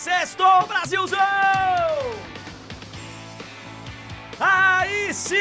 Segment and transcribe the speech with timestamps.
[0.00, 1.20] Sextou, Brasilzão!
[4.40, 5.36] Aí sim?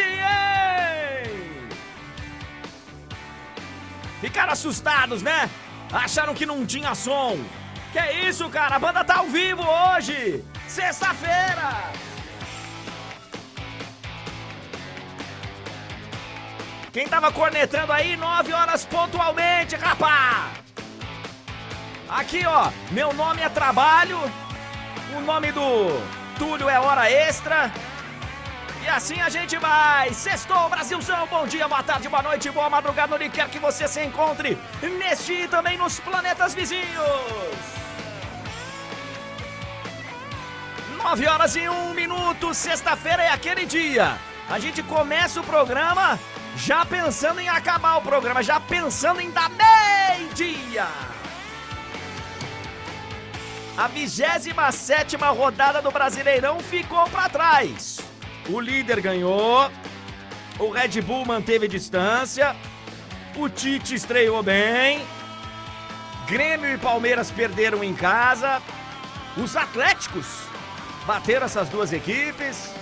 [4.19, 5.49] Ficaram assustados, né?
[5.93, 7.39] Acharam que não tinha som.
[7.93, 8.75] Que é isso, cara?
[8.75, 10.43] A banda tá ao vivo hoje!
[10.68, 11.94] Sexta-feira!
[16.91, 20.50] Quem tava cornetando aí, 9 horas pontualmente, rapá!
[22.10, 24.20] Aqui, ó, meu nome é Trabalho,
[25.16, 26.02] o nome do
[26.38, 27.72] Túlio é Hora Extra.
[28.84, 30.13] E assim a gente vai.
[30.13, 31.27] Sextou, Brasilzão.
[31.27, 34.58] Bom dia, boa tarde, boa noite, boa madrugada, onde quer que você se encontre.
[34.81, 37.80] Neste e também nos planetas vizinhos.
[40.98, 42.53] 9 horas e 1 minuto.
[42.53, 44.17] Sexta-feira é aquele dia.
[44.50, 46.20] A gente começa o programa
[46.55, 50.88] já pensando em acabar o programa, já pensando em dar meio-dia.
[53.79, 58.02] A 27 rodada do Brasileirão ficou para trás.
[58.49, 59.71] O líder ganhou,
[60.59, 62.58] o Red Bull manteve distância,
[63.38, 65.02] o Tite estreou bem,
[66.27, 68.61] Grêmio e Palmeiras perderam em casa,
[69.38, 70.27] os Atléticos
[71.08, 72.73] bateram essas duas equipes,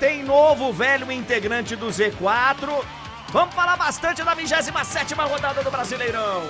[0.00, 2.70] tem novo velho integrante do Z4.
[3.28, 6.48] Vamos falar bastante da 27 rodada do Brasileirão.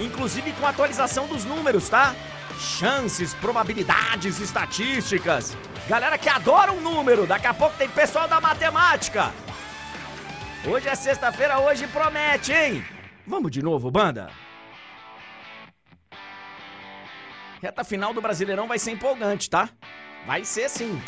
[0.00, 2.14] Inclusive com atualização dos números, tá?
[2.58, 5.56] Chances, probabilidades, estatísticas.
[5.88, 9.32] Galera que adora um número, daqui a pouco tem pessoal da matemática.
[10.64, 12.84] Hoje é sexta-feira, hoje promete, hein?
[13.26, 14.30] Vamos de novo, banda?
[17.60, 19.68] Reta final do Brasileirão vai ser empolgante, tá?
[20.26, 21.00] Vai ser sim.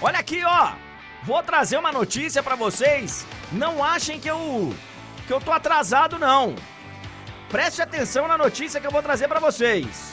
[0.00, 0.72] Olha aqui, ó.
[1.22, 3.26] Vou trazer uma notícia para vocês.
[3.50, 4.74] Não achem que eu
[5.26, 6.54] que eu tô atrasado não.
[7.54, 10.12] Preste atenção na notícia que eu vou trazer para vocês.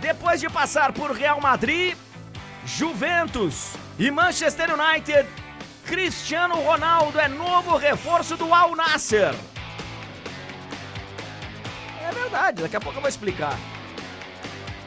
[0.00, 1.96] Depois de passar por Real Madrid,
[2.66, 5.28] Juventus e Manchester United,
[5.86, 9.32] Cristiano Ronaldo é novo reforço do Al Nasser.
[12.02, 13.56] É verdade, daqui a pouco eu vou explicar.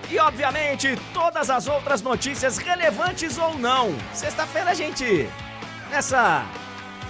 [0.09, 3.95] E obviamente, todas as outras notícias relevantes ou não.
[4.13, 5.29] Sexta-feira, gente,
[5.89, 6.45] nessa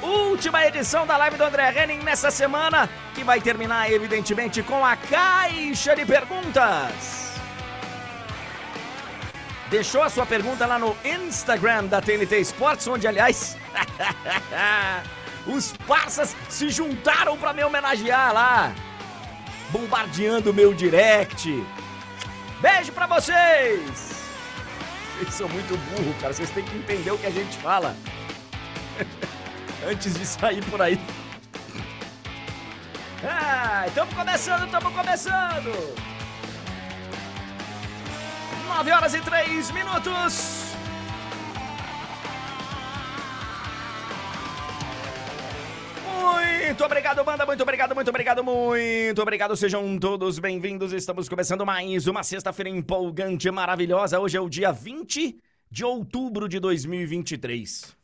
[0.01, 4.95] última edição da live do André Henning nessa semana, que vai terminar evidentemente com a
[4.95, 7.27] caixa de perguntas.
[9.69, 13.57] Deixou a sua pergunta lá no Instagram da TNT Sports, onde, aliás,
[15.45, 18.73] os parças se juntaram para me homenagear lá,
[19.69, 21.65] bombardeando meu direct.
[22.61, 24.17] Beijo para vocês!
[25.17, 26.33] Vocês são muito burros, cara.
[26.33, 27.95] Vocês têm que entender o que a gente fala.
[29.87, 30.99] Antes de sair por aí.
[33.23, 35.95] Ah, estamos começando, estamos começando!
[38.67, 40.75] 9 horas e 3 minutos.
[46.65, 47.45] Muito obrigado, banda.
[47.45, 49.55] Muito obrigado, muito obrigado, muito obrigado.
[49.55, 50.91] Sejam todos bem-vindos.
[50.91, 54.19] Estamos começando mais uma sexta-feira empolgante, maravilhosa.
[54.19, 55.39] Hoje é o dia 20
[55.71, 57.96] de outubro de 2023.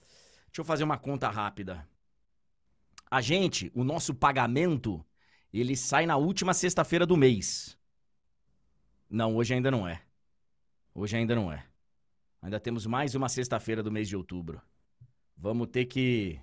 [0.53, 1.83] Deixa eu fazer uma conta rápida.
[3.09, 5.03] A gente, o nosso pagamento,
[5.51, 7.75] ele sai na última sexta-feira do mês.
[9.09, 10.03] Não, hoje ainda não é.
[10.93, 11.65] Hoje ainda não é.
[12.39, 14.61] Ainda temos mais uma sexta-feira do mês de outubro.
[15.35, 16.39] Vamos ter que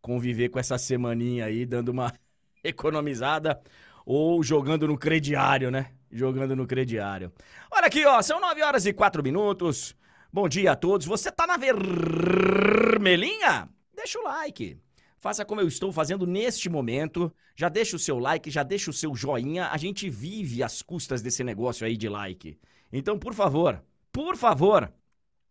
[0.00, 2.14] conviver com essa semaninha aí, dando uma
[2.64, 3.60] economizada
[4.06, 5.92] ou jogando no crediário, né?
[6.10, 7.30] Jogando no crediário.
[7.70, 9.94] Olha aqui, ó, são 9 horas e 4 minutos.
[10.32, 11.08] Bom dia a todos.
[11.08, 13.68] Você tá na vermelhinha?
[13.92, 14.78] Deixa o like.
[15.18, 17.34] Faça como eu estou fazendo neste momento.
[17.56, 19.70] Já deixa o seu like, já deixa o seu joinha.
[19.72, 22.56] A gente vive às custas desse negócio aí de like.
[22.92, 23.82] Então, por favor,
[24.12, 24.92] por favor,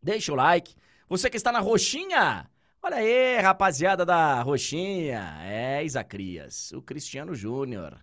[0.01, 0.73] deixa o like.
[1.09, 2.50] Você que está na roxinha,
[2.81, 5.41] olha aí, rapaziada da roxinha.
[5.44, 8.00] É, Isacrias, o Cristiano Júnior.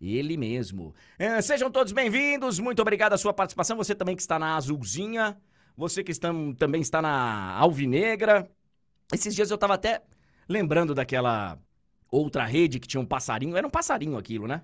[0.00, 0.94] Ele mesmo.
[1.18, 3.76] É, sejam todos bem-vindos, muito obrigado a sua participação.
[3.76, 5.36] Você também que está na azulzinha,
[5.76, 8.50] você que está, também está na alvinegra.
[9.12, 10.02] Esses dias eu estava até
[10.48, 11.58] lembrando daquela
[12.10, 13.56] outra rede que tinha um passarinho.
[13.56, 14.62] Era um passarinho aquilo, né?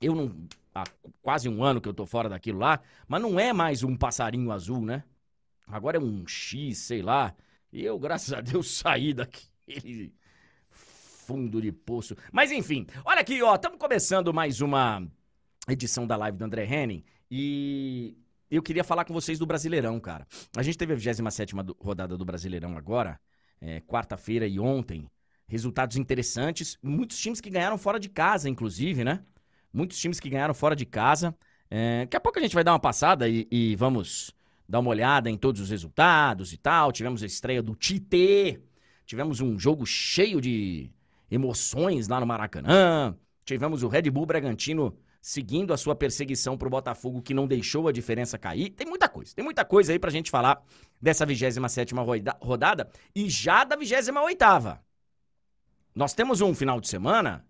[0.00, 0.34] Eu não
[0.74, 0.84] há
[1.22, 4.50] quase um ano que eu tô fora daquilo lá, mas não é mais um passarinho
[4.50, 5.04] azul, né?
[5.66, 7.34] Agora é um X, sei lá.
[7.72, 10.14] E eu, graças a Deus, saí daquele
[10.70, 12.16] fundo de poço.
[12.30, 15.06] Mas enfim, olha aqui, ó, estamos começando mais uma
[15.68, 18.16] edição da live do André Henning e
[18.56, 20.26] eu queria falar com vocês do Brasileirão, cara.
[20.56, 23.18] A gente teve a 27 rodada do Brasileirão agora,
[23.60, 25.08] é, quarta-feira e ontem.
[25.46, 29.22] Resultados interessantes, muitos times que ganharam fora de casa, inclusive, né?
[29.72, 31.36] Muitos times que ganharam fora de casa.
[31.70, 34.34] É, daqui a pouco a gente vai dar uma passada e, e vamos
[34.68, 36.92] dar uma olhada em todos os resultados e tal.
[36.92, 38.60] Tivemos a estreia do Tite.
[39.04, 40.90] Tivemos um jogo cheio de
[41.30, 43.14] emoções lá no Maracanã.
[43.44, 44.96] Tivemos o Red Bull Bragantino
[45.26, 48.68] seguindo a sua perseguição pro Botafogo, que não deixou a diferença cair.
[48.68, 50.62] Tem muita coisa, tem muita coisa aí pra gente falar
[51.00, 51.94] dessa 27
[52.42, 54.78] rodada e já da 28
[55.94, 57.42] Nós temos um final de semana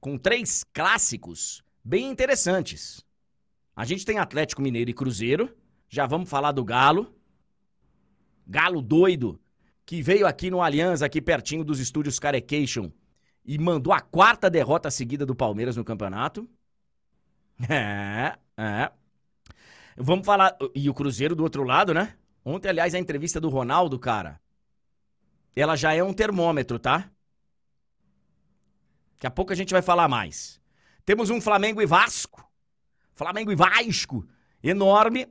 [0.00, 3.04] com três clássicos bem interessantes.
[3.76, 5.54] A gente tem Atlético Mineiro e Cruzeiro,
[5.90, 7.14] já vamos falar do Galo.
[8.46, 9.38] Galo doido,
[9.84, 12.90] que veio aqui no Aliança, aqui pertinho dos estúdios Carecation,
[13.44, 16.48] e mandou a quarta derrota seguida do Palmeiras no campeonato.
[17.68, 18.90] É, é.
[19.96, 20.56] Vamos falar.
[20.74, 22.14] E o Cruzeiro do outro lado, né?
[22.44, 24.40] Ontem, aliás, a entrevista do Ronaldo, cara.
[25.54, 27.10] Ela já é um termômetro, tá?
[29.14, 30.60] Daqui a pouco a gente vai falar mais.
[31.04, 32.48] Temos um Flamengo e Vasco.
[33.14, 34.26] Flamengo e Vasco.
[34.62, 35.26] Enorme.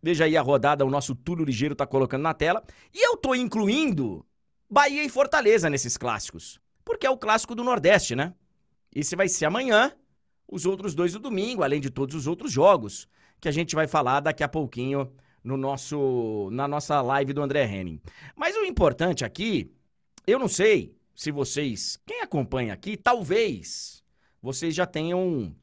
[0.00, 2.62] Veja aí a rodada, o nosso Túlio Ligeiro tá colocando na tela.
[2.94, 4.24] E eu tô incluindo
[4.70, 6.60] Bahia e Fortaleza nesses clássicos.
[6.84, 8.32] Porque é o clássico do Nordeste, né?
[8.94, 9.92] Esse vai ser amanhã
[10.48, 13.08] os outros dois do domingo, além de todos os outros jogos
[13.40, 15.12] que a gente vai falar daqui a pouquinho
[15.42, 18.00] no nosso na nossa live do André Henning.
[18.34, 19.72] Mas o importante aqui,
[20.26, 24.04] eu não sei se vocês, quem acompanha aqui, talvez
[24.42, 25.54] vocês já tenham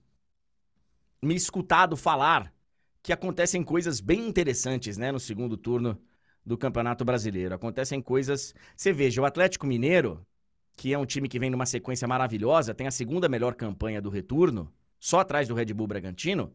[1.22, 2.54] me escutado falar
[3.02, 6.00] que acontecem coisas bem interessantes, né, no segundo turno
[6.46, 7.54] do Campeonato Brasileiro.
[7.54, 10.26] Acontecem coisas, você veja, o Atlético Mineiro
[10.76, 14.10] que é um time que vem numa sequência maravilhosa, tem a segunda melhor campanha do
[14.10, 16.54] retorno, só atrás do Red Bull Bragantino,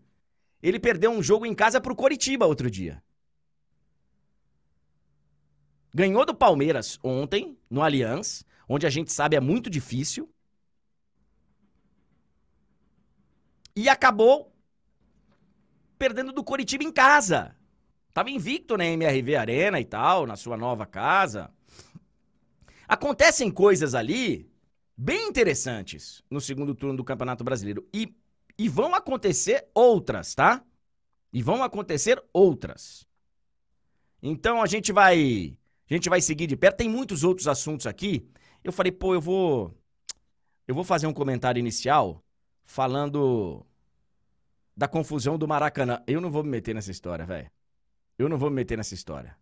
[0.62, 3.02] ele perdeu um jogo em casa pro Coritiba outro dia.
[5.94, 10.28] Ganhou do Palmeiras ontem, no Allianz, onde a gente sabe é muito difícil.
[13.74, 14.52] E acabou
[15.98, 17.56] perdendo do Coritiba em casa.
[18.12, 21.52] Tava invicto na MRV Arena e tal, na sua nova casa.
[22.88, 24.50] Acontecem coisas ali
[24.96, 27.86] bem interessantes no segundo turno do Campeonato Brasileiro.
[27.92, 28.16] E,
[28.56, 30.64] e vão acontecer outras, tá?
[31.30, 33.06] E vão acontecer outras.
[34.22, 35.56] Então a gente vai.
[35.88, 36.78] A gente vai seguir de perto.
[36.78, 38.26] Tem muitos outros assuntos aqui.
[38.64, 39.74] Eu falei, pô, eu vou.
[40.66, 42.24] Eu vou fazer um comentário inicial
[42.64, 43.64] falando
[44.76, 46.02] da confusão do Maracanã.
[46.06, 47.50] Eu não vou me meter nessa história, velho.
[48.18, 49.36] Eu não vou me meter nessa história.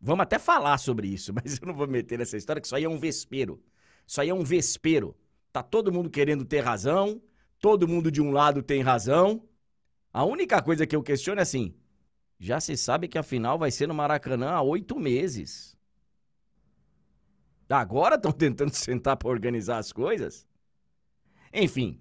[0.00, 2.84] Vamos até falar sobre isso, mas eu não vou meter nessa história, que isso aí
[2.84, 3.62] é um vespero.
[4.06, 5.16] Isso aí é um vespero.
[5.52, 7.20] Tá todo mundo querendo ter razão,
[7.60, 9.42] todo mundo de um lado tem razão.
[10.12, 11.74] A única coisa que eu questiono é assim:
[12.38, 15.76] já se sabe que a final vai ser no Maracanã há oito meses.
[17.68, 20.46] Agora estão tentando sentar para organizar as coisas?
[21.52, 22.00] Enfim,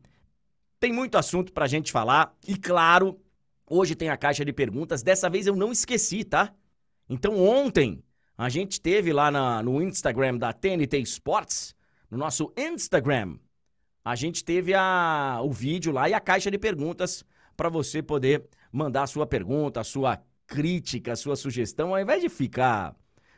[0.79, 2.35] tem muito assunto pra gente falar.
[2.47, 3.19] E claro,
[3.65, 5.01] hoje tem a caixa de perguntas.
[5.01, 6.53] Dessa vez eu não esqueci, tá?
[7.09, 8.03] Então ontem
[8.37, 11.75] a gente teve lá na, no Instagram da TNT Sports,
[12.09, 13.37] no nosso Instagram,
[14.03, 17.25] a gente teve a, o vídeo lá e a caixa de perguntas
[17.57, 22.21] para você poder mandar a sua pergunta, a sua crítica, a sua sugestão, ao invés
[22.21, 22.95] de ficar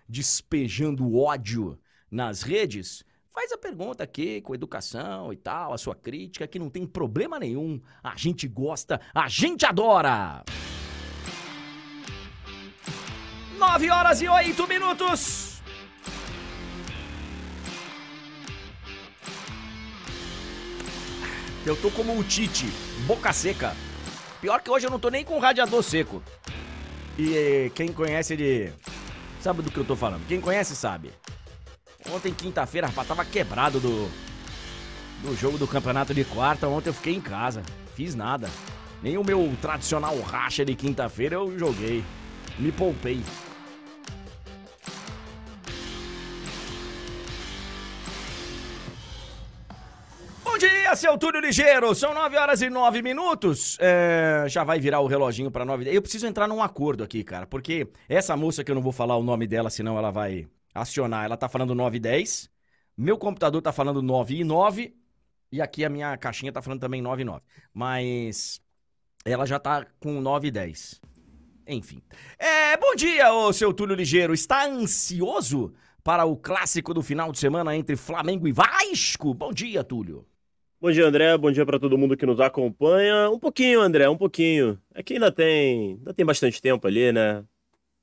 [0.09, 1.79] despejando ódio
[2.11, 6.69] nas redes, faz a pergunta aqui com educação e tal, a sua crítica, que não
[6.69, 7.79] tem problema nenhum.
[8.03, 10.43] A gente gosta, a gente adora!
[13.57, 15.61] 9 horas e 8 minutos.
[21.65, 22.67] Eu tô como o Tite,
[23.05, 23.75] boca seca.
[24.39, 26.21] Pior que hoje eu não tô nem com radiador seco.
[27.17, 28.71] E quem conhece de.
[29.41, 30.25] Sabe do que eu tô falando?
[30.27, 31.11] Quem conhece sabe.
[32.09, 34.09] Ontem, quinta-feira, rapaz, tava quebrado do.
[35.23, 36.67] Do jogo do campeonato de quarta.
[36.67, 37.63] Ontem eu fiquei em casa.
[37.95, 38.49] Fiz nada.
[39.01, 42.03] Nem o meu tradicional racha de quinta-feira eu joguei.
[42.59, 43.23] Me poupei.
[50.95, 51.93] Seu Túlio Ligeiro.
[51.93, 53.77] São 9 horas e 9 minutos.
[53.79, 57.45] É, já vai virar o reloginho para 9 Eu preciso entrar num acordo aqui, cara,
[57.45, 61.25] porque essa moça que eu não vou falar o nome dela, senão ela vai acionar.
[61.25, 62.49] Ela tá falando 9 e 10.
[62.95, 64.95] Meu computador tá falando 9 e 9.
[65.51, 67.41] E aqui a minha caixinha tá falando também 9 e 9.
[67.73, 68.61] Mas
[69.25, 71.01] ela já tá com 9 e 10.
[71.67, 72.01] Enfim.
[72.39, 74.33] É, bom dia, ô seu Túlio Ligeiro.
[74.33, 79.33] Está ansioso para o clássico do final de semana entre Flamengo e Vasco?
[79.33, 80.25] Bom dia, Túlio.
[80.79, 81.35] Bom dia, André.
[81.39, 83.31] Bom dia para todo mundo que nos acompanha.
[83.31, 84.79] Um pouquinho, André, um pouquinho.
[84.93, 87.43] É que ainda tem, ainda tem bastante tempo ali, né?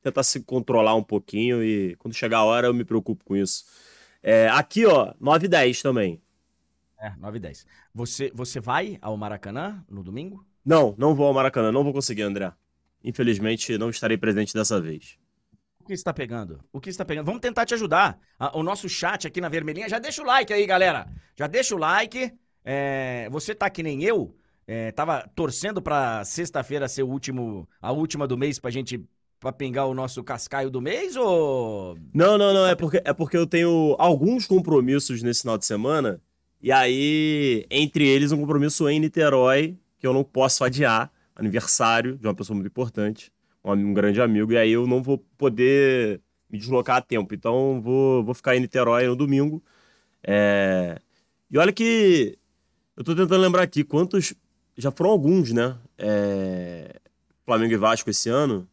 [0.02, 3.64] Tentar se controlar um pouquinho e quando chegar a hora eu me preocupo com isso.
[4.21, 6.21] É, aqui, ó, 9 e 10 também.
[6.99, 7.64] É, 9 e 10.
[7.95, 10.45] Você, você vai ao Maracanã no domingo?
[10.64, 12.52] Não, não vou ao Maracanã, não vou conseguir, André.
[13.04, 15.16] Infelizmente, não estarei presente dessa vez.
[15.78, 16.59] O que está pegando?
[16.73, 17.26] O que está pegando?
[17.26, 18.19] Vamos tentar te ajudar.
[18.52, 21.07] O nosso chat aqui na vermelhinha, já deixa o like aí, galera.
[21.37, 22.33] Já deixa o like.
[22.64, 24.35] É, você tá que nem eu,
[24.66, 29.04] é, tava torcendo pra sexta-feira ser o último, a última do mês pra gente
[29.38, 31.99] pra pingar o nosso cascaio do mês ou.
[32.14, 32.66] Não, não, não.
[32.66, 36.21] É porque, é porque eu tenho alguns compromissos nesse final de semana.
[36.62, 41.12] E aí, entre eles, um compromisso em Niterói, que eu não posso adiar.
[41.37, 43.33] Aniversário de uma pessoa muito importante
[43.73, 47.35] um grande amigo, e aí eu não vou poder me deslocar a tempo.
[47.35, 49.62] Então vou, vou ficar em Niterói no domingo.
[50.23, 50.99] É...
[51.50, 52.37] E olha que
[52.96, 54.34] eu tô tentando lembrar aqui quantos.
[54.76, 55.78] Já foram alguns, né?
[55.96, 57.00] É...
[57.44, 58.68] Flamengo e Vasco esse ano.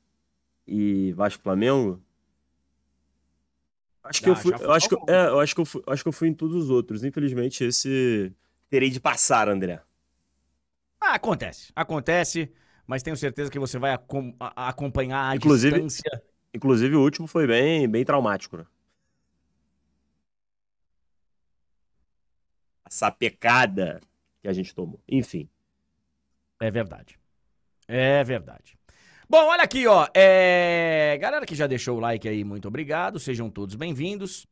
[0.67, 2.01] E Vasco Flamengo.
[4.03, 4.53] Acho que eu fui.
[4.59, 6.55] Eu acho que, é, eu acho que eu fui, acho que eu fui em todos
[6.55, 7.03] os outros.
[7.03, 8.31] Infelizmente, esse
[8.69, 9.81] terei de passar, André.
[10.99, 11.71] Ah, acontece.
[11.75, 12.51] Acontece
[12.91, 16.21] mas tenho certeza que você vai acom a acompanhar a inclusive, distância.
[16.53, 18.65] Inclusive, o último foi bem, bem traumático, né?
[22.85, 24.01] Essa pecada
[24.41, 24.99] que a gente tomou.
[25.07, 25.49] Enfim.
[26.59, 27.17] É verdade.
[27.87, 28.77] É verdade.
[29.29, 30.07] Bom, olha aqui, ó.
[30.13, 31.17] É...
[31.21, 33.19] Galera que já deixou o like aí, muito obrigado.
[33.19, 34.45] Sejam todos bem-vindos.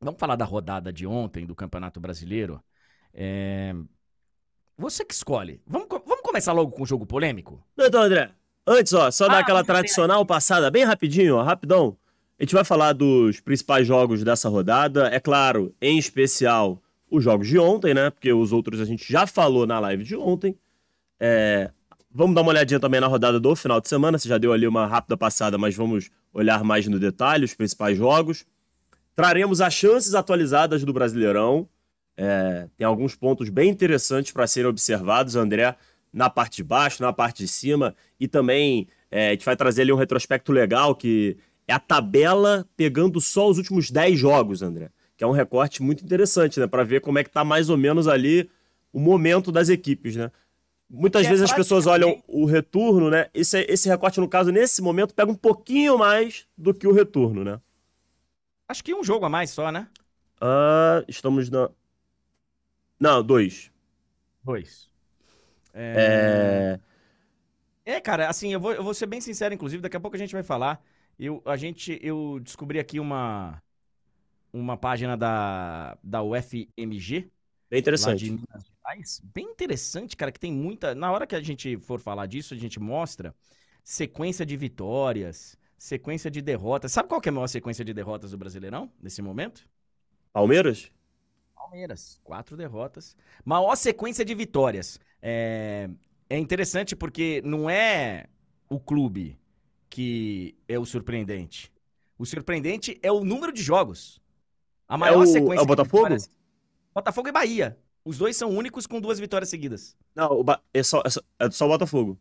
[0.00, 2.62] Vamos falar da rodada de ontem do Campeonato Brasileiro.
[3.12, 3.74] É...
[4.78, 5.60] Você que escolhe.
[5.66, 7.62] Vamos, vamos começar logo com o jogo polêmico?
[7.76, 8.30] Não, então, André.
[8.66, 11.96] Antes, ó, só ah, dar aquela tradicional passada, bem rapidinho, ó, rapidão.
[12.38, 15.08] A gente vai falar dos principais jogos dessa rodada.
[15.08, 18.10] É claro, em especial, os jogos de ontem, né?
[18.10, 20.56] Porque os outros a gente já falou na live de ontem.
[21.18, 21.70] É...
[22.12, 24.18] Vamos dar uma olhadinha também na rodada do final de semana.
[24.18, 27.96] Você já deu ali uma rápida passada, mas vamos olhar mais no detalhe os principais
[27.96, 28.44] jogos.
[29.14, 31.68] Traremos as chances atualizadas do Brasileirão.
[32.16, 35.76] É, tem alguns pontos bem interessantes para serem observados, André,
[36.12, 39.82] na parte de baixo, na parte de cima, e também é, a gente vai trazer
[39.82, 41.36] ali um retrospecto legal, que
[41.66, 44.90] é a tabela pegando só os últimos 10 jogos, André,
[45.20, 47.76] que é um recorte muito interessante, né, para ver como é que tá mais ou
[47.76, 48.50] menos ali
[48.90, 50.32] o momento das equipes, né.
[50.88, 53.28] Muitas vezes as pessoas olham o retorno, né?
[53.34, 57.44] Esse, esse recorte, no caso, nesse momento, pega um pouquinho mais do que o retorno,
[57.44, 57.60] né?
[58.66, 59.88] Acho que um jogo a mais só, né?
[60.42, 61.70] Uh, estamos na.
[62.98, 63.70] Não, dois.
[64.42, 64.88] Dois.
[65.74, 66.80] É...
[67.84, 67.92] é...
[67.92, 68.00] é...
[68.00, 70.32] cara, assim, eu vou, eu vou ser bem sincero, inclusive, daqui a pouco a gente
[70.32, 70.82] vai falar.
[71.18, 73.62] Eu, a gente, eu descobri aqui uma,
[74.52, 77.30] uma página da, da UFMG.
[77.68, 78.26] Bem interessante.
[78.26, 79.20] Gerais.
[79.32, 80.94] Bem interessante, cara, que tem muita...
[80.94, 83.34] Na hora que a gente for falar disso, a gente mostra
[83.84, 86.92] sequência de vitórias, sequência de derrotas.
[86.92, 89.68] Sabe qual que é a maior sequência de derrotas do Brasileirão, nesse momento?
[90.32, 90.90] Palmeiras?
[91.54, 93.16] Palmeiras, quatro derrotas.
[93.44, 94.98] Maior sequência de vitórias.
[95.22, 95.88] É,
[96.28, 98.26] é interessante porque não é
[98.68, 99.38] o clube
[99.88, 101.72] que é o surpreendente.
[102.16, 104.20] O surpreendente é o número de jogos.
[104.90, 105.60] A maior é o, sequência.
[105.60, 106.02] É o Botafogo?
[106.02, 106.30] Vitórias,
[106.92, 107.78] Botafogo e Bahia.
[108.04, 109.96] Os dois são únicos com duas vitórias seguidas.
[110.16, 110.60] Não, ba...
[110.74, 112.18] é, só, é, só, é só o Botafogo.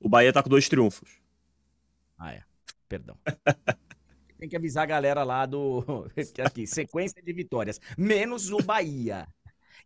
[0.00, 1.08] O Bahia tá com dois triunfos.
[2.18, 2.42] Ah, é.
[2.88, 3.16] Perdão.
[4.36, 6.10] tem que avisar a galera lá do.
[6.44, 7.80] Aqui, sequência de vitórias.
[7.96, 9.28] Menos o Bahia.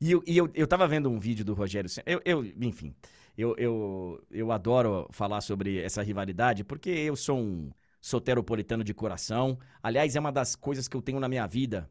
[0.01, 1.91] E eu, e eu, eu tava vendo um vídeo do Rogério.
[2.07, 2.95] Eu, eu enfim,
[3.37, 7.71] eu, eu, eu adoro falar sobre essa rivalidade, porque eu sou um
[8.05, 9.59] soteropolitano de coração.
[9.83, 11.91] Aliás, é uma das coisas que eu tenho na minha vida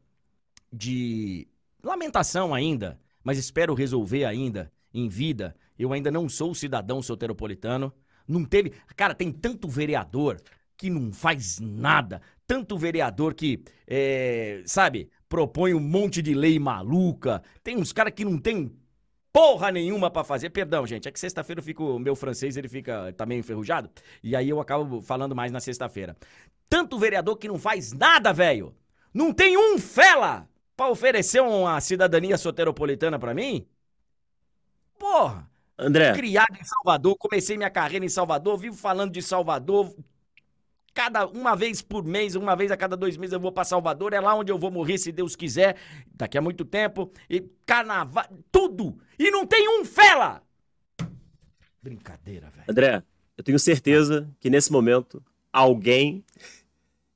[0.72, 1.48] de
[1.82, 5.56] lamentação ainda, mas espero resolver ainda em vida.
[5.76, 7.92] Eu ainda não sou cidadão soteropolitano.
[8.28, 8.74] Não teve.
[8.94, 10.40] Cara, tem tanto vereador
[10.76, 17.42] que não faz nada, tanto vereador que, é, sabe, propõe um monte de lei maluca.
[17.64, 18.72] Tem uns caras que não tem
[19.34, 20.50] porra nenhuma para fazer.
[20.50, 23.90] Perdão, gente, é que sexta-feira eu fico, meu francês ele fica tá meio enferrujado,
[24.22, 26.16] e aí eu acabo falando mais na sexta-feira.
[26.70, 28.72] Tanto vereador que não faz nada, velho.
[29.12, 33.66] Não tem um fela para oferecer uma cidadania soteropolitana para mim?
[34.96, 35.50] Porra.
[35.76, 36.12] André.
[36.12, 39.92] Criado em Salvador, comecei minha carreira em Salvador, vivo falando de Salvador,
[40.94, 44.12] cada uma vez por mês, uma vez a cada dois meses eu vou para Salvador,
[44.12, 45.76] é lá onde eu vou morrer se Deus quiser,
[46.14, 50.40] daqui a muito tempo, e carnaval, tudo, e não tem um fela.
[51.82, 52.64] Brincadeira, velho.
[52.70, 53.02] André,
[53.36, 55.22] eu tenho certeza que nesse momento
[55.52, 56.24] alguém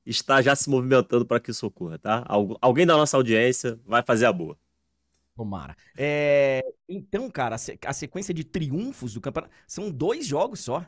[0.04, 2.24] está já se movimentando para que isso ocorra, tá?
[2.60, 4.58] alguém da nossa audiência vai fazer a boa.
[5.36, 5.76] Tomara.
[5.96, 10.84] É, então, cara, a sequência de triunfos do campeonato são dois jogos só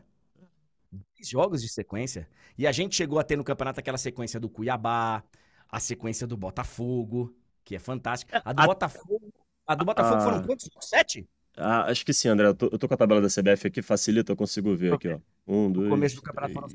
[1.28, 2.28] jogos de sequência.
[2.56, 5.22] E a gente chegou a ter no campeonato aquela sequência do Cuiabá,
[5.68, 7.34] a sequência do Botafogo,
[7.64, 8.42] que é fantástica.
[8.44, 8.66] A do a...
[8.66, 9.32] Botafogo,
[9.66, 10.68] A do Botafogo ah, foram quantos?
[10.80, 11.28] Sete?
[11.56, 12.48] Ah, acho que sim, André.
[12.48, 15.08] Eu tô, eu tô, com a tabela da CBF aqui, facilita, eu consigo ver aqui,
[15.08, 15.18] ó.
[15.46, 15.84] Um, dois.
[15.84, 16.68] No começo do campeonato foram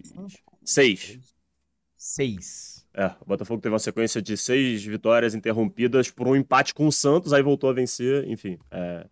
[0.64, 1.20] seis.
[1.98, 2.86] Seis.
[2.94, 6.92] É, o Botafogo teve uma sequência de seis vitórias interrompidas por um empate com o
[6.92, 8.58] Santos, aí voltou a vencer, enfim.
[8.72, 9.06] É...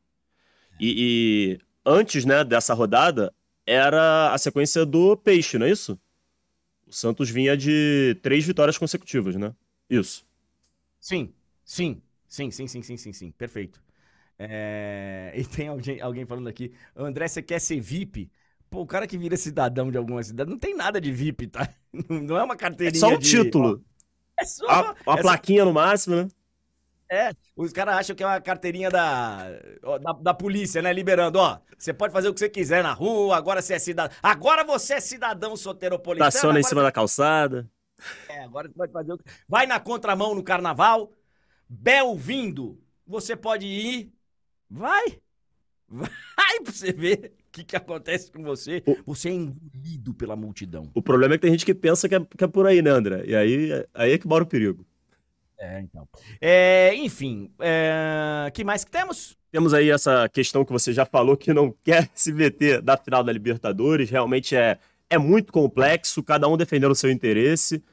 [0.79, 3.33] E, e, antes, né, dessa rodada,
[3.65, 5.99] era a sequência do Peixe, não é isso?
[6.87, 9.53] O Santos vinha de três vitórias consecutivas, né?
[9.89, 10.25] Isso.
[10.99, 13.31] Sim, sim, sim, sim, sim, sim, sim, sim.
[13.31, 13.81] perfeito.
[14.37, 15.33] É...
[15.35, 18.29] E tem alguém, alguém falando aqui, André, você quer ser VIP?
[18.69, 21.69] Pô, o cara que vira cidadão de alguma cidade não tem nada de VIP, tá?
[22.09, 22.97] Não é uma carteirinha.
[22.97, 23.29] É só um de...
[23.29, 23.85] título.
[24.39, 24.67] É só.
[24.67, 25.65] A, uma é plaquinha só...
[25.65, 26.27] no máximo, né?
[27.13, 29.51] É, os caras acham que é uma carteirinha da,
[30.01, 30.91] da, da, polícia, né?
[30.91, 31.59] Liberando, ó.
[31.77, 34.17] Você pode fazer o que você quiser na rua, agora você é cidadão.
[34.23, 36.27] Agora você é cidadão soteropolitano.
[36.27, 37.69] Estaciona em cima da calçada.
[38.27, 39.25] É, agora você pode fazer o que.
[39.47, 41.11] Vai na contramão no carnaval.
[41.69, 42.81] Bel vindo.
[43.05, 44.11] Você pode ir.
[44.67, 45.19] Vai.
[45.87, 48.81] Vai pra você ver o que, que acontece com você.
[48.87, 49.13] O...
[49.13, 50.89] Você é engolido pela multidão.
[50.95, 52.89] O problema é que tem gente que pensa que é, que é por aí, né,
[52.89, 53.23] André?
[53.27, 54.83] E aí, aí é que mora o perigo.
[55.59, 56.07] É, então.
[56.41, 58.51] É, enfim, é...
[58.53, 59.37] que mais que temos?
[59.51, 63.23] Temos aí essa questão que você já falou que não quer se meter da final
[63.23, 64.09] da Libertadores.
[64.09, 64.79] Realmente é,
[65.09, 67.83] é muito complexo, cada um defendendo o seu interesse,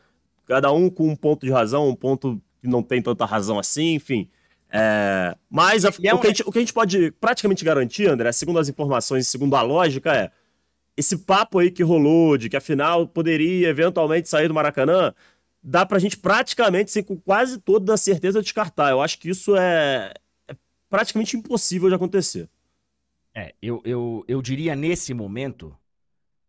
[0.46, 3.94] cada um com um ponto de razão, um ponto que não tem tanta razão assim,
[3.94, 4.28] enfim.
[4.72, 5.36] É...
[5.48, 6.16] Mas a, é um...
[6.16, 9.54] o, que gente, o, que a gente, pode praticamente garantir, André, segundo as informações, segundo
[9.54, 10.30] a lógica, é
[10.96, 15.14] esse papo aí que rolou de que a final poderia eventualmente sair do Maracanã
[15.62, 18.90] dá pra gente praticamente, assim, com quase toda a certeza, descartar.
[18.90, 20.14] Eu acho que isso é,
[20.48, 20.56] é
[20.88, 22.48] praticamente impossível de acontecer.
[23.34, 25.76] É, eu, eu, eu diria nesse momento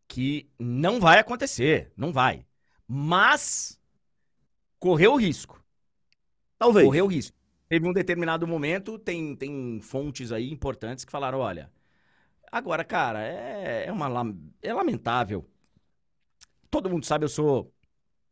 [0.08, 1.92] que não vai acontecer.
[1.96, 2.46] Não vai.
[2.88, 3.80] Mas
[4.80, 5.64] correu o risco.
[6.58, 6.86] Talvez.
[6.86, 7.38] Correu o risco.
[7.70, 11.72] Teve um determinado momento, tem, tem fontes aí importantes que falaram: olha,
[12.52, 14.08] agora, cara, é, é, uma,
[14.62, 15.48] é lamentável.
[16.70, 17.74] Todo mundo sabe, eu sou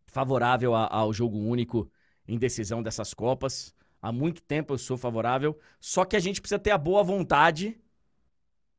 [0.09, 1.89] favorável a, ao jogo único
[2.27, 3.73] em decisão dessas Copas.
[4.01, 5.57] Há muito tempo eu sou favorável.
[5.79, 7.77] Só que a gente precisa ter a boa vontade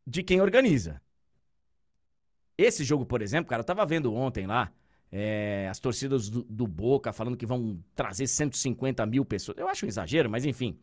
[0.07, 1.01] de quem organiza.
[2.57, 4.71] Esse jogo, por exemplo, cara, eu tava vendo ontem lá.
[5.12, 9.59] É, as torcidas do, do, Boca falando que vão trazer 150 mil pessoas.
[9.59, 10.79] Eu acho um exagero, mas enfim.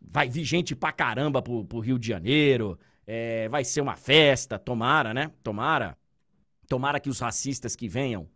[0.00, 2.78] Vai vir gente pra caramba pro, pro Rio de Janeiro.
[3.06, 4.58] É, vai ser uma festa.
[4.58, 5.30] Tomara, né?
[5.42, 5.96] Tomara.
[6.68, 8.28] Tomara que os racistas que venham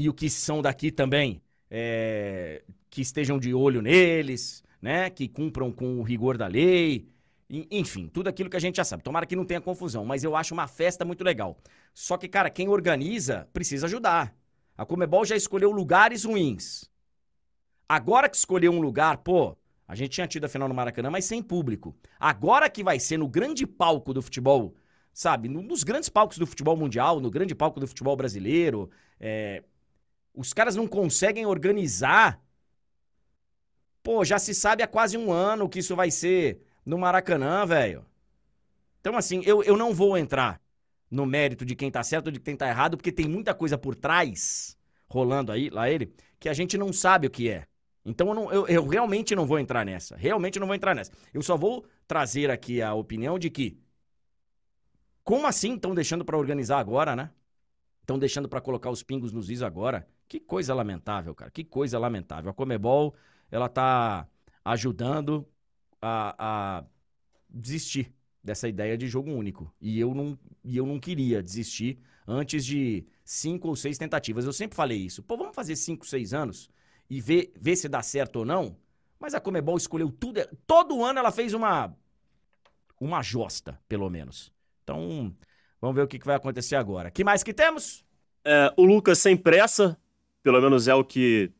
[0.00, 5.10] e o que são daqui também, é, que estejam de olho neles, né?
[5.10, 7.06] Que cumpram com o rigor da lei.
[7.70, 9.02] Enfim, tudo aquilo que a gente já sabe.
[9.02, 11.58] Tomara que não tenha confusão, mas eu acho uma festa muito legal.
[11.92, 14.34] Só que, cara, quem organiza precisa ajudar.
[14.74, 16.88] A Comebol já escolheu lugares ruins.
[17.86, 19.54] Agora que escolheu um lugar, pô,
[19.86, 21.94] a gente tinha tido a final no Maracanã, mas sem público.
[22.18, 24.74] Agora que vai ser no grande palco do futebol,
[25.12, 25.46] sabe?
[25.46, 28.88] Nos grandes palcos do futebol mundial, no grande palco do futebol brasileiro,
[29.20, 29.62] é,
[30.34, 32.40] os caras não conseguem organizar.
[34.02, 38.04] Pô, já se sabe há quase um ano que isso vai ser no Maracanã, velho.
[39.00, 40.60] Então, assim, eu, eu não vou entrar
[41.10, 43.76] no mérito de quem tá certo ou de quem tá errado, porque tem muita coisa
[43.76, 44.76] por trás,
[45.08, 47.66] rolando aí, lá ele, que a gente não sabe o que é.
[48.04, 50.16] Então eu, não, eu, eu realmente não vou entrar nessa.
[50.16, 51.12] Realmente não vou entrar nessa.
[51.34, 53.78] Eu só vou trazer aqui a opinião de que.
[55.22, 57.30] Como assim estão deixando para organizar agora, né?
[58.00, 60.08] Estão deixando para colocar os pingos nos is agora.
[60.30, 61.50] Que coisa lamentável, cara.
[61.50, 62.52] Que coisa lamentável.
[62.52, 63.16] A Comebol,
[63.50, 64.28] ela tá
[64.64, 65.44] ajudando
[66.00, 66.36] a,
[66.78, 66.84] a
[67.48, 69.74] desistir dessa ideia de jogo único.
[69.80, 74.44] E eu não, e eu não queria desistir antes de cinco ou seis tentativas.
[74.44, 75.20] Eu sempre falei isso.
[75.20, 76.70] Pô, vamos fazer cinco, seis anos
[77.10, 78.76] e ver, ver se dá certo ou não.
[79.18, 80.40] Mas a Comebol escolheu tudo.
[80.64, 81.92] Todo ano ela fez uma
[83.00, 84.52] uma josta, pelo menos.
[84.84, 85.34] Então,
[85.80, 87.10] Vamos ver o que, vai acontecer agora.
[87.10, 88.04] que mais que temos?
[88.44, 89.98] É, o Lucas sem pressa,
[90.42, 91.50] pelo menos é o que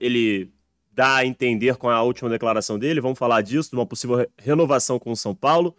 [0.00, 0.50] ele
[0.92, 3.00] dá a entender com a última declaração dele.
[3.00, 5.76] Vamos falar disso, de uma possível renovação com o São Paulo.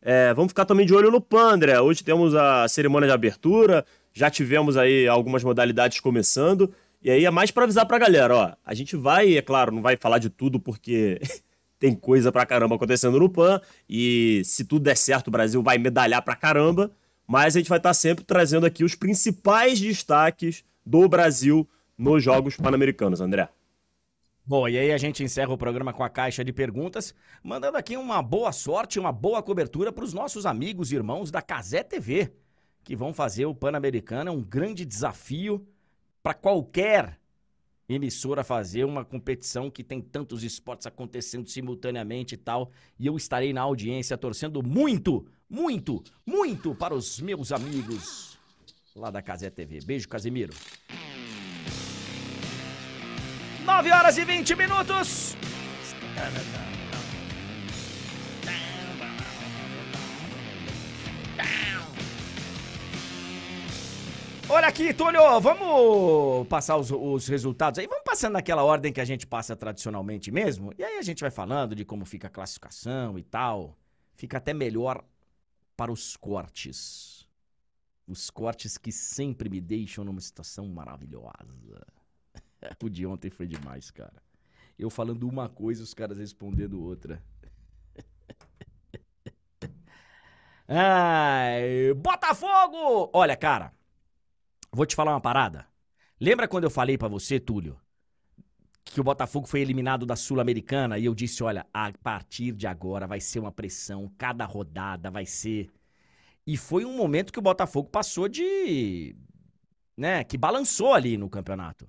[0.00, 1.80] É, vamos ficar também de olho no PAN, André.
[1.80, 6.72] Hoje temos a cerimônia de abertura, já tivemos aí algumas modalidades começando.
[7.02, 8.52] E aí é mais para avisar pra galera, ó.
[8.64, 11.20] A gente vai, é claro, não vai falar de tudo porque
[11.78, 13.60] tem coisa pra caramba acontecendo no PAN.
[13.88, 16.90] E se tudo der certo, o Brasil vai medalhar pra caramba
[17.26, 22.56] mas a gente vai estar sempre trazendo aqui os principais destaques do Brasil nos Jogos
[22.56, 23.48] Pan-Americanos, André.
[24.46, 27.96] Bom, e aí a gente encerra o programa com a caixa de perguntas, mandando aqui
[27.96, 32.30] uma boa sorte, uma boa cobertura para os nossos amigos e irmãos da Casé TV,
[32.82, 34.28] que vão fazer o Pan-Americano.
[34.28, 35.66] É um grande desafio
[36.22, 37.18] para qualquer
[37.88, 42.70] emissora fazer uma competição que tem tantos esportes acontecendo simultaneamente e tal.
[42.98, 48.38] E eu estarei na audiência torcendo muito, muito, muito para os meus amigos
[48.94, 49.80] lá da Casé TV.
[49.80, 50.52] Beijo, Casimiro.
[53.64, 55.36] 9 horas e 20 minutos.
[64.46, 67.86] Olha aqui, Túlio, vamos passar os, os, resultados aí.
[67.86, 70.70] Vamos passando naquela ordem que a gente passa tradicionalmente mesmo.
[70.78, 73.76] E aí a gente vai falando de como fica a classificação e tal.
[74.14, 75.02] Fica até melhor
[75.74, 77.26] para os cortes.
[78.06, 82.03] Os cortes que sempre me deixam numa situação maravilhosa.
[82.82, 84.22] O de ontem foi demais, cara.
[84.78, 87.22] Eu falando uma coisa, os caras respondendo outra.
[90.68, 93.10] Ai, Botafogo!
[93.12, 93.72] Olha, cara,
[94.72, 95.66] vou te falar uma parada.
[96.20, 97.78] Lembra quando eu falei para você, Túlio,
[98.84, 103.06] que o Botafogo foi eliminado da Sul-Americana e eu disse, olha, a partir de agora
[103.06, 105.70] vai ser uma pressão, cada rodada vai ser.
[106.46, 109.16] E foi um momento que o Botafogo passou de,
[109.96, 111.88] né, que balançou ali no campeonato.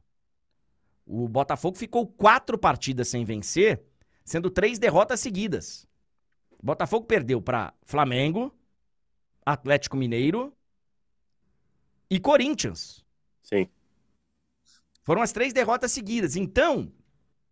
[1.05, 3.83] O Botafogo ficou quatro partidas sem vencer,
[4.23, 5.87] sendo três derrotas seguidas.
[6.59, 8.51] O Botafogo perdeu para Flamengo,
[9.45, 10.51] Atlético Mineiro
[12.09, 13.05] e Corinthians.
[13.43, 13.69] Sim.
[15.03, 16.35] Foram as três derrotas seguidas.
[16.35, 16.91] Então,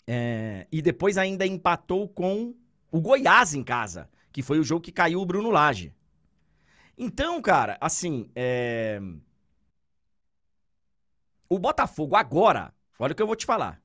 [0.08, 0.68] é...
[0.72, 2.56] e depois ainda empatou com
[2.92, 5.94] o Goiás em casa, que foi o jogo que caiu o Bruno Lage.
[6.98, 9.00] Então, cara, assim, é...
[11.48, 13.82] o Botafogo agora Olha o que eu vou te falar.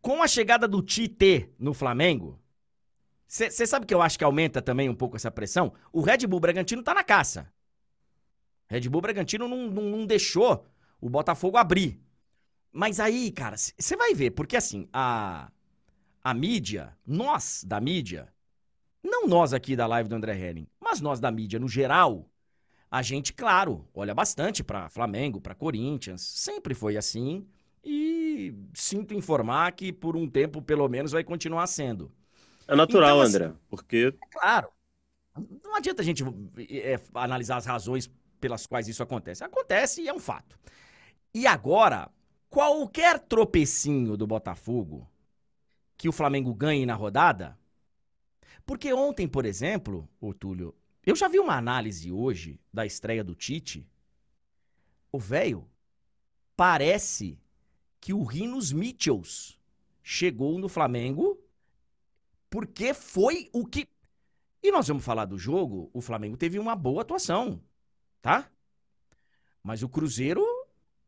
[0.00, 2.40] Com a chegada do Tite no Flamengo,
[3.26, 5.72] você sabe que eu acho que aumenta também um pouco essa pressão?
[5.92, 7.52] O Red Bull Bragantino tá na caça.
[8.68, 10.66] Red Bull Bragantino não, não, não deixou
[11.00, 12.00] o Botafogo abrir.
[12.72, 15.50] Mas aí, cara, você vai ver, porque assim, a,
[16.22, 18.32] a mídia, nós da mídia,
[19.02, 22.28] não nós aqui da live do André Henning, mas nós da mídia no geral,
[22.90, 27.46] a gente, claro, olha bastante para Flamengo, para Corinthians, sempre foi assim
[27.84, 32.10] e sinto informar que por um tempo, pelo menos, vai continuar sendo.
[32.66, 34.14] É natural, então, assim, André, porque.
[34.14, 34.68] É claro.
[35.62, 36.24] Não adianta a gente
[36.70, 39.44] é, analisar as razões pelas quais isso acontece.
[39.44, 40.58] Acontece e é um fato.
[41.34, 42.08] E agora,
[42.48, 45.10] qualquer tropecinho do Botafogo
[45.96, 47.58] que o Flamengo ganhe na rodada.
[48.64, 50.74] Porque ontem, por exemplo, o Túlio,
[51.06, 53.86] eu já vi uma análise hoje da estreia do Tite.
[55.12, 55.68] O velho
[56.56, 57.38] parece
[58.00, 59.58] que o Rinos Mitchells
[60.02, 61.38] chegou no Flamengo
[62.50, 63.88] porque foi o que.
[64.62, 65.90] E nós vamos falar do jogo.
[65.92, 67.60] O Flamengo teve uma boa atuação,
[68.22, 68.50] tá?
[69.62, 70.44] Mas o Cruzeiro,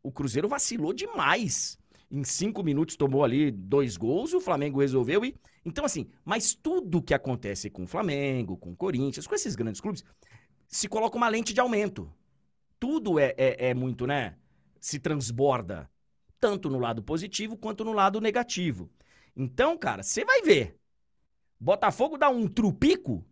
[0.02, 1.78] o Cruzeiro vacilou demais.
[2.10, 5.34] Em cinco minutos tomou ali dois gols, o Flamengo resolveu e
[5.66, 9.80] então, assim, mas tudo que acontece com o Flamengo, com o Corinthians, com esses grandes
[9.80, 10.04] clubes,
[10.68, 12.08] se coloca uma lente de aumento.
[12.78, 14.36] Tudo é, é, é muito, né?
[14.78, 15.90] Se transborda.
[16.38, 18.88] Tanto no lado positivo quanto no lado negativo.
[19.34, 20.78] Então, cara, você vai ver.
[21.58, 23.26] Botafogo dá um trupico,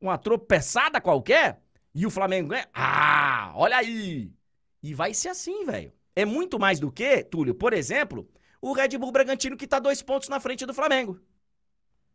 [0.00, 1.60] uma tropeçada qualquer,
[1.92, 2.68] e o Flamengo ganha.
[2.72, 4.32] Ah, olha aí!
[4.80, 5.92] E vai ser assim, velho.
[6.14, 8.28] É muito mais do que, Túlio, por exemplo,
[8.60, 11.18] o Red Bull Bragantino que tá dois pontos na frente do Flamengo.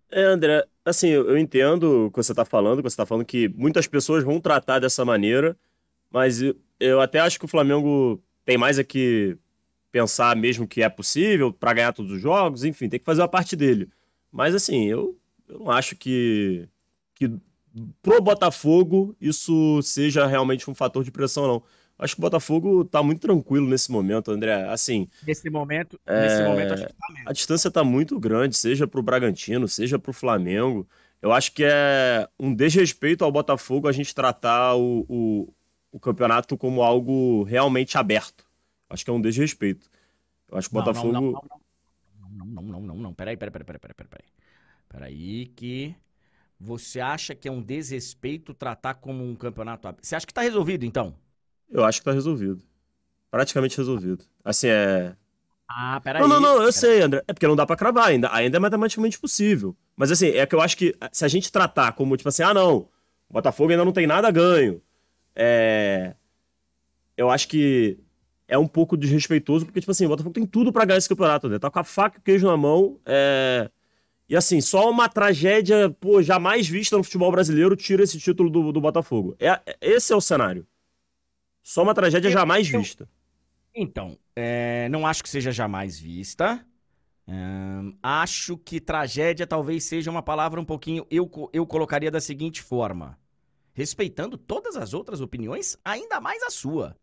[0.09, 3.49] É, André, assim, eu entendo o que você está falando, que você está falando que
[3.49, 5.57] muitas pessoas vão tratar dessa maneira,
[6.09, 6.41] mas
[6.79, 9.37] eu, até acho que o Flamengo tem mais aqui
[9.91, 13.27] pensar mesmo que é possível para ganhar todos os jogos, enfim, tem que fazer a
[13.27, 13.89] parte dele.
[14.31, 15.17] Mas assim, eu,
[15.49, 16.69] eu não acho que,
[17.13, 17.29] que
[18.01, 21.63] pro Botafogo isso seja realmente um fator de pressão, não.
[21.99, 24.69] Acho que o Botafogo tá muito tranquilo nesse momento, André.
[24.69, 25.09] Assim.
[25.25, 26.21] Nesse momento, é...
[26.21, 27.29] nesse momento acho que tá mesmo.
[27.29, 30.87] A distância tá muito grande, seja pro Bragantino, seja pro Flamengo.
[31.19, 35.53] Eu acho que é um desrespeito ao Botafogo a gente tratar o, o,
[35.91, 38.45] o campeonato como algo realmente aberto.
[38.87, 39.89] Acho que é um desrespeito.
[40.49, 41.11] Eu acho que o Botafogo.
[41.11, 43.13] Não, não, não, não, não, não, não, não.
[43.13, 44.29] Peraí, peraí, peraí, peraí, peraí, peraí.
[44.87, 45.95] Peraí que.
[46.59, 50.03] Você acha que é um desrespeito tratar como um campeonato aberto?
[50.03, 51.15] Você acha que tá resolvido, então?
[51.69, 52.61] Eu acho que tá resolvido.
[53.29, 54.23] Praticamente resolvido.
[54.43, 55.15] Assim, é.
[55.67, 56.21] Ah, peraí.
[56.21, 57.23] Não, não, não, eu sei, André.
[57.27, 58.33] É porque não dá pra cravar ainda.
[58.33, 59.75] Ainda é matematicamente possível.
[59.95, 62.53] Mas assim, é que eu acho que se a gente tratar como, tipo assim, ah,
[62.53, 62.87] não,
[63.29, 64.81] o Botafogo ainda não tem nada ganho.
[65.35, 66.15] É.
[67.17, 67.99] Eu acho que
[68.47, 71.49] é um pouco desrespeitoso, porque, tipo assim, o Botafogo tem tudo para ganhar esse campeonato,
[71.49, 71.59] né?
[71.59, 72.99] Tá com a faca e o queijo na mão.
[73.05, 73.69] É...
[74.29, 78.71] E assim, só uma tragédia, pô, jamais vista no futebol brasileiro tira esse título do,
[78.71, 79.35] do Botafogo.
[79.39, 80.65] É, esse é o cenário.
[81.67, 83.09] Só uma tragédia jamais vista.
[83.75, 86.65] Então, é, não acho que seja jamais vista.
[87.27, 91.05] Hum, acho que tragédia talvez seja uma palavra um pouquinho.
[91.11, 93.19] Eu, eu colocaria da seguinte forma:
[93.73, 96.95] respeitando todas as outras opiniões, ainda mais a sua.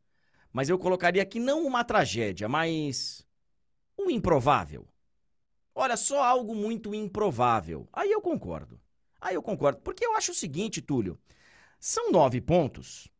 [0.50, 3.22] Mas eu colocaria aqui não uma tragédia, mas.
[3.98, 4.88] um improvável.
[5.74, 7.87] Olha, só algo muito improvável.
[7.92, 8.81] Aí eu concordo.
[9.20, 9.83] Aí eu concordo.
[9.83, 11.18] Porque eu acho o seguinte, Túlio:
[11.79, 13.12] são nove pontos.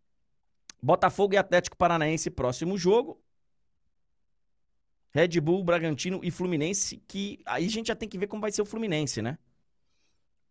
[0.85, 3.19] Botafogo e Atlético Paranaense, próximo jogo.
[5.13, 8.53] Red Bull, Bragantino e Fluminense, que aí a gente já tem que ver como vai
[8.53, 9.39] ser o Fluminense, né?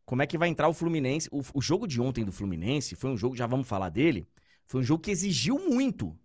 [0.05, 1.29] Como é que vai entrar o Fluminense?
[1.31, 4.27] O, o jogo de ontem do Fluminense foi um jogo, já vamos falar dele,
[4.65, 6.17] foi um jogo que exigiu muito.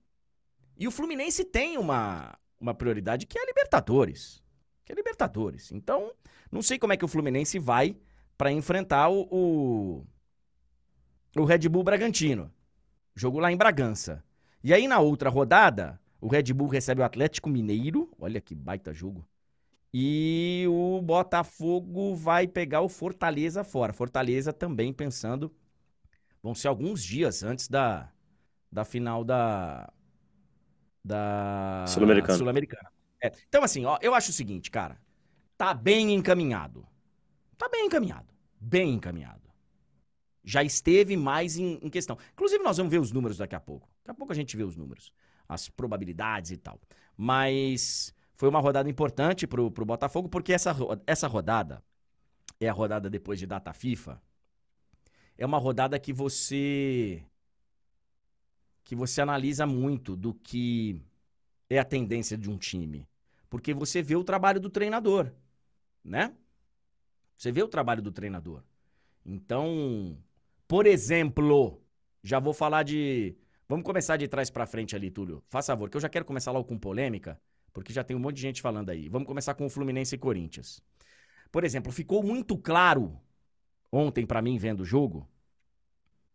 [0.77, 4.43] E o Fluminense tem uma, uma prioridade que é a Libertadores.
[4.87, 5.71] Que é a Libertadores.
[5.71, 6.15] Então,
[6.51, 7.97] não sei como é que o Fluminense vai
[8.39, 10.07] para enfrentar o, o,
[11.37, 12.51] o Red Bull Bragantino.
[13.19, 14.23] Jogo lá em Bragança.
[14.63, 18.09] E aí na outra rodada, o Red Bull recebe o Atlético Mineiro.
[18.17, 19.27] Olha que baita jogo.
[19.93, 23.93] E o Botafogo vai pegar o Fortaleza fora.
[23.93, 25.53] Fortaleza também pensando.
[26.41, 28.09] Vão ser alguns dias antes da,
[28.71, 29.93] da final da.
[31.05, 31.87] Da.
[31.89, 32.39] Sul-Americana.
[32.39, 32.49] Sul
[33.21, 33.33] é.
[33.49, 34.97] Então, assim, ó, eu acho o seguinte, cara.
[35.57, 36.87] Tá bem encaminhado.
[37.57, 38.33] Tá bem encaminhado.
[38.61, 39.38] Bem encaminhado.
[40.49, 42.17] Já esteve mais em, em questão.
[42.33, 43.89] Inclusive, nós vamos ver os números daqui a pouco.
[43.99, 45.13] Daqui a pouco a gente vê os números
[45.49, 46.79] as probabilidades e tal.
[47.17, 51.83] Mas foi uma rodada importante pro, pro Botafogo, porque essa, essa rodada
[52.61, 54.21] é a rodada depois de data FIFA.
[55.37, 57.25] É uma rodada que você
[58.85, 61.03] que você analisa muito do que
[61.69, 63.07] é a tendência de um time,
[63.51, 65.31] porque você vê o trabalho do treinador,
[66.03, 66.35] né?
[67.37, 68.63] Você vê o trabalho do treinador.
[69.27, 70.17] Então,
[70.69, 71.83] por exemplo,
[72.23, 73.37] já vou falar de
[73.69, 75.43] Vamos começar de trás para frente ali, Túlio.
[75.47, 77.39] Faça favor, que eu já quero começar logo com polêmica,
[77.71, 79.11] porque já tem um monte de gente falando aí.
[79.11, 80.83] Vamos começar com o Fluminense e Corinthians.
[81.53, 83.21] Por exemplo, ficou muito claro
[83.93, 85.29] ontem para mim vendo o jogo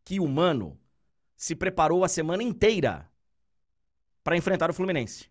[0.06, 0.80] que o Mano
[1.36, 3.10] se preparou a semana inteira
[4.24, 5.28] para enfrentar o Fluminense.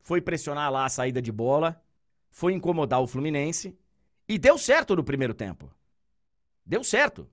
[0.00, 1.82] Foi pressionar lá a saída de bola,
[2.30, 3.78] foi incomodar o Fluminense
[4.28, 5.74] e deu certo no primeiro tempo.
[6.68, 7.26] Deu certo.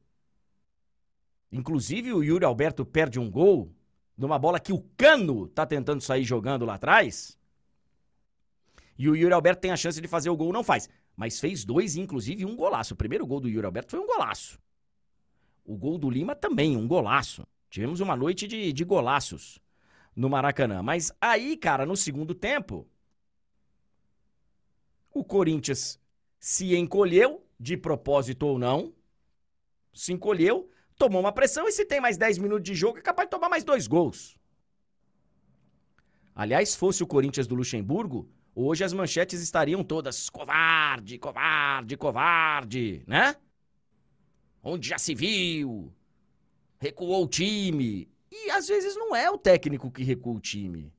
[1.52, 3.70] Inclusive, o Yuri Alberto perde um gol
[4.18, 7.38] numa bola que o Cano tá tentando sair jogando lá atrás.
[8.98, 10.88] E o Yuri Alberto tem a chance de fazer o gol, não faz.
[11.18, 12.94] Mas fez dois, inclusive um golaço.
[12.94, 14.58] O primeiro gol do Yuri Alberto foi um golaço.
[15.66, 17.46] O gol do Lima também, um golaço.
[17.70, 19.60] Tivemos uma noite de, de golaços
[20.16, 20.82] no Maracanã.
[20.82, 22.88] Mas aí, cara, no segundo tempo,
[25.12, 26.00] o Corinthians
[26.40, 28.94] se encolheu, de propósito ou não,
[29.96, 33.28] se encolheu, tomou uma pressão e se tem mais 10 minutos de jogo, é capaz
[33.28, 34.38] de tomar mais dois gols.
[36.36, 43.38] Aliás, fosse o Corinthians do Luxemburgo, hoje as manchetes estariam todas covarde, covarde, covarde, né?
[44.62, 45.94] Onde já se viu,
[46.78, 48.10] recuou o time.
[48.30, 50.94] E às vezes não é o técnico que recua o time.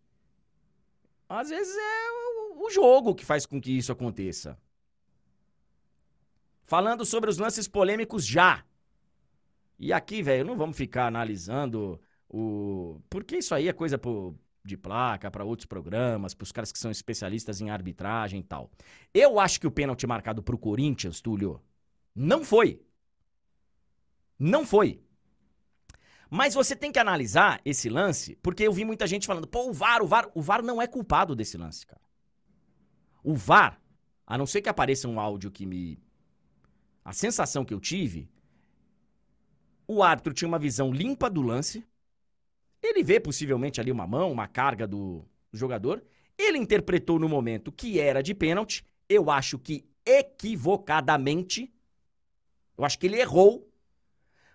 [1.29, 2.11] Às vezes é
[2.57, 4.59] o jogo que faz com que isso aconteça.
[6.63, 8.65] Falando sobre os lances polêmicos já.
[9.79, 13.01] E aqui, velho, não vamos ficar analisando o.
[13.11, 14.35] Porque isso aí é coisa pro...
[14.65, 18.71] de placa, para outros programas, pros caras que são especialistas em arbitragem e tal.
[19.13, 21.61] Eu acho que o pênalti marcado pro Corinthians, Túlio,
[22.15, 22.81] não foi.
[24.39, 25.01] Não foi.
[26.29, 29.73] Mas você tem que analisar esse lance, porque eu vi muita gente falando, pô, o
[29.73, 32.01] VAR, o VAR, o VAR não é culpado desse lance, cara.
[33.23, 33.81] O VAR,
[34.27, 35.99] a não ser que apareça um áudio que me.
[37.05, 38.29] A sensação que eu tive
[39.87, 41.87] o árbitro tinha uma visão limpa do lance.
[42.83, 46.03] Ele vê possivelmente ali uma mão, uma carga do jogador.
[46.39, 48.85] Ele interpretou no momento que era de pênalti.
[49.09, 51.73] Eu acho que equivocadamente.
[52.77, 53.71] Eu acho que ele errou.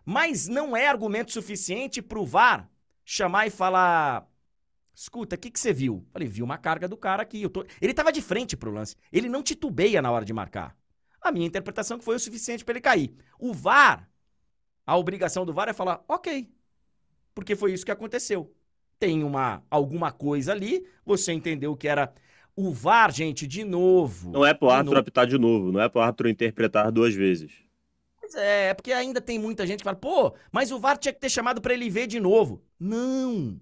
[0.06, 2.70] Mas não é argumento suficiente pro VAR
[3.06, 4.28] chamar e falar:
[4.94, 6.06] Escuta, o que, que você viu?
[6.12, 7.48] Falei, vi uma carga do cara aqui.
[7.50, 7.66] Tô...
[7.82, 8.96] Ele tava de frente pro lance.
[9.12, 10.76] Ele não titubeia na hora de marcar.
[11.22, 13.16] A minha interpretação que foi o suficiente para ele cair.
[13.40, 14.11] O VAR
[14.86, 16.50] a obrigação do VAR é falar, ok,
[17.34, 18.54] porque foi isso que aconteceu.
[19.00, 22.14] Tem uma alguma coisa ali, você entendeu que era
[22.56, 24.32] o VAR, gente, de novo.
[24.32, 27.52] Não é pro árbitro apitar de novo, não é pro árbitro interpretar duas vezes.
[28.20, 31.14] Pois é, é porque ainda tem muita gente que fala, pô, mas o VAR tinha
[31.14, 32.64] que ter chamado para ele ver de novo.
[32.80, 33.60] Não.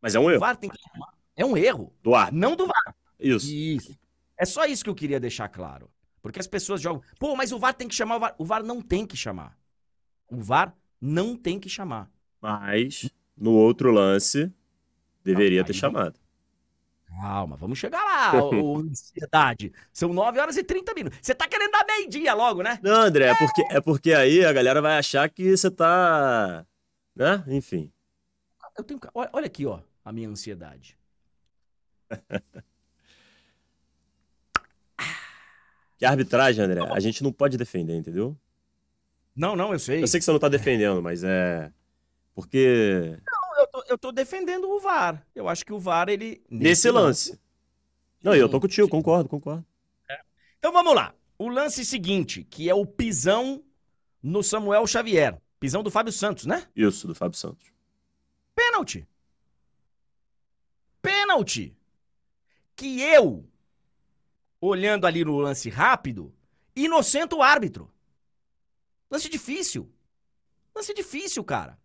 [0.00, 0.36] Mas é um erro.
[0.36, 1.12] O VAR tem que chamar.
[1.34, 1.92] É um erro.
[2.02, 2.38] Do árbitro.
[2.38, 2.94] Não do VAR.
[3.18, 3.52] Isso.
[3.52, 3.98] Isso.
[4.38, 5.90] É só isso que eu queria deixar claro.
[6.22, 8.34] Porque as pessoas jogam, pô, mas o VAR tem que chamar o VAR.
[8.38, 9.56] O VAR não tem que chamar.
[10.28, 12.10] O VAR não tem que chamar.
[12.40, 14.52] Mas, no outro lance,
[15.24, 16.18] deveria ter chamado.
[17.06, 19.72] Calma, vamos chegar lá, ô, ansiedade.
[19.92, 21.18] São 9 horas e 30 minutos.
[21.22, 22.78] Você tá querendo dar meio-dia logo, né?
[22.82, 26.66] Não, André, é porque, é porque aí a galera vai achar que você tá.
[27.14, 27.42] Né?
[27.48, 27.90] Enfim.
[28.76, 30.98] Eu tenho, olha, aqui, ó, a minha ansiedade.
[35.98, 38.36] Que arbitragem, André, a gente não pode defender, entendeu?
[39.36, 40.02] Não, não, eu sei.
[40.02, 41.70] Eu sei que você não tá defendendo, mas é.
[42.34, 43.18] Porque.
[43.58, 45.24] Eu tô, eu tô defendendo o VAR.
[45.34, 46.42] Eu acho que o VAR, ele.
[46.50, 47.38] Nesse lance.
[48.22, 49.64] Não, e eu tô contigo, concordo, concordo.
[50.58, 51.14] Então vamos lá.
[51.38, 53.62] O lance seguinte, que é o pisão
[54.22, 55.40] no Samuel Xavier.
[55.60, 56.66] Pisão do Fábio Santos, né?
[56.74, 57.66] Isso, do Fábio Santos.
[58.54, 59.06] Pênalti.
[61.00, 61.76] Pênalti.
[62.74, 63.48] Que eu,
[64.60, 66.34] olhando ali no lance rápido,
[66.74, 67.90] inocento o árbitro.
[69.10, 69.92] Lance difícil.
[70.74, 71.78] Lance difícil, cara.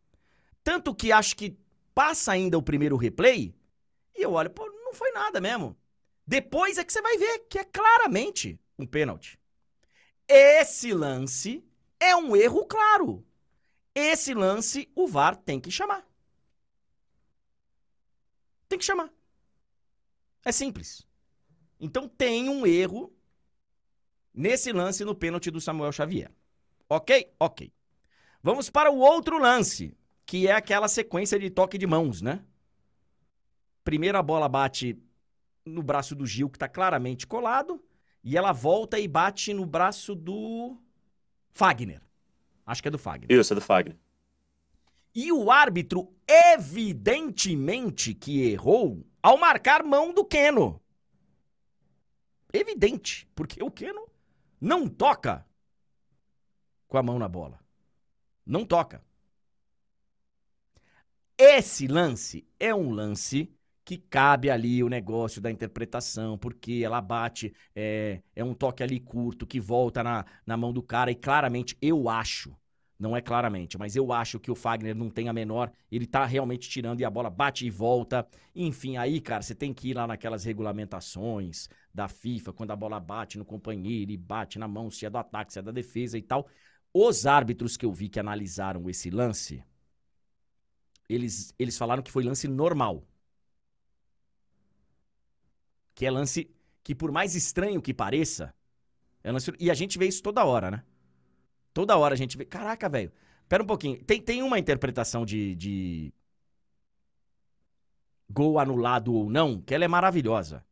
[0.64, 1.58] Tanto que acho que
[1.94, 3.54] passa ainda o primeiro replay
[4.16, 5.78] e eu olho, pô, não foi nada mesmo.
[6.26, 9.40] Depois é que você vai ver que é claramente um pênalti.
[10.28, 11.64] Esse lance
[12.00, 13.26] é um erro claro.
[13.94, 16.08] Esse lance o VAR tem que chamar.
[18.70, 19.12] Tem que chamar.
[20.46, 21.06] É simples.
[21.80, 23.14] Então tem um erro
[24.34, 26.32] nesse lance no pênalti do Samuel Xavier.
[26.92, 27.34] Ok?
[27.40, 27.72] Ok.
[28.44, 32.44] Vamos para o outro lance, que é aquela sequência de toque de mãos, né?
[33.82, 35.02] Primeiro a bola bate
[35.66, 37.82] no braço do Gil, que tá claramente colado,
[38.22, 40.76] e ela volta e bate no braço do
[41.54, 42.02] Fagner.
[42.66, 43.40] Acho que é do Fagner.
[43.40, 43.98] Isso, é do Fagner.
[45.16, 50.82] E o árbitro, evidentemente que errou ao marcar mão do Keno.
[52.52, 54.10] Evidente, porque o Keno
[54.60, 55.50] não toca
[56.92, 57.58] com a mão na bola.
[58.46, 59.02] Não toca.
[61.38, 63.50] Esse lance é um lance
[63.86, 69.00] que cabe ali o negócio da interpretação, porque ela bate, é, é um toque ali
[69.00, 72.54] curto que volta na, na mão do cara, e claramente eu acho
[73.02, 75.72] não é claramente, mas eu acho que o Fagner não tem a menor.
[75.92, 78.28] Ele tá realmente tirando e a bola bate e volta.
[78.56, 83.00] Enfim, aí, cara, você tem que ir lá naquelas regulamentações da FIFA, quando a bola
[83.00, 86.16] bate no companheiro e bate na mão, se é do ataque, se é da defesa
[86.16, 86.48] e tal.
[86.94, 89.64] Os árbitros que eu vi que analisaram esse lance,
[91.08, 93.04] eles, eles falaram que foi lance normal.
[95.96, 96.50] Que é lance
[96.84, 98.54] que, por mais estranho que pareça,
[99.24, 99.54] é lance.
[99.60, 100.84] E a gente vê isso toda hora, né?
[101.74, 102.46] Toda hora a gente vê.
[102.46, 103.12] Caraca, velho.
[103.48, 104.04] Pera um pouquinho.
[104.04, 106.14] Tem, tem uma interpretação de, de.
[108.30, 110.66] Gol anulado ou não, que ela é maravilhosa.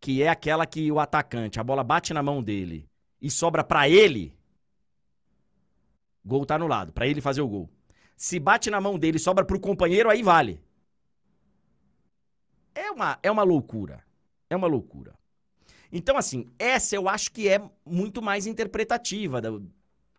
[0.00, 2.88] Que é aquela que o atacante, a bola bate na mão dele
[3.20, 4.35] e sobra pra ele.
[6.26, 7.70] Gol tá anulado, pra ele fazer o gol.
[8.16, 10.60] Se bate na mão dele sobra pro companheiro, aí vale.
[12.74, 14.04] É uma, é uma loucura.
[14.50, 15.14] É uma loucura.
[15.92, 19.50] Então, assim, essa eu acho que é muito mais interpretativa da,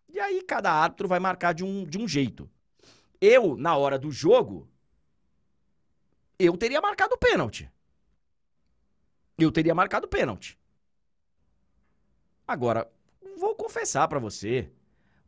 [0.07, 2.49] e aí cada árbitro vai marcar de um, de um jeito.
[3.19, 4.65] Eu, na hora do jogo,
[6.39, 7.69] eu teria marcado o pênalti.
[9.37, 10.57] Eu teria marcado o pênalti.
[12.47, 12.89] Agora,
[13.37, 14.71] vou confessar pra você,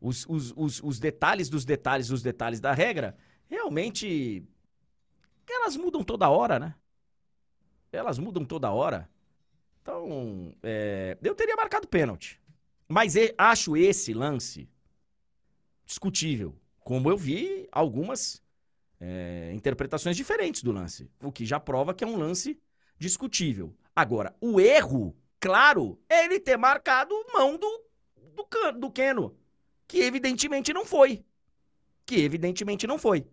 [0.00, 3.16] os, os, os, os detalhes dos detalhes dos detalhes da regra,
[3.48, 4.42] realmente,
[5.48, 6.74] elas mudam toda hora, né?
[7.92, 9.10] Elas mudam toda hora.
[9.82, 12.40] Então, é, eu teria marcado pênalti.
[12.88, 14.68] Mas acho esse lance
[15.84, 16.56] discutível.
[16.80, 18.42] Como eu vi algumas
[19.00, 21.10] é, interpretações diferentes do lance.
[21.22, 22.60] O que já prova que é um lance
[22.98, 23.74] discutível.
[23.94, 27.84] Agora, o erro, claro, é ele ter marcado mão do,
[28.34, 29.36] do, do Keno.
[29.90, 31.24] Que evidentemente não foi.
[32.06, 33.26] Que evidentemente não foi.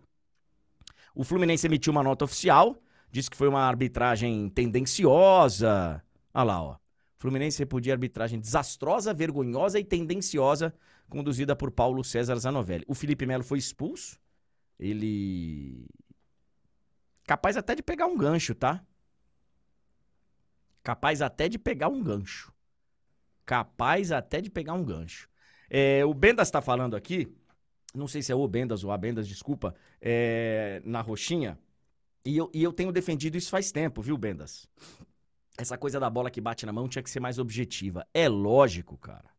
[1.13, 6.04] O Fluminense emitiu uma nota oficial, disse que foi uma arbitragem tendenciosa.
[6.34, 6.78] Olha lá, ó.
[7.20, 10.74] Fluminense repudia a arbitragem desastrosa, vergonhosa e tendenciosa
[11.08, 12.86] conduzida por Paulo César Zanovelli.
[12.88, 14.20] O Felipe Melo foi expulso.
[14.80, 15.88] Ele.
[17.24, 18.84] Capaz até de pegar um gancho, tá?
[20.82, 22.51] Capaz até de pegar um gancho.
[23.45, 25.30] Capaz até de pegar um gancho.
[25.70, 27.28] É, o Bendas tá falando aqui.
[27.93, 29.74] Não sei se é o Bendas ou a Bendas, desculpa.
[30.01, 31.57] é, na roxinha.
[32.26, 34.68] E eu, e eu tenho defendido isso faz tempo, viu, Bendas?
[35.57, 38.05] Essa coisa da bola que bate na mão tinha que ser mais objetiva.
[38.13, 39.30] É lógico, cara.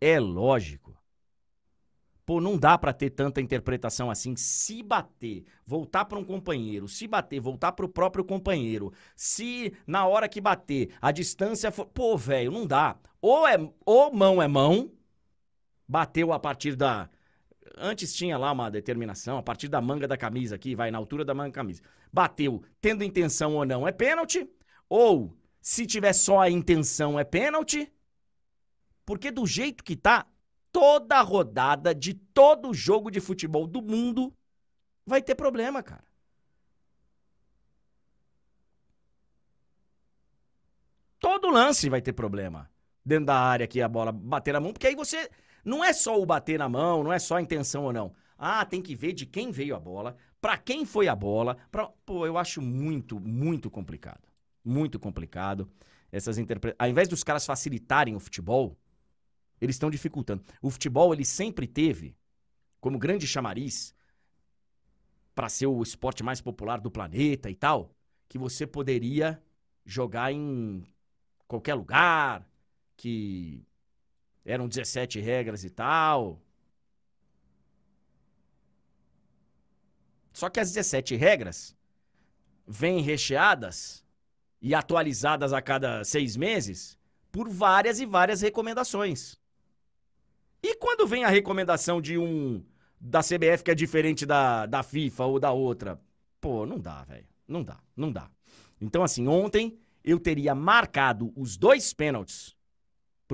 [0.00, 0.94] É lógico.
[2.26, 4.34] Pô, não dá pra ter tanta interpretação assim.
[4.34, 8.92] Se bater, voltar pra um companheiro, se bater, voltar pro próprio companheiro.
[9.14, 12.96] Se na hora que bater, a distância for, pô, velho, não dá.
[13.20, 14.90] Ou é, ou mão é mão,
[15.86, 17.08] bateu a partir da
[17.76, 21.24] Antes tinha lá uma determinação, a partir da manga da camisa aqui, vai na altura
[21.24, 21.82] da manga da camisa.
[22.12, 24.48] Bateu, tendo intenção ou não, é pênalti.
[24.88, 27.92] Ou, se tiver só a intenção, é pênalti.
[29.04, 30.26] Porque do jeito que tá,
[30.70, 34.32] toda rodada de todo jogo de futebol do mundo
[35.06, 36.04] vai ter problema, cara.
[41.18, 42.70] Todo lance vai ter problema.
[43.04, 45.30] Dentro da área que a bola bater na mão, porque aí você.
[45.64, 48.12] Não é só o bater na mão, não é só a intenção ou não.
[48.36, 51.56] Ah, tem que ver de quem veio a bola, para quem foi a bola.
[51.70, 51.86] Pra...
[52.04, 54.28] Pô, eu acho muito, muito complicado.
[54.64, 55.70] Muito complicado.
[56.12, 56.76] Essas interpretações.
[56.78, 58.76] Ao invés dos caras facilitarem o futebol,
[59.60, 60.44] eles estão dificultando.
[60.60, 62.16] O futebol, ele sempre teve
[62.80, 63.94] como grande chamariz
[65.34, 67.94] para ser o esporte mais popular do planeta e tal,
[68.28, 69.42] que você poderia
[69.84, 70.84] jogar em
[71.48, 72.48] qualquer lugar,
[72.96, 73.66] que
[74.44, 76.40] eram 17 regras e tal.
[80.32, 81.76] Só que as 17 regras
[82.66, 84.04] vêm recheadas
[84.60, 86.98] e atualizadas a cada seis meses
[87.30, 89.38] por várias e várias recomendações.
[90.62, 92.64] E quando vem a recomendação de um
[92.98, 96.00] da CBF que é diferente da, da FIFA ou da outra?
[96.40, 97.26] Pô, não dá, velho.
[97.46, 98.30] Não dá, não dá.
[98.80, 102.53] Então, assim, ontem eu teria marcado os dois pênaltis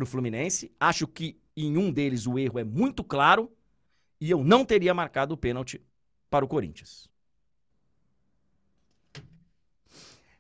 [0.01, 0.73] pro Fluminense.
[0.81, 3.53] Acho que em um deles o erro é muito claro.
[4.19, 5.81] E eu não teria marcado o pênalti
[6.31, 7.09] para o Corinthians.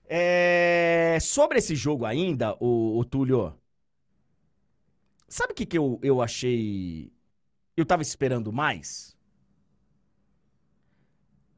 [0.07, 1.19] É...
[1.21, 3.55] Sobre esse jogo ainda, o, o Túlio,
[5.29, 7.13] Sabe o que, que eu, eu achei.
[7.77, 9.17] Eu tava esperando mais?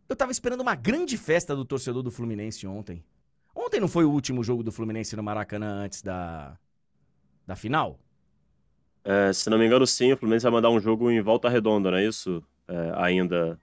[0.07, 3.03] Eu tava esperando uma grande festa do torcedor do Fluminense ontem.
[3.55, 6.59] Ontem não foi o último jogo do Fluminense no Maracanã antes da,
[7.53, 7.99] da final?
[9.05, 10.13] É, se não me engano, sim.
[10.13, 12.43] O Fluminense vai mandar um jogo em volta redonda, não é isso?
[12.67, 13.61] É, ainda.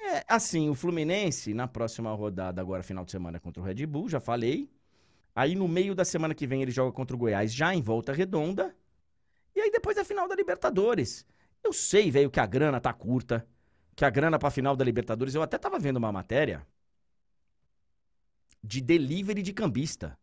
[0.00, 4.08] É, assim, o Fluminense, na próxima rodada, agora final de semana contra o Red Bull,
[4.08, 4.70] já falei.
[5.34, 8.12] Aí no meio da semana que vem ele joga contra o Goiás já em volta
[8.12, 8.74] redonda.
[9.54, 11.26] E aí depois é final da Libertadores.
[11.62, 13.46] Eu sei, velho, que a grana tá curta.
[13.96, 15.34] Que a grana pra final da Libertadores.
[15.34, 16.66] Eu até tava vendo uma matéria
[18.62, 20.16] de delivery de cambista.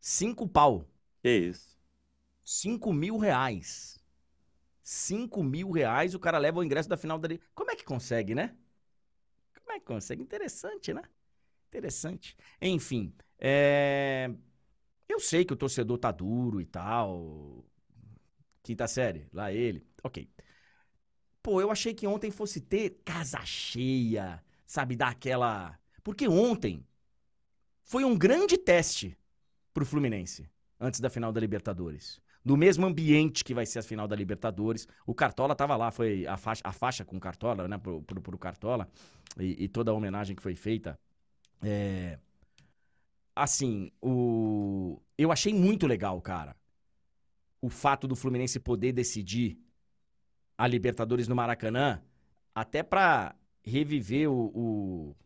[0.00, 0.84] Cinco pau.
[1.22, 1.78] Que isso?
[2.44, 3.98] Cinco mil reais.
[4.82, 8.34] Cinco mil reais o cara leva o ingresso da final da Como é que consegue,
[8.34, 8.56] né?
[9.54, 10.22] Como é que consegue?
[10.22, 11.02] Interessante, né?
[11.68, 12.36] Interessante.
[12.60, 14.30] Enfim, é...
[15.08, 17.64] Eu sei que o torcedor tá duro e tal.
[18.62, 19.86] Quinta série, lá ele.
[20.02, 20.28] Ok.
[21.42, 24.96] Pô, eu achei que ontem fosse ter casa cheia, sabe?
[24.96, 25.78] Dar aquela.
[26.02, 26.86] Porque ontem
[27.84, 29.18] foi um grande teste
[29.74, 30.48] pro Fluminense,
[30.82, 32.20] antes da final da Libertadores.
[32.44, 34.88] No mesmo ambiente que vai ser a final da Libertadores.
[35.06, 37.78] O Cartola tava lá, foi a faixa, a faixa com o Cartola, né?
[37.78, 38.88] Pro, pro, pro Cartola.
[39.38, 40.98] E, e, toda a homenagem que foi feita.
[41.62, 42.18] É
[43.34, 46.56] assim, o eu achei muito legal, cara.
[47.60, 49.58] O fato do Fluminense poder decidir
[50.58, 52.02] a Libertadores no Maracanã,
[52.54, 55.16] até para reviver o, o,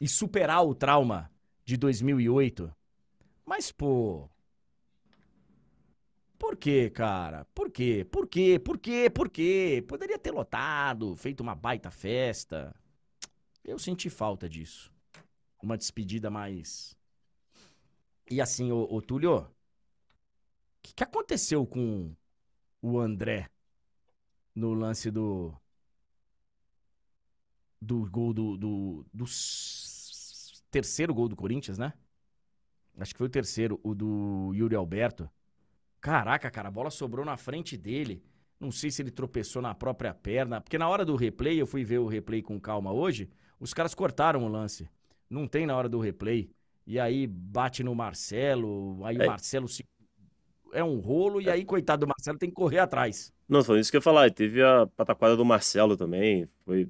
[0.00, 1.30] e superar o trauma
[1.64, 2.74] de 2008.
[3.44, 4.28] Mas pô,
[6.56, 7.44] por quê, cara?
[7.54, 8.06] Por quê?
[8.10, 8.58] Por quê?
[8.58, 9.10] Por quê?
[9.10, 9.84] Por quê?
[9.86, 12.74] Poderia ter lotado, feito uma baita festa.
[13.64, 14.92] Eu senti falta disso.
[15.62, 16.96] Uma despedida mais
[18.28, 19.46] e assim, o, o Túlio, o
[20.82, 22.14] que, que aconteceu com
[22.82, 23.48] o André
[24.54, 25.54] no lance do.
[27.80, 29.24] Do gol do, do, do.
[30.70, 31.92] terceiro gol do Corinthians, né?
[32.98, 35.30] Acho que foi o terceiro, o do Yuri Alberto.
[36.06, 38.22] Caraca, cara, a bola sobrou na frente dele.
[38.60, 40.60] Não sei se ele tropeçou na própria perna.
[40.60, 43.28] Porque na hora do replay, eu fui ver o replay com calma hoje.
[43.58, 44.88] Os caras cortaram o lance.
[45.28, 46.48] Não tem na hora do replay
[46.86, 49.24] e aí bate no Marcelo, aí é.
[49.24, 49.84] o Marcelo se...
[50.72, 51.54] é um rolo, e é.
[51.54, 53.32] aí, coitado do Marcelo, tem que correr atrás.
[53.48, 54.30] Não, foi isso que eu ia falar.
[54.30, 56.48] Teve a pataquada do Marcelo também.
[56.64, 56.88] Foi,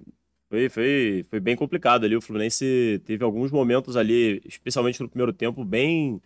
[0.51, 2.15] foi, foi, foi bem complicado ali.
[2.15, 6.21] O Fluminense teve alguns momentos ali, especialmente no primeiro tempo, bem,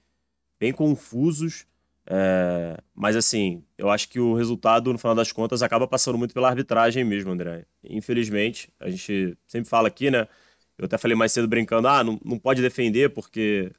[0.59, 1.70] bem confusos.
[2.07, 6.35] É, mas assim, eu acho que o resultado, no final das contas, acaba passando muito
[6.35, 7.67] pela arbitragem mesmo, André.
[7.85, 10.27] Infelizmente, a gente sempre fala aqui, né?
[10.77, 13.71] Eu até falei mais cedo brincando, ah, não, não pode defender porque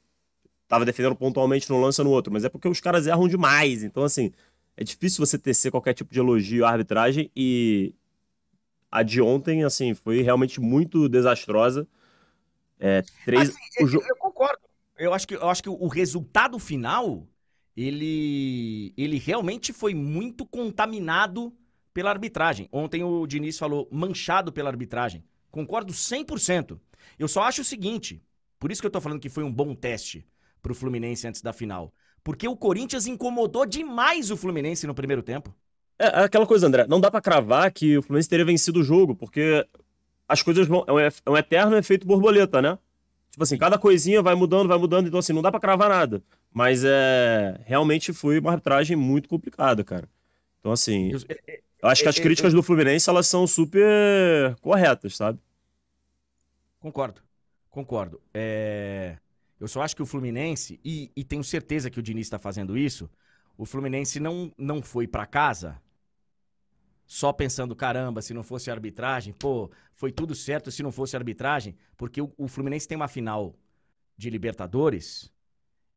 [0.67, 3.83] tava defendendo pontualmente no lance ou no outro, mas é porque os caras erram demais.
[3.83, 4.31] Então, assim,
[4.77, 7.93] é difícil você tecer qualquer tipo de elogio à arbitragem e
[8.89, 11.87] a de ontem, assim, foi realmente muito desastrosa.
[12.79, 13.49] É, três...
[13.49, 14.59] Assim, eu, eu, concordo.
[14.97, 17.27] Eu acho, que, eu acho que o resultado final,
[17.81, 21.53] ele, ele realmente foi muito contaminado
[21.93, 22.69] pela arbitragem.
[22.71, 25.23] Ontem o Diniz falou manchado pela arbitragem.
[25.49, 26.79] Concordo 100%.
[27.17, 28.21] Eu só acho o seguinte,
[28.59, 30.25] por isso que eu tô falando que foi um bom teste
[30.61, 31.93] pro Fluminense antes da final.
[32.23, 35.53] Porque o Corinthians incomodou demais o Fluminense no primeiro tempo.
[35.97, 38.83] É, é aquela coisa, André, não dá para cravar que o Fluminense teria vencido o
[38.83, 39.65] jogo, porque
[40.27, 40.85] as coisas vão.
[40.99, 42.77] É, é um eterno efeito borboleta, né?
[43.31, 46.21] Tipo assim, cada coisinha vai mudando, vai mudando, então assim, não dá para cravar nada.
[46.53, 47.59] Mas é.
[47.65, 50.07] Realmente foi uma arbitragem muito complicada, cara.
[50.59, 51.11] Então, assim.
[51.11, 51.19] Eu,
[51.81, 55.39] eu acho que as críticas do Fluminense, elas são super corretas, sabe?
[56.79, 57.21] Concordo.
[57.69, 58.21] Concordo.
[58.33, 59.17] É...
[59.59, 62.77] Eu só acho que o Fluminense, e, e tenho certeza que o Diniz está fazendo
[62.77, 63.09] isso,
[63.57, 65.79] o Fluminense não, não foi para casa
[67.11, 71.75] só pensando, caramba, se não fosse arbitragem, pô, foi tudo certo se não fosse arbitragem,
[71.97, 73.53] porque o, o Fluminense tem uma final
[74.15, 75.29] de Libertadores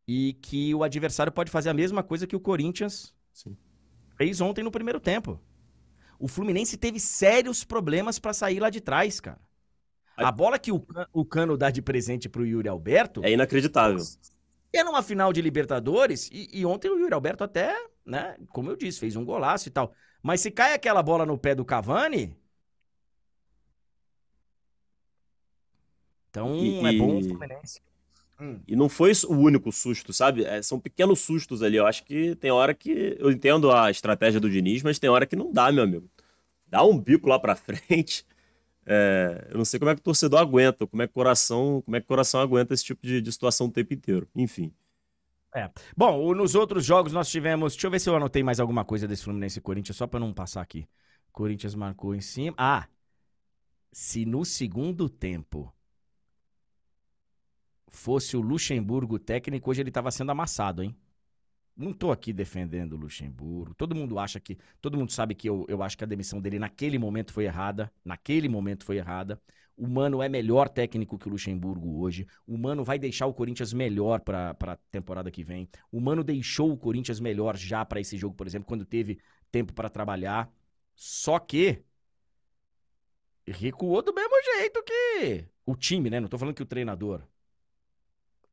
[0.09, 3.57] e que o adversário pode fazer a mesma coisa que o Corinthians Sim.
[4.17, 5.41] fez ontem no primeiro tempo.
[6.19, 9.41] O Fluminense teve sérios problemas para sair lá de trás, cara.
[10.17, 13.25] A bola que o, o Cano dá de presente pro Yuri Alberto.
[13.25, 14.03] É inacreditável.
[14.73, 17.73] É numa final de Libertadores, e, e, ontem o Yuri Alberto até,
[18.05, 19.95] né, como eu disse, fez um golaço e tal.
[20.25, 22.35] Mas se cai aquela bola no pé do Cavani.
[26.31, 27.83] Então e, é bom o Fluminense.
[28.41, 28.59] Hum.
[28.67, 30.43] E não foi o único susto, sabe?
[30.43, 31.77] É, são pequenos sustos ali.
[31.77, 33.19] Eu acho que tem hora que.
[33.21, 36.09] Eu entendo a estratégia do Diniz, mas tem hora que não dá, meu amigo.
[36.67, 38.25] Dá um bico lá pra frente.
[38.87, 41.83] É, eu não sei como é que o torcedor aguenta, como é que o coração,
[41.85, 44.27] como é que coração aguenta esse tipo de, de situação o tempo inteiro.
[44.35, 44.73] Enfim.
[45.55, 45.71] É.
[45.97, 47.75] Bom, nos outros jogos nós tivemos.
[47.75, 50.19] Deixa eu ver se eu anotei mais alguma coisa desse Fluminense e Corinthians, só para
[50.19, 50.89] não passar aqui.
[51.33, 52.55] Corinthians marcou em cima.
[52.59, 52.89] Ah!
[53.93, 55.73] Se no segundo tempo
[57.89, 60.97] fosse o Luxemburgo técnico, hoje ele estava sendo amassado, hein?
[61.77, 63.75] Não tô aqui defendendo o Luxemburgo.
[63.75, 64.59] Todo mundo acha que.
[64.81, 67.93] Todo mundo sabe que eu, eu acho que a demissão dele naquele momento foi errada.
[68.05, 69.41] Naquele momento foi errada.
[69.77, 72.27] O Mano é melhor técnico que o Luxemburgo hoje.
[72.47, 75.69] O Mano vai deixar o Corinthians melhor para a temporada que vem.
[75.91, 79.19] O Mano deixou o Corinthians melhor já para esse jogo, por exemplo, quando teve
[79.51, 80.51] tempo para trabalhar.
[80.95, 81.83] Só que
[83.47, 86.21] recuou do mesmo jeito que o time, né?
[86.21, 87.23] Não tô falando que o treinador.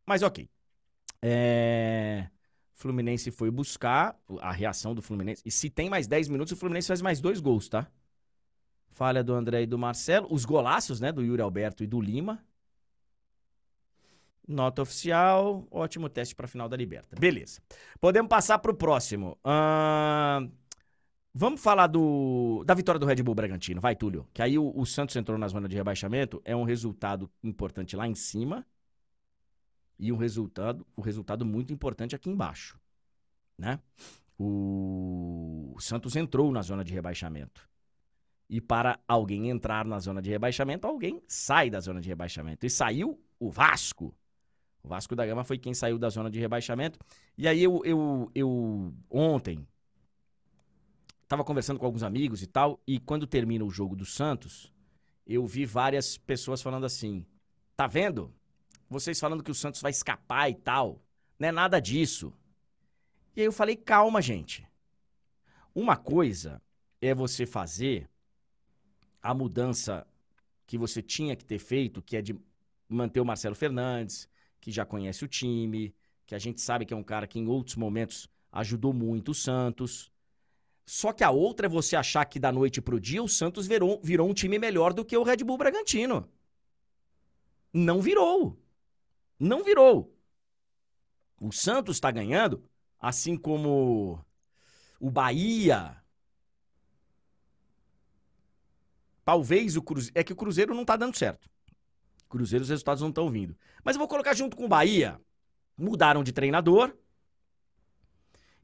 [0.05, 0.49] Mas ok.
[1.21, 2.27] É...
[2.73, 5.43] Fluminense foi buscar a reação do Fluminense.
[5.45, 7.87] E se tem mais 10 minutos, o Fluminense faz mais dois gols, tá?
[8.91, 10.27] Falha do André e do Marcelo.
[10.29, 11.11] Os golaços, né?
[11.11, 12.43] Do Yuri Alberto e do Lima.
[14.47, 15.65] Nota oficial.
[15.71, 17.15] Ótimo teste para final da Liberta.
[17.19, 17.61] Beleza.
[17.99, 19.37] Podemos passar para o próximo.
[21.33, 23.79] Vamos falar do, da vitória do Red Bull Bragantino.
[23.79, 24.27] Vai, Túlio.
[24.33, 26.41] Que aí o, o Santos entrou na zona de rebaixamento.
[26.43, 28.65] É um resultado importante lá em cima
[29.97, 32.77] e um resultado, um resultado muito importante aqui embaixo,
[33.55, 33.79] né?
[34.37, 37.69] O Santos entrou na zona de rebaixamento.
[38.51, 42.65] E para alguém entrar na zona de rebaixamento, alguém sai da zona de rebaixamento.
[42.65, 44.13] E saiu o Vasco.
[44.83, 46.99] O Vasco da Gama foi quem saiu da zona de rebaixamento.
[47.37, 49.65] E aí eu, eu, eu ontem
[51.23, 54.73] estava conversando com alguns amigos e tal, e quando termina o jogo do Santos,
[55.25, 57.25] eu vi várias pessoas falando assim:
[57.75, 58.33] tá vendo?
[58.91, 61.01] vocês falando que o Santos vai escapar e tal.
[61.39, 62.33] Não é nada disso.
[63.33, 64.67] E aí eu falei, calma, gente.
[65.73, 66.61] Uma coisa
[66.99, 68.09] é você fazer
[69.21, 70.05] a mudança
[70.65, 72.35] que você tinha que ter feito, que é de
[72.87, 74.27] manter o Marcelo Fernandes,
[74.59, 75.93] que já conhece o time,
[76.25, 79.35] que a gente sabe que é um cara que em outros momentos ajudou muito o
[79.35, 80.11] Santos.
[80.85, 83.99] Só que a outra é você achar que da noite pro dia o Santos virou,
[84.03, 86.29] virou um time melhor do que o Red Bull Bragantino.
[87.73, 88.57] Não virou.
[89.39, 90.13] Não virou.
[91.39, 92.63] O Santos está ganhando,
[92.99, 94.23] assim como
[94.99, 96.00] o Bahia.
[99.23, 100.13] Talvez o Cruzeiro.
[100.15, 101.49] É que o Cruzeiro não está dando certo.
[102.29, 103.55] Cruzeiro, os resultados não estão vindo.
[103.83, 105.19] Mas eu vou colocar junto com o Bahia.
[105.77, 106.95] Mudaram de treinador.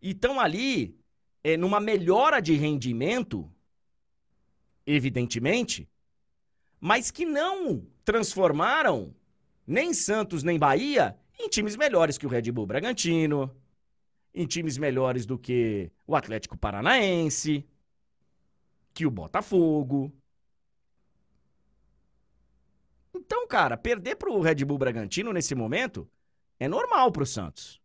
[0.02, 0.98] E estão ali
[1.44, 3.52] é, numa melhora de rendimento,
[4.86, 5.90] evidentemente,
[6.80, 9.14] mas que não transformaram
[9.66, 13.56] nem Santos nem Bahia em times melhores que o Red Bull Bragantino,
[14.34, 17.66] em times melhores do que o Atlético Paranaense,
[18.94, 20.14] que o Botafogo.
[23.28, 26.10] Então, cara, perder pro Red Bull Bragantino nesse momento
[26.58, 27.82] é normal pro Santos.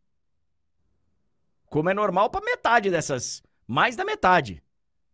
[1.67, 4.63] Como é normal para metade dessas, mais da metade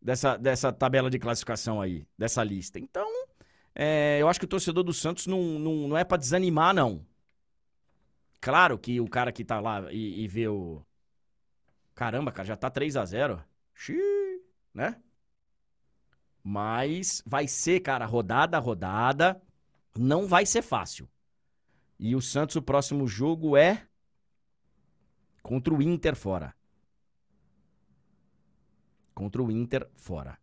[0.02, 2.78] dessa, dessa tabela de classificação aí, dessa lista.
[2.78, 3.08] Então,
[3.74, 7.06] é, eu acho que o torcedor do Santos não, não, não é para desanimar, não.
[8.38, 10.84] Claro que o cara que tá lá e, e vê o.
[11.94, 13.42] Caramba, cara, já tá 3 a 0
[13.74, 14.42] Xiii,
[14.74, 15.00] né?
[16.44, 19.40] Mas vai ser, cara, rodada rodada.
[19.96, 21.08] Não vai ser fácil.
[21.98, 23.88] E o Santos, o próximo jogo é
[25.48, 26.54] Contra o Inter fora.
[29.14, 30.38] Contra o Inter fora.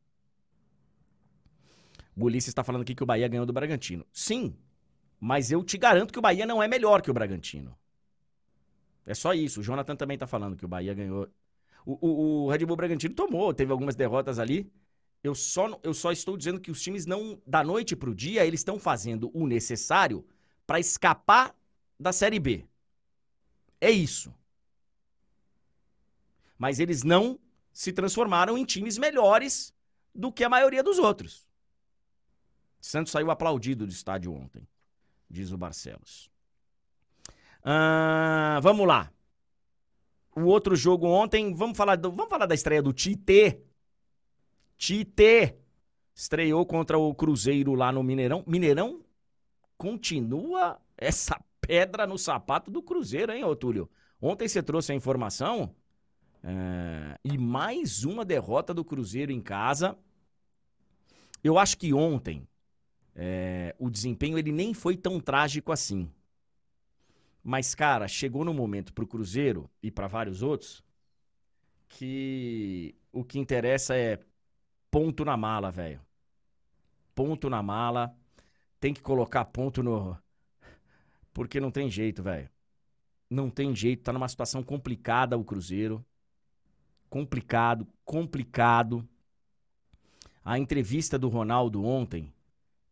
[2.18, 4.04] O Ulisses está falando aqui que o Bahia ganhou do Bragantino.
[4.12, 4.58] Sim,
[5.20, 7.78] mas eu te garanto que o Bahia não é melhor que o Bragantino.
[9.06, 9.60] É só isso.
[9.60, 11.30] O Jonathan também tá falando que o Bahia ganhou.
[11.86, 14.74] O, o, o Red Bull Bragantino tomou, teve algumas derrotas ali.
[15.26, 18.60] Eu só, eu só estou dizendo que os times não, da noite pro dia, eles
[18.60, 20.24] estão fazendo o necessário
[20.68, 21.56] para escapar
[22.00, 22.64] da Série B.
[23.82, 24.32] É isso.
[26.60, 27.40] Mas eles não
[27.74, 29.74] se transformaram em times melhores
[30.14, 31.48] do que a maioria dos outros.
[32.80, 34.68] Santos saiu aplaudido do estádio ontem,
[35.28, 36.30] diz o Barcelos.
[37.64, 39.12] Ah, vamos lá.
[40.36, 43.65] O outro jogo ontem, vamos falar, do, vamos falar da estreia do Tite.
[44.78, 45.56] Tite
[46.14, 48.44] estreou contra o Cruzeiro lá no Mineirão.
[48.48, 49.04] Mineirão
[49.78, 53.90] continua essa pedra no sapato do Cruzeiro, hein, Otúlio?
[54.22, 55.76] Ontem você trouxe a informação
[56.44, 59.98] é, e mais uma derrota do Cruzeiro em casa.
[61.44, 62.48] Eu acho que ontem
[63.16, 66.10] é, o desempenho ele nem foi tão trágico assim.
[67.44, 70.84] Mas, cara, chegou no momento pro Cruzeiro e para vários outros
[71.88, 74.20] que o que interessa é
[74.96, 76.00] ponto na mala, velho.
[77.14, 78.16] Ponto na mala.
[78.80, 80.18] Tem que colocar ponto no.
[81.34, 82.50] Porque não tem jeito, velho.
[83.30, 84.04] Não tem jeito.
[84.04, 86.02] Tá numa situação complicada o Cruzeiro.
[87.10, 89.06] Complicado, complicado.
[90.46, 92.34] A entrevista do Ronaldo ontem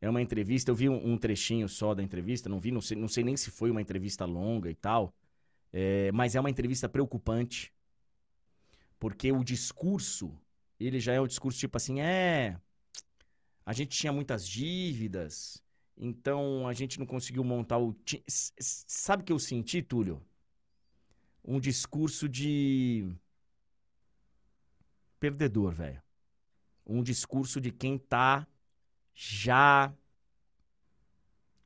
[0.01, 2.97] é uma entrevista, eu vi um, um, trechinho só da entrevista, não vi, não sei,
[2.97, 5.13] não sei nem se foi uma entrevista longa e tal,
[5.71, 7.71] é, mas é uma entrevista preocupante,
[8.99, 10.37] porque o discurso,
[10.79, 12.57] ele já é um discurso tipo assim, é,
[13.65, 15.63] a gente tinha muitas dívidas,
[15.97, 17.95] então a gente não conseguiu montar o...
[18.27, 20.21] Sabe o que eu senti, Túlio?
[21.43, 23.13] Um discurso de
[25.19, 26.01] perdedor, velho.
[26.85, 28.45] Um discurso de quem tá
[29.15, 29.93] já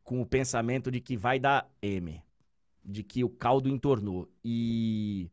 [0.04, 2.24] com o pensamento de que vai dar M,
[2.84, 4.32] de que o caldo entornou.
[4.44, 5.30] E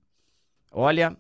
[0.71, 1.17] olha,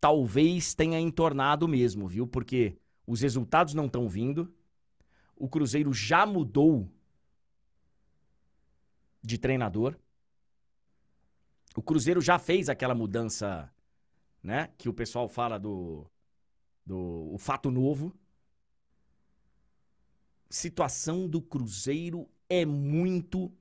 [0.00, 2.26] talvez tenha entornado mesmo, viu?
[2.26, 2.76] Porque
[3.06, 4.52] os resultados não estão vindo.
[5.36, 6.90] O Cruzeiro já mudou
[9.22, 9.96] de treinador.
[11.76, 13.70] O Cruzeiro já fez aquela mudança,
[14.42, 14.70] né?
[14.78, 16.06] Que o pessoal fala do,
[16.84, 18.14] do o fato novo
[20.48, 23.52] situação do Cruzeiro é muito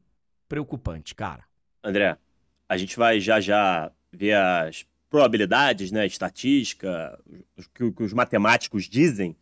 [0.47, 1.43] preocupante, cara.
[1.83, 2.17] André,
[2.67, 4.85] a gente vai já já ver as
[5.15, 7.17] probabilidades, né, estatística,
[7.79, 9.33] o que, os matemáticos dizem,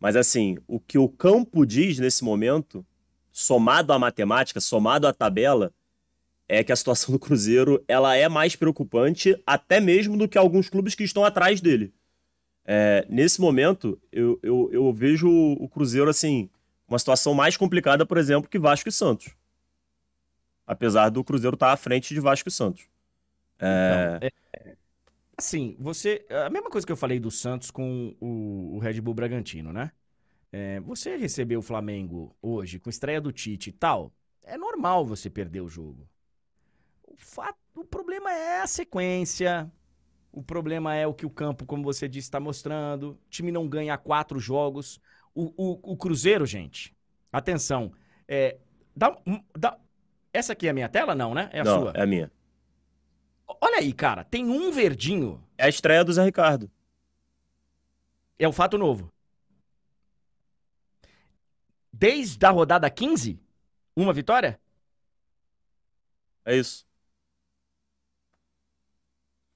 [0.00, 2.82] mas assim, o que o campo diz nesse momento,
[3.30, 5.70] somado à matemática, somado à tabela,
[6.48, 10.70] é que a situação do Cruzeiro ela é mais preocupante até mesmo do que alguns
[10.70, 11.92] clubes que estão atrás dele.
[12.64, 16.48] É, nesse momento, eu, eu, eu vejo o Cruzeiro assim
[16.88, 19.34] uma situação mais complicada, por exemplo, que Vasco e Santos.
[20.66, 22.86] Apesar do Cruzeiro estar à frente de Vasco e Santos.
[23.58, 24.16] É...
[24.16, 24.78] Então, é...
[25.38, 26.26] Assim, você.
[26.46, 29.92] A mesma coisa que eu falei do Santos com o, o Red Bull Bragantino, né?
[30.50, 34.12] É, você recebeu o Flamengo hoje com estreia do Tite e tal.
[34.42, 36.08] É normal você perder o jogo.
[37.06, 39.70] O, fato, o problema é a sequência.
[40.32, 43.10] O problema é o que o campo, como você disse, está mostrando.
[43.10, 45.00] O time não ganha quatro jogos.
[45.32, 46.96] O, o, o Cruzeiro, gente,
[47.32, 47.92] atenção,
[48.26, 48.58] é,
[48.96, 49.16] dá,
[49.56, 49.78] dá,
[50.32, 51.14] essa aqui é a minha tela?
[51.14, 51.48] Não, né?
[51.52, 51.92] É a não, sua?
[51.94, 52.32] é a minha.
[53.60, 55.42] Olha aí, cara, tem um verdinho.
[55.56, 56.70] É a estreia do Zé Ricardo.
[58.38, 59.12] É o fato novo.
[61.92, 63.40] Desde a rodada 15,
[63.96, 64.60] uma vitória?
[66.44, 66.86] É isso.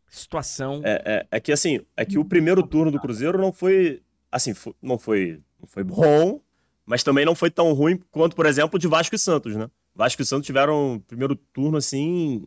[0.09, 0.83] Situação.
[0.85, 4.03] É, é, é que assim, é que o primeiro turno do Cruzeiro não foi.
[4.31, 6.41] Assim, não foi não foi bom,
[6.85, 9.71] mas também não foi tão ruim quanto, por exemplo, de Vasco e Santos, né?
[9.95, 12.45] Vasco e Santos tiveram um primeiro turno assim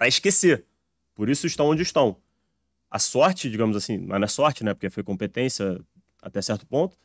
[0.00, 0.64] para esquecer.
[1.14, 2.16] Por isso estão onde estão.
[2.90, 4.72] A sorte, digamos assim, não é sorte, né?
[4.72, 5.78] Porque foi competência
[6.22, 6.96] até certo ponto.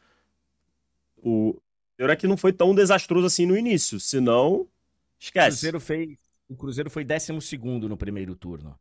[1.17, 1.59] O
[1.97, 4.65] é que não foi tão desastroso assim no início, senão
[5.19, 5.47] esquece.
[5.47, 6.17] O Cruzeiro fez,
[6.47, 7.33] o Cruzeiro foi 12
[7.85, 8.79] no primeiro turno.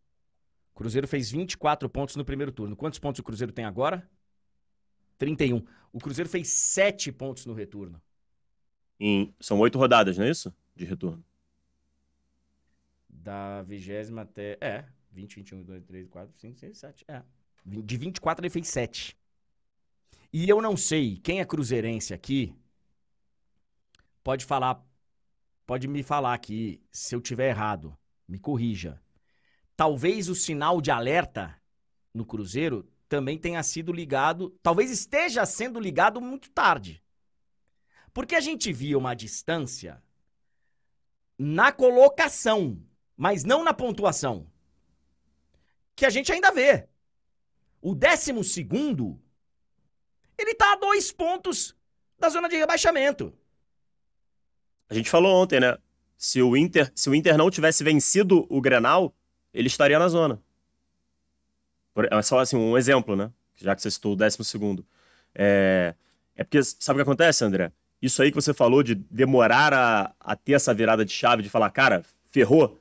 [0.72, 2.76] O Cruzeiro fez 24 pontos no primeiro turno.
[2.76, 4.08] Quantos pontos o Cruzeiro tem agora?
[5.18, 5.60] 31.
[5.92, 8.00] O Cruzeiro fez 7 pontos no retorno.
[9.00, 10.54] Em, são oito rodadas, não é isso?
[10.76, 11.24] De retorno.
[13.24, 14.58] Da vigésima até.
[14.60, 14.84] É.
[15.10, 17.04] 20, 21, 22, 3, 4, 5, 6, 7.
[17.08, 17.22] É.
[17.64, 19.16] De 24 ele fez 7.
[20.30, 22.54] E eu não sei, quem é cruzeirense aqui
[24.22, 24.84] pode falar,
[25.64, 27.96] pode me falar aqui, se eu tiver errado,
[28.28, 29.00] me corrija.
[29.76, 31.58] talvez o sinal de alerta
[32.12, 37.02] no Cruzeiro também tenha sido ligado, talvez esteja sendo ligado muito tarde.
[38.12, 40.02] Porque a gente via uma distância
[41.38, 42.80] na colocação,
[43.16, 44.46] mas não na pontuação.
[45.94, 46.88] Que a gente ainda vê.
[47.80, 49.20] O décimo segundo,
[50.38, 51.76] ele tá a dois pontos
[52.18, 53.32] da zona de rebaixamento.
[54.88, 55.76] A gente falou ontem, né?
[56.16, 59.14] Se o Inter, se o Inter não tivesse vencido o Grenal,
[59.52, 60.42] ele estaria na zona.
[62.10, 63.30] É só assim, um exemplo, né?
[63.56, 64.86] Já que você citou o décimo segundo.
[65.34, 65.94] É,
[66.34, 67.72] é porque, sabe o que acontece, André?
[68.02, 71.48] Isso aí que você falou de demorar a, a ter essa virada de chave, de
[71.48, 72.80] falar, cara, ferrou,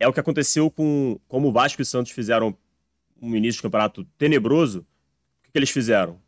[0.00, 2.56] é o que aconteceu com como o Vasco e o Santos fizeram
[3.20, 4.80] um início de campeonato tenebroso.
[5.46, 6.18] O que, eles fizeram?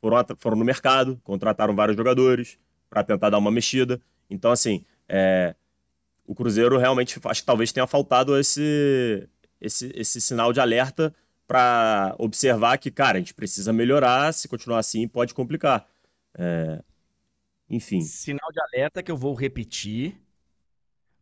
[0.00, 2.56] Foram, foram no mercado, contrataram vários jogadores
[2.88, 4.00] para tentar dar uma mexida.
[4.30, 5.56] Então, assim, é,
[6.24, 9.28] o Cruzeiro realmente acho que talvez tenha faltado esse,
[9.60, 11.12] esse, esse sinal de alerta
[11.48, 15.88] para observar que, cara, a gente precisa melhorar, se continuar assim pode complicar.
[16.38, 16.82] É...
[17.68, 18.00] Enfim.
[18.00, 20.20] Sinal de alerta que eu vou repetir.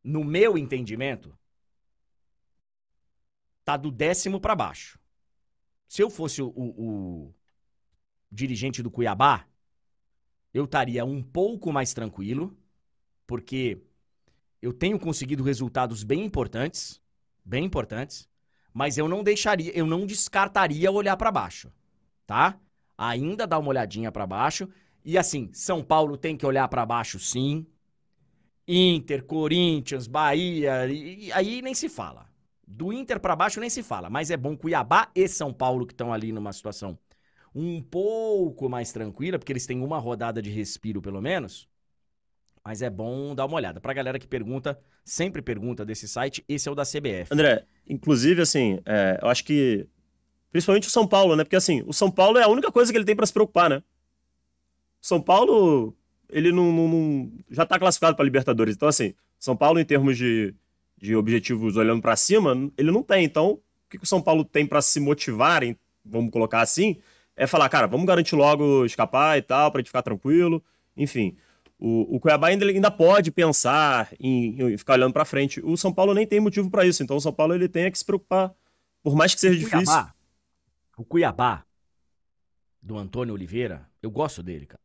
[0.03, 1.35] No meu entendimento,
[3.65, 4.99] tá do décimo para baixo.
[5.89, 7.35] Se eu fosse o, o, o
[8.31, 9.47] dirigente do Cuiabá,
[10.53, 12.57] eu estaria um pouco mais tranquilo,
[13.27, 13.81] porque
[14.61, 17.01] eu tenho conseguido resultados bem importantes,
[17.45, 18.29] bem importantes.
[18.73, 21.73] Mas eu não deixaria, eu não descartaria olhar para baixo,
[22.27, 22.59] tá?
[22.99, 24.69] Ainda dá uma olhadinha para baixo.
[25.05, 27.67] E assim, São Paulo tem que olhar para baixo sim.
[28.67, 32.34] Inter, Corinthians, Bahia, e, e aí nem se fala.
[32.67, 35.93] Do Inter para baixo nem se fala, mas é bom Cuiabá e São Paulo que
[35.93, 36.99] estão ali numa situação
[37.55, 41.69] um pouco mais tranquila, porque eles têm uma rodada de respiro pelo menos.
[42.65, 43.81] Mas é bom dar uma olhada.
[43.81, 47.29] Pra galera que pergunta, sempre pergunta desse site, esse é o da CBF.
[47.31, 49.87] André, inclusive, assim, é, eu acho que.
[50.51, 51.45] Principalmente o São Paulo, né?
[51.45, 53.69] Porque, assim, o São Paulo é a única coisa que ele tem para se preocupar,
[53.69, 53.83] né?
[55.01, 55.95] São Paulo,
[56.31, 58.75] ele não, não, não já tá classificado para Libertadores.
[58.77, 60.55] Então, assim, São Paulo, em termos de,
[60.97, 63.25] de objetivos olhando para cima, ele não tem.
[63.25, 66.99] Então, o que, que o São Paulo tem para se motivar, em, vamos colocar assim,
[67.37, 70.63] é falar, cara, vamos garantir logo escapar e tal, pra gente ficar tranquilo.
[70.97, 71.37] Enfim.
[71.79, 75.61] O, o Cuiabá ainda, ainda pode pensar em, em ficar olhando para frente.
[75.65, 77.03] O São Paulo nem tem motivo para isso.
[77.03, 78.55] Então o São Paulo ele tem que se preocupar.
[79.03, 79.85] Por mais que seja o difícil.
[79.85, 80.15] Cuiabá,
[80.97, 81.65] o Cuiabá,
[82.81, 84.81] do Antônio Oliveira, eu gosto dele, cara.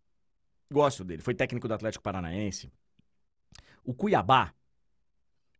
[0.71, 1.21] Gosto dele.
[1.21, 2.71] Foi técnico do Atlético Paranaense.
[3.83, 4.53] O Cuiabá,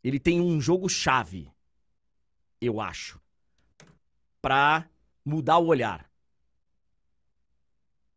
[0.04, 1.52] ele tem um jogo-chave,
[2.62, 3.20] eu acho,
[4.42, 4.90] pra
[5.24, 6.10] mudar o olhar.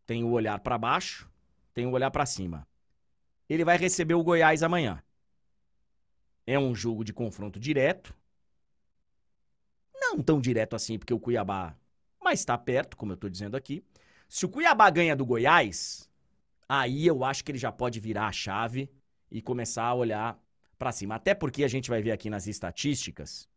[0.07, 1.31] Tem o olhar para baixo,
[1.73, 2.67] tem o olhar para cima
[3.55, 5.03] ele vai receber o Goiás amanhã.
[6.47, 8.15] É um jogo de confronto direto.
[9.95, 11.77] Não tão direto assim, porque o Cuiabá.
[12.21, 13.85] Mas está perto, como eu estou dizendo aqui.
[14.29, 16.11] Se o Cuiabá ganha do Goiás,
[16.69, 18.91] aí eu acho que ele já pode virar a chave
[19.31, 20.42] e começar a olhar
[20.83, 21.15] para cima.
[21.15, 23.49] Até porque a gente vai ver aqui nas estatísticas.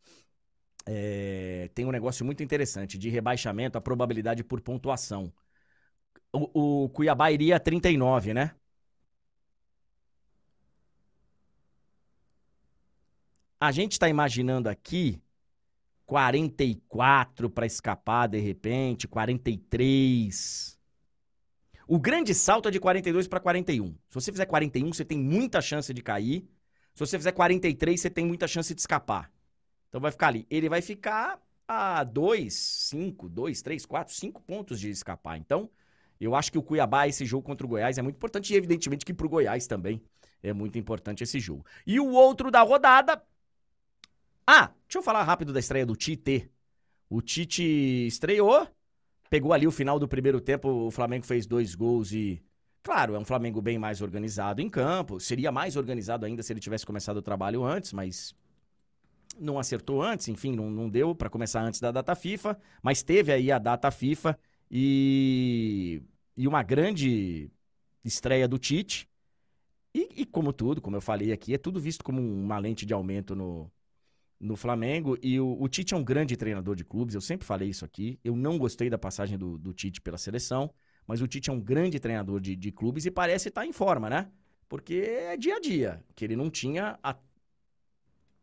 [0.85, 5.33] É, tem um negócio muito interessante de rebaixamento, a probabilidade por pontuação.
[6.31, 8.51] O, o Cuiabá iria a 39, né?
[13.59, 15.19] A gente está imaginando aqui
[16.05, 20.77] 44 para escapar de repente, 43.
[21.87, 23.87] O grande salto é de 42 para 41.
[24.09, 26.47] Se você fizer 41, você tem muita chance de cair.
[26.95, 29.31] Se você fizer 43, você tem muita chance de escapar.
[29.89, 30.47] Então vai ficar ali.
[30.49, 35.37] Ele vai ficar a 2, 5, 2, 3, 4, 5 pontos de escapar.
[35.37, 35.69] Então,
[36.19, 38.51] eu acho que o Cuiabá, esse jogo contra o Goiás, é muito importante.
[38.53, 40.01] E evidentemente que para o Goiás também
[40.41, 41.63] é muito importante esse jogo.
[41.85, 43.21] E o outro da rodada
[44.47, 46.51] ah, deixa eu falar rápido da estreia do Tite.
[47.09, 47.63] O Tite
[48.05, 48.67] estreou,
[49.29, 52.41] pegou ali o final do primeiro tempo, o Flamengo fez dois gols e.
[52.85, 55.19] Claro, é um Flamengo bem mais organizado em campo.
[55.19, 58.35] Seria mais organizado ainda se ele tivesse começado o trabalho antes, mas
[59.39, 63.33] não acertou antes, enfim, não, não deu para começar antes da data FIFA, mas teve
[63.33, 64.37] aí a data FIFA
[64.69, 65.99] e,
[66.37, 67.49] e uma grande
[68.03, 69.09] estreia do Tite.
[69.91, 72.93] E, e, como tudo, como eu falei aqui, é tudo visto como uma lente de
[72.93, 73.71] aumento no,
[74.39, 75.17] no Flamengo.
[75.23, 78.19] E o, o, Tite é um grande treinador de clubes, eu sempre falei isso aqui.
[78.23, 80.71] Eu não gostei da passagem do, do Tite pela seleção,
[81.07, 84.09] mas o Tite é um grande treinador de, de clubes e parece estar em forma,
[84.09, 84.31] né?
[84.67, 87.15] Porque é dia a dia, que ele não tinha há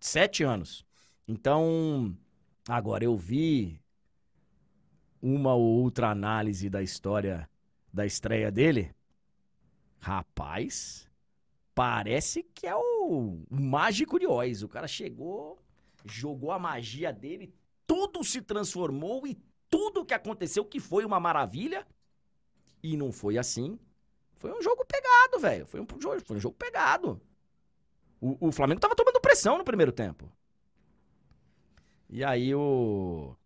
[0.00, 0.84] sete anos.
[1.26, 2.16] Então,
[2.68, 3.80] agora eu vi
[5.20, 7.48] uma ou outra análise da história
[7.92, 8.94] da estreia dele.
[9.98, 11.08] Rapaz,
[11.74, 14.62] parece que é o, mágico de Oz.
[14.62, 15.62] O cara chegou
[16.04, 17.54] jogou a magia dele,
[17.86, 19.36] tudo se transformou e
[19.70, 21.86] tudo que aconteceu que foi uma maravilha.
[22.82, 23.78] E não foi assim.
[24.36, 25.66] Foi um jogo pegado, velho.
[25.66, 27.20] Foi um jogo, foi um jogo pegado.
[28.20, 30.30] O, o Flamengo tava tomando pressão no primeiro tempo.
[32.08, 33.36] E aí o.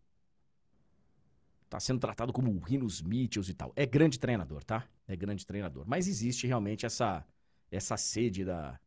[1.69, 3.73] Tá sendo tratado como o Rinos Mitchells e tal.
[3.77, 4.89] É grande treinador, tá?
[5.07, 5.85] É grande treinador.
[5.87, 7.27] Mas existe realmente essa,
[7.71, 8.79] essa sede da,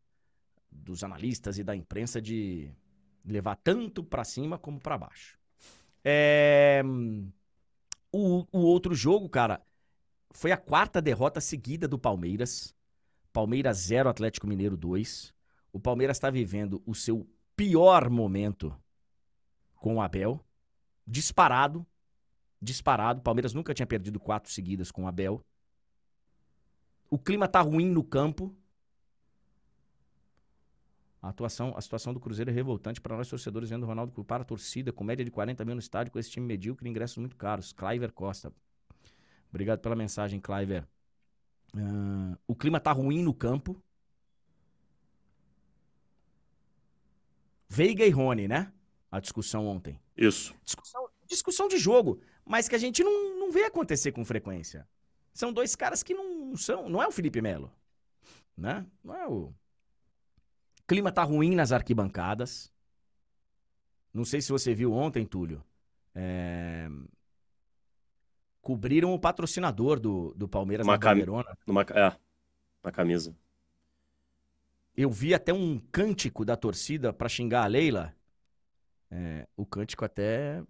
[0.72, 2.72] dos analistas e da imprensa de
[3.26, 5.38] levar tanto para cima como para baixo.
[6.04, 6.82] É...
[8.12, 9.62] O, o outro jogo, cara,
[10.32, 12.76] foi a quarta derrota seguida do Palmeiras.
[13.34, 15.34] Palmeiras 0, Atlético Mineiro 2.
[15.72, 18.76] O Palmeiras está vivendo o seu pior momento
[19.76, 20.44] com o Abel.
[21.06, 21.86] Disparado.
[22.62, 23.20] Disparado.
[23.20, 25.44] O Palmeiras nunca tinha perdido quatro seguidas com o Abel.
[27.10, 28.56] O clima tá ruim no campo.
[31.22, 34.40] A, atuação, a situação do Cruzeiro é revoltante para nós torcedores vendo o Ronaldo culpar
[34.40, 37.18] a torcida com média de 40 mil no estádio com esse time medíocre e ingressos
[37.18, 37.74] muito caros.
[37.74, 38.54] Cliver Costa.
[39.50, 40.88] Obrigado pela mensagem, Cliver.
[41.74, 43.82] Uh, o clima tá ruim no campo.
[47.68, 48.72] Veiga e Rony, né?
[49.12, 50.00] A discussão ontem.
[50.16, 50.56] Isso.
[50.64, 54.88] Discussão, discussão de jogo, mas que a gente não, não vê acontecer com frequência.
[55.34, 56.90] São dois caras que não são.
[56.90, 57.72] Não é o Felipe Melo.
[58.58, 58.86] Né?
[59.04, 59.54] Não é o
[60.90, 62.74] clima tá ruim nas arquibancadas.
[64.12, 65.64] Não sei se você viu ontem, Túlio.
[66.16, 66.90] É...
[68.62, 71.16] Cobriram o patrocinador do, do Palmeiras uma na cam...
[71.66, 71.82] Numa...
[71.82, 72.16] É,
[72.84, 73.36] na camisa.
[74.96, 78.14] Eu vi até um cântico da torcida para xingar a Leila.
[79.10, 80.62] É, o cântico até.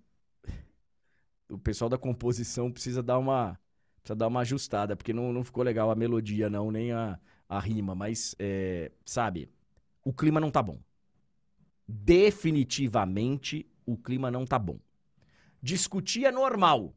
[1.50, 3.60] O pessoal da composição precisa dar uma.
[4.02, 7.20] Precisa dar uma ajustada, porque não, não ficou legal a melodia, não, nem a,
[7.50, 7.96] a rima.
[7.96, 9.50] Mas, é, sabe,
[10.06, 10.80] o clima não tá bom.
[11.88, 14.80] Definitivamente o clima não tá bom.
[15.62, 16.94] Discutir é normal.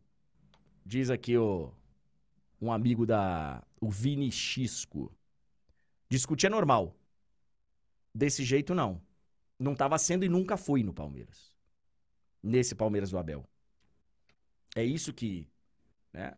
[0.84, 1.72] Diz aqui o,
[2.60, 3.62] um amigo da.
[3.80, 5.12] O Vini Xisco.
[6.08, 6.94] Discutir é normal.
[8.14, 9.00] Desse jeito, não.
[9.58, 11.52] Não estava sendo e nunca foi no Palmeiras.
[12.42, 13.44] Nesse Palmeiras do Abel.
[14.74, 15.48] É isso que.
[16.12, 16.36] Né?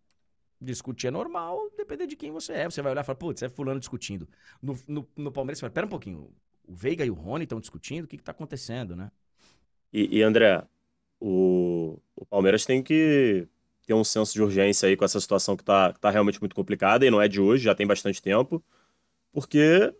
[0.60, 2.64] Discutir é normal, depender de quem você é.
[2.70, 4.28] Você vai olhar e falar, putz, é fulano discutindo.
[4.62, 6.30] No, no, no Palmeiras, você fala, pera um pouquinho
[6.66, 9.10] o Veiga e o Rony estão discutindo, o que está acontecendo, né?
[9.92, 10.66] E, e André,
[11.20, 13.46] o, o, Palmeiras tem que
[13.86, 17.06] ter um senso de urgência aí com essa situação que está tá realmente muito complicada,
[17.06, 18.62] e não é de hoje, já tem bastante tempo,
[19.32, 19.92] porque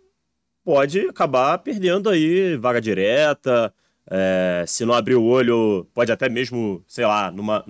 [0.65, 3.73] pode acabar perdendo aí vaga direta,
[4.11, 7.65] é, se não abrir o olho, pode até mesmo, sei lá, numa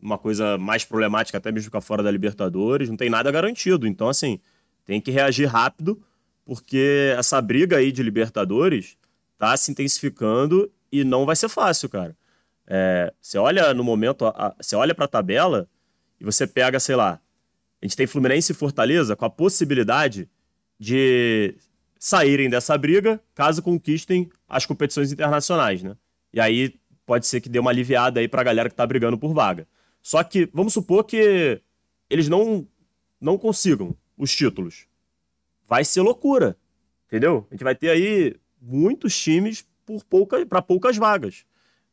[0.00, 3.86] uma coisa mais problemática, até mesmo ficar fora da Libertadores, não tem nada garantido.
[3.86, 4.38] Então, assim,
[4.84, 5.98] tem que reagir rápido
[6.44, 8.98] porque essa briga aí de Libertadores
[9.38, 12.14] tá se intensificando e não vai ser fácil, cara.
[12.66, 15.68] É, você olha no momento, a, você olha para a tabela
[16.20, 17.20] e você pega, sei lá,
[17.80, 20.28] a gente tem Fluminense e Fortaleza com a possibilidade
[20.78, 21.54] de
[21.98, 25.96] saírem dessa briga caso conquistem as competições internacionais, né?
[26.32, 26.74] E aí
[27.06, 29.66] pode ser que dê uma aliviada aí para a galera que tá brigando por vaga.
[30.02, 31.60] Só que vamos supor que
[32.08, 32.66] eles não
[33.20, 34.86] não consigam os títulos
[35.66, 36.56] vai ser loucura.
[37.06, 37.46] Entendeu?
[37.50, 41.44] A gente vai ter aí muitos times por pouca, para poucas vagas.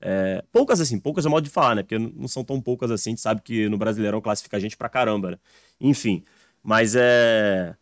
[0.01, 1.83] É, poucas assim, poucas é modo de falar, né?
[1.83, 4.75] Porque não são tão poucas assim, a gente sabe que no Brasileirão classifica a gente
[4.75, 5.37] pra caramba, né?
[5.79, 6.23] Enfim,
[6.63, 7.75] mas é,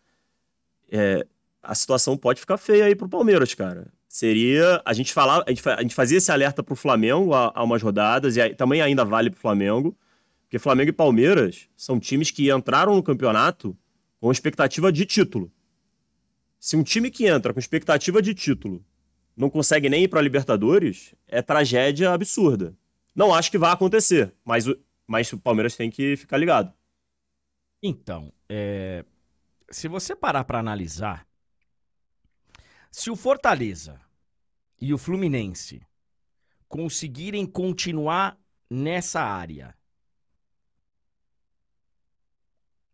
[0.92, 1.26] é,
[1.64, 3.88] a situação pode ficar feia aí pro Palmeiras, cara.
[4.08, 7.64] Seria, a gente falar, a gente, a gente fazia esse alerta pro Flamengo há, há
[7.64, 9.96] umas rodadas e aí, também ainda vale pro Flamengo,
[10.42, 13.78] porque Flamengo e Palmeiras são times que entraram no campeonato
[14.20, 15.52] com expectativa de título.
[16.60, 18.84] Se um time que entra com expectativa de título
[19.40, 22.78] não consegue nem ir para a Libertadores, é tragédia absurda.
[23.16, 24.78] Não acho que vai acontecer, mas o,
[25.08, 26.74] mas o Palmeiras tem que ficar ligado.
[27.82, 29.06] Então, é...
[29.72, 31.26] se você parar para analisar,
[32.92, 34.02] se o Fortaleza
[34.82, 35.82] e o Fluminense
[36.68, 38.38] conseguirem continuar
[38.70, 39.74] nessa área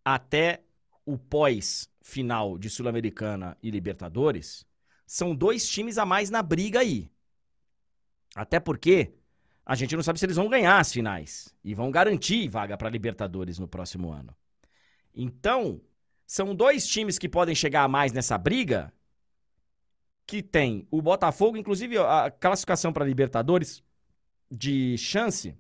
[0.06, 0.62] até
[1.04, 4.64] o pós final de Sul-Americana e Libertadores,
[5.06, 7.12] são dois times a mais na briga aí.
[8.36, 9.14] Até porque
[9.66, 12.90] a gente não sabe se eles vão ganhar as finais e vão garantir vaga para
[12.90, 14.36] Libertadores no próximo ano.
[15.14, 15.80] Então,
[16.26, 18.92] são dois times que podem chegar a mais nessa briga.
[20.28, 23.84] Que tem o Botafogo, inclusive a classificação para Libertadores
[24.50, 25.56] de chance.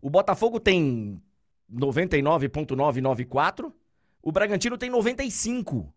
[0.00, 1.20] O Botafogo tem
[1.68, 3.74] 99,994
[4.22, 5.92] o Bragantino tem 95.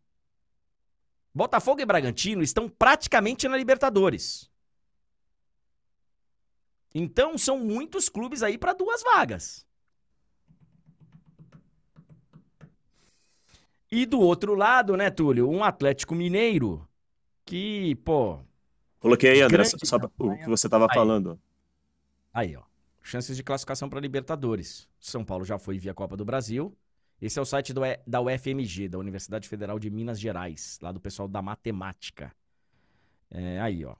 [1.36, 4.49] Botafogo e Bragantino estão praticamente na Libertadores.
[6.93, 9.67] Então são muitos clubes aí para duas vagas.
[13.91, 16.88] E do outro lado, né, Túlio, um Atlético Mineiro
[17.43, 18.39] que, pô.
[18.99, 21.38] Coloquei aí, André, só o que você estava falando.
[22.33, 22.63] Aí, ó.
[23.03, 24.88] Chances de classificação para Libertadores.
[24.99, 26.75] São Paulo já foi via Copa do Brasil.
[27.22, 30.99] Esse é o site do, da UFMG, da Universidade Federal de Minas Gerais, lá do
[30.99, 32.32] pessoal da matemática.
[33.32, 33.95] É, aí, ó.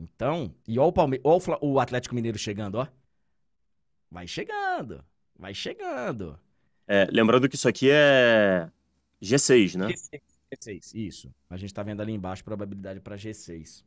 [0.00, 2.86] Então, e ó o, Palme ó o Atlético Mineiro chegando, ó.
[4.10, 5.04] Vai chegando,
[5.38, 6.38] vai chegando.
[6.86, 8.70] É, lembrando que isso aqui é
[9.22, 9.88] G6, né?
[9.88, 10.20] G6,
[10.54, 11.34] G6, isso.
[11.50, 13.84] A gente tá vendo ali embaixo probabilidade para G6.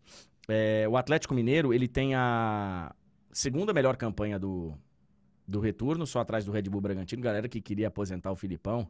[0.48, 2.94] É, o Atlético Mineiro, ele tem a
[3.32, 4.78] segunda melhor campanha do,
[5.52, 7.22] do retorno, só atrás do Red Bull Bragantino.
[7.22, 8.88] Galera que queria aposentar o Filipão.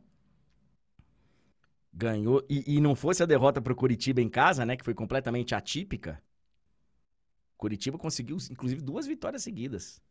[1.91, 2.45] Ganhou.
[2.47, 4.77] E, e não fosse a derrota pro Curitiba em casa, né?
[4.77, 6.21] Que foi completamente atípica.
[7.57, 10.01] Curitiba conseguiu, inclusive, duas vitórias seguidas.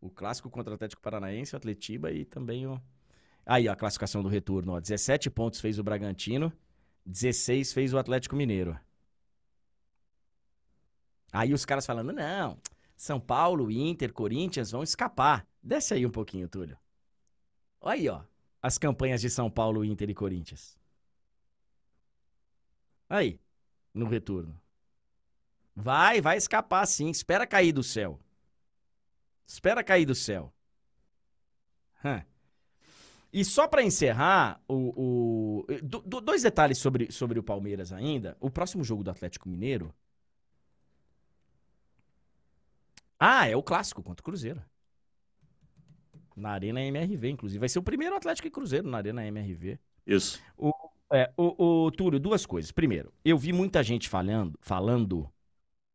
[0.00, 2.80] O clássico contra o Atlético Paranaense, o Atletiba e também o.
[3.46, 4.80] Aí, ó, a classificação do retorno, ó.
[4.80, 6.52] 17 pontos fez o Bragantino,
[7.06, 8.78] 16 fez o Atlético Mineiro.
[11.30, 12.58] Aí os caras falando, não,
[12.96, 15.46] São Paulo, Inter, Corinthians vão escapar.
[15.64, 16.76] Desce aí um pouquinho, Túlio.
[17.80, 18.22] Olha aí, ó,
[18.60, 20.78] as campanhas de São Paulo, Inter e Corinthians.
[23.08, 23.40] Aí,
[23.94, 24.60] no retorno.
[25.74, 27.08] Vai, vai escapar sim.
[27.08, 28.20] Espera cair do céu.
[29.46, 30.52] Espera cair do céu.
[33.32, 38.36] E só para encerrar, o, o do, dois detalhes sobre, sobre o Palmeiras ainda.
[38.38, 39.94] O próximo jogo do Atlético Mineiro.
[43.18, 44.62] Ah, é o clássico contra o Cruzeiro.
[46.36, 47.60] Na Arena MRV, inclusive.
[47.60, 49.78] Vai ser o primeiro Atlético e Cruzeiro na Arena MRV.
[50.06, 50.42] Isso.
[50.56, 50.72] O,
[51.12, 52.72] é, o, o Túlio, duas coisas.
[52.72, 55.30] Primeiro, eu vi muita gente falando, falando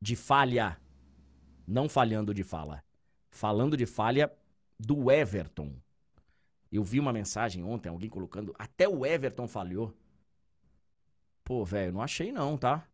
[0.01, 0.79] de falha.
[1.67, 2.83] Não falhando de fala.
[3.29, 4.31] Falando de falha
[4.79, 5.75] do Everton.
[6.71, 8.55] Eu vi uma mensagem ontem, alguém colocando.
[8.57, 9.93] Até o Everton falhou.
[11.43, 12.87] Pô, velho, não achei não, tá?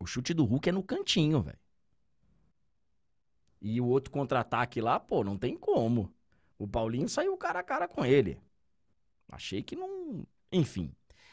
[0.00, 1.58] O chute do Hulk é no cantinho, velho.
[3.60, 6.12] E o outro contra-ataque lá, pô, não tem como.
[6.58, 8.40] O Paulinho saiu cara a cara com ele.
[9.28, 10.26] Achei que não.
[10.52, 10.92] Enfim.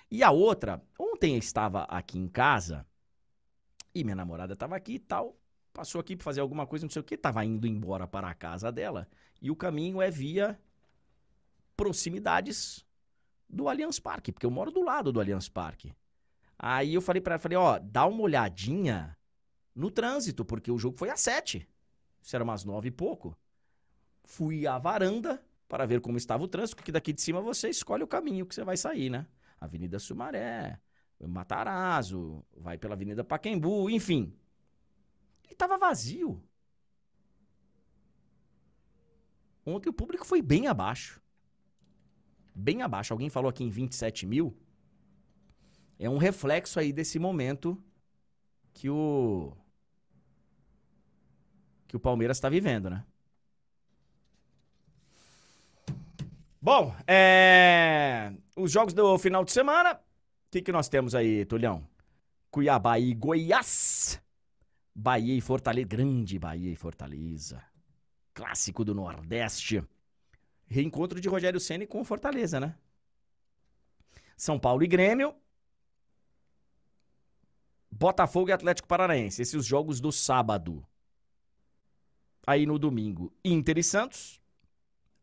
[0.10, 2.86] E a outra, ontem eu estava aqui em casa
[3.94, 5.38] e minha namorada tava aqui e tal.
[5.74, 7.18] Passou aqui pra fazer alguma coisa, não sei o que.
[7.18, 9.08] Tava indo embora para a casa dela.
[9.42, 10.60] E o caminho é via
[11.76, 12.86] proximidades
[13.50, 15.94] do Allianz Parque, porque eu moro do lado do Allianz Parque.
[16.58, 19.18] Aí eu falei para ela, falei, ó, dá uma olhadinha
[19.74, 21.68] no trânsito, porque o jogo foi às sete.
[22.26, 23.38] Isso era umas nove e pouco.
[24.24, 28.04] Fui à varanda para ver como estava o trânsito, porque daqui de cima você escolhe
[28.04, 29.28] o caminho que você vai sair, né?
[29.62, 30.80] Avenida Sumaré,
[31.20, 34.36] Matarazzo, vai pela Avenida Paquembu, enfim.
[35.48, 36.44] E tava vazio.
[39.64, 41.22] Ontem o público foi bem abaixo.
[42.56, 43.14] Bem abaixo.
[43.14, 44.58] Alguém falou aqui em 27 mil.
[46.00, 47.78] É um reflexo aí desse momento
[48.74, 49.56] que o.
[51.88, 53.04] que o Palmeiras está vivendo, né?
[56.62, 58.34] Bom, é...
[58.56, 60.00] os jogos do final de semana
[60.56, 61.86] que, que nós temos aí, Tulhão?
[62.50, 64.22] Cuiabá e Goiás.
[64.94, 65.88] Bahia e Fortaleza.
[65.88, 67.62] Grande Bahia e Fortaleza.
[68.34, 69.84] Clássico do Nordeste.
[70.66, 72.76] Reencontro de Rogério Ceni com Fortaleza, né?
[74.38, 75.36] São Paulo e Grêmio.
[77.92, 79.42] Botafogo e Atlético Paranaense.
[79.42, 80.86] Esses os jogos do sábado.
[82.46, 84.42] Aí no domingo, Inter e Santos.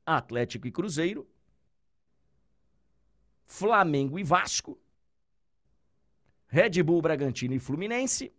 [0.04, 1.28] Atlético e Cruzeiro.
[3.46, 4.78] Flamengo e Vasco.
[6.48, 8.30] Red Bull, Bragantino e Fluminense,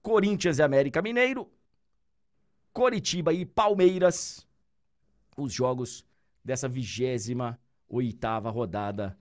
[0.00, 1.50] Corinthians e América Mineiro,
[2.72, 4.46] Coritiba e Palmeiras,
[5.36, 6.06] os jogos
[6.42, 9.18] dessa vigésima oitava rodada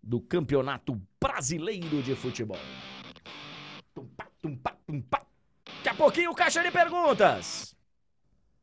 [0.00, 2.58] do Campeonato Brasileiro de Futebol.
[3.92, 5.26] Tumpa, tumpa, tumpa.
[5.64, 7.77] Daqui a pouquinho, caixa de perguntas.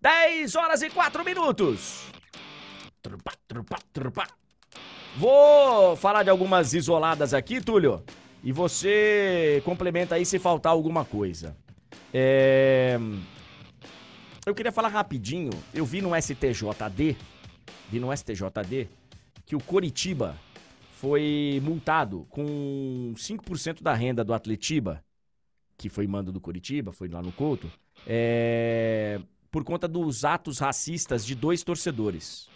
[0.06, 2.06] 10 horas e 4 minutos.
[3.01, 4.28] Trupa, trupa, trupa.
[5.18, 8.03] Vou falar de algumas isoladas aqui, Túlio.
[8.43, 11.58] E você complementa aí se faltar alguma coisa.
[12.14, 12.99] É...
[14.45, 15.49] Eu queria falar rapidinho.
[15.74, 17.18] Eu vi no STJD,
[17.89, 18.88] vi no STJD,
[19.43, 20.38] que o Coritiba
[20.99, 25.03] foi multado com 5% da renda do Atletiba,
[25.76, 27.72] que foi mando do Coritiba, foi lá no Couto,
[28.06, 29.20] é...
[29.56, 32.49] por conta dos atos racistas de dois torcedores.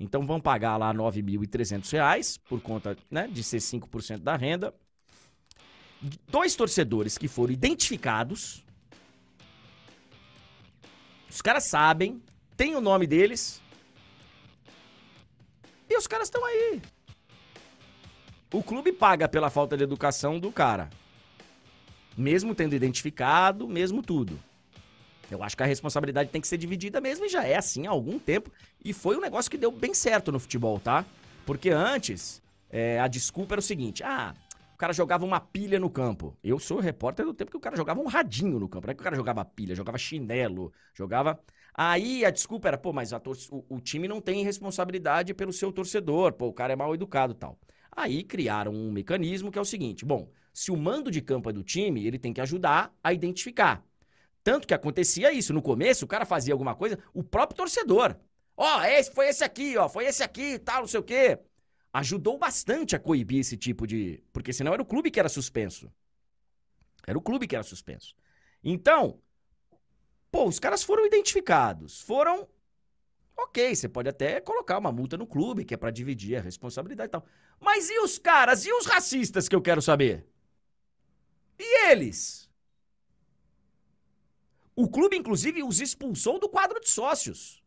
[0.00, 4.74] Então vão pagar lá R$ 9.300 por conta né, de ser 5% da renda
[6.28, 8.64] dois torcedores que foram identificados
[11.30, 12.20] Os caras sabem,
[12.56, 13.62] tem o nome deles.
[15.88, 16.82] E os caras estão aí.
[18.52, 20.90] O clube paga pela falta de educação do cara.
[22.16, 24.36] Mesmo tendo identificado, mesmo tudo.
[25.30, 27.90] Eu acho que a responsabilidade tem que ser dividida mesmo e já é assim há
[27.90, 28.50] algum tempo.
[28.84, 31.04] E foi um negócio que deu bem certo no futebol, tá?
[31.46, 34.34] Porque antes, é, a desculpa era o seguinte: ah,
[34.74, 36.36] o cara jogava uma pilha no campo.
[36.42, 38.86] Eu sou repórter do tempo que o cara jogava um radinho no campo.
[38.86, 41.38] Não é que o cara jogava pilha, jogava chinelo, jogava.
[41.72, 43.36] Aí a desculpa era, pô, mas tor...
[43.50, 47.34] o, o, time não tem responsabilidade pelo seu torcedor, pô, o cara é mal educado
[47.34, 47.58] tal.
[47.90, 51.52] Aí criaram um mecanismo que é o seguinte: bom, se o mando de campo é
[51.52, 53.84] do time, ele tem que ajudar a identificar.
[54.44, 55.54] Tanto que acontecia isso.
[55.54, 58.14] No começo, o cara fazia alguma coisa, o próprio torcedor.
[58.56, 61.40] Ó, oh, esse foi esse aqui, ó, foi esse aqui, tal, não sei o quê.
[61.92, 64.22] Ajudou bastante a coibir esse tipo de.
[64.32, 65.90] Porque senão era o clube que era suspenso.
[67.06, 68.14] Era o clube que era suspenso.
[68.62, 69.20] Então,
[70.30, 72.00] pô, os caras foram identificados.
[72.02, 72.46] Foram.
[73.36, 77.08] Ok, você pode até colocar uma multa no clube, que é para dividir a responsabilidade
[77.08, 77.24] e tal.
[77.60, 78.64] Mas e os caras?
[78.64, 80.26] E os racistas que eu quero saber?
[81.58, 82.43] E eles?
[84.76, 87.62] O clube, inclusive, os expulsou do quadro de sócios.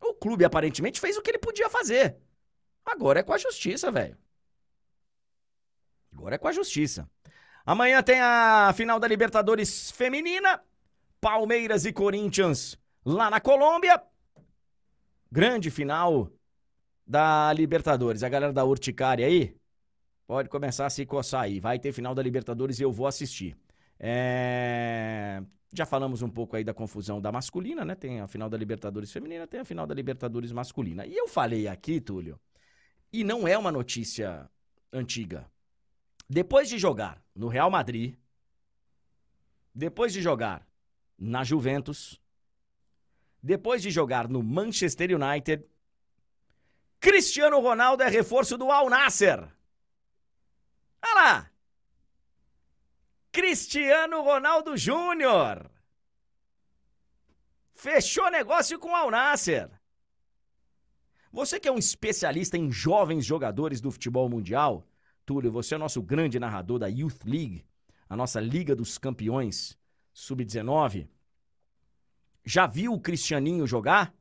[0.00, 2.16] O clube aparentemente fez o que ele podia fazer.
[2.84, 4.16] Agora é com a justiça, velho.
[6.12, 7.08] Agora é com a justiça.
[7.64, 10.60] Amanhã tem a final da Libertadores Feminina.
[11.20, 14.02] Palmeiras e Corinthians lá na Colômbia.
[15.30, 16.28] Grande final
[17.06, 18.24] da Libertadores.
[18.24, 19.56] A galera da Urticária aí
[20.26, 21.60] pode começar a se coçar aí.
[21.60, 23.56] Vai ter final da Libertadores e eu vou assistir.
[24.04, 25.40] É...
[25.72, 27.94] Já falamos um pouco aí da confusão da masculina, né?
[27.94, 31.06] Tem a final da Libertadores feminina, tem a final da Libertadores masculina.
[31.06, 32.38] E eu falei aqui, Túlio,
[33.12, 34.50] e não é uma notícia
[34.92, 35.48] antiga.
[36.28, 38.16] Depois de jogar no Real Madrid,
[39.74, 40.66] depois de jogar
[41.18, 42.20] na Juventus,
[43.42, 45.64] depois de jogar no Manchester United,
[47.00, 49.40] Cristiano Ronaldo é reforço do Al Nasser.
[51.04, 51.51] Olha lá!
[53.32, 55.70] Cristiano Ronaldo Júnior.
[57.72, 59.70] Fechou negócio com Al Nasser.
[61.32, 64.86] Você que é um especialista em jovens jogadores do futebol mundial,
[65.24, 67.64] Túlio, você é nosso grande narrador da Youth League,
[68.06, 69.78] a nossa Liga dos Campeões
[70.12, 71.08] Sub-19.
[72.44, 74.12] Já viu o Cristianinho jogar?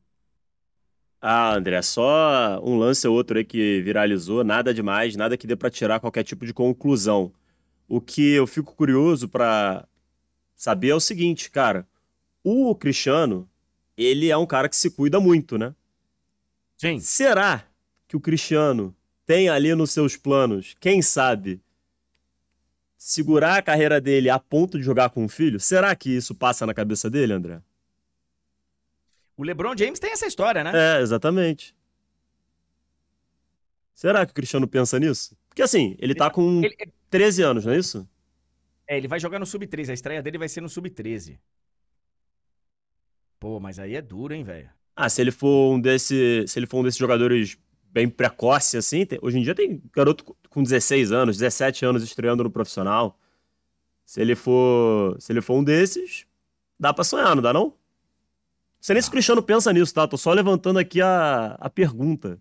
[1.19, 5.57] Ah, André, só um lance ou outro aí que viralizou, nada demais, nada que dê
[5.57, 7.33] para tirar qualquer tipo de conclusão.
[7.93, 9.85] O que eu fico curioso para
[10.55, 11.85] saber é o seguinte, cara.
[12.41, 13.49] O Cristiano,
[13.97, 15.75] ele é um cara que se cuida muito, né?
[16.77, 17.01] Sim.
[17.01, 17.67] Será
[18.07, 21.61] que o Cristiano tem ali nos seus planos, quem sabe,
[22.97, 25.59] segurar a carreira dele a ponto de jogar com o filho?
[25.59, 27.61] Será que isso passa na cabeça dele, André?
[29.35, 30.71] O LeBron James tem essa história, né?
[30.73, 31.75] É, exatamente.
[33.93, 35.37] Será que o Cristiano pensa nisso?
[35.49, 38.07] Porque assim, ele tá com ele, 13 anos, não é isso?
[38.87, 39.89] É, ele vai jogar no Sub-13.
[39.89, 41.37] A estreia dele vai ser no Sub-13.
[43.39, 44.69] Pô, mas aí é duro, hein, velho?
[44.95, 47.57] Ah, se ele for um desse, se ele for um desses jogadores
[47.91, 52.43] bem precoce assim, tem, hoje em dia tem garoto com 16 anos, 17 anos estreando
[52.43, 53.19] no profissional.
[54.05, 56.25] Se ele for, se ele for um desses,
[56.79, 57.65] dá para sonhar, não dá não?
[57.65, 57.73] Não
[58.79, 60.07] sei nem se o Cristiano pensa nisso, tá?
[60.07, 62.39] Tô só levantando aqui a, a pergunta.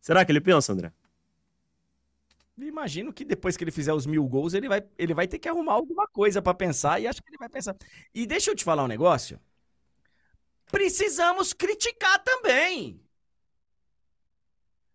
[0.00, 0.92] Será que ele pensa, André?
[2.66, 5.48] Imagino que depois que ele fizer os mil gols, ele vai, ele vai ter que
[5.48, 7.76] arrumar alguma coisa para pensar e acho que ele vai pensar.
[8.14, 9.40] E deixa eu te falar um negócio.
[10.70, 13.02] Precisamos criticar também.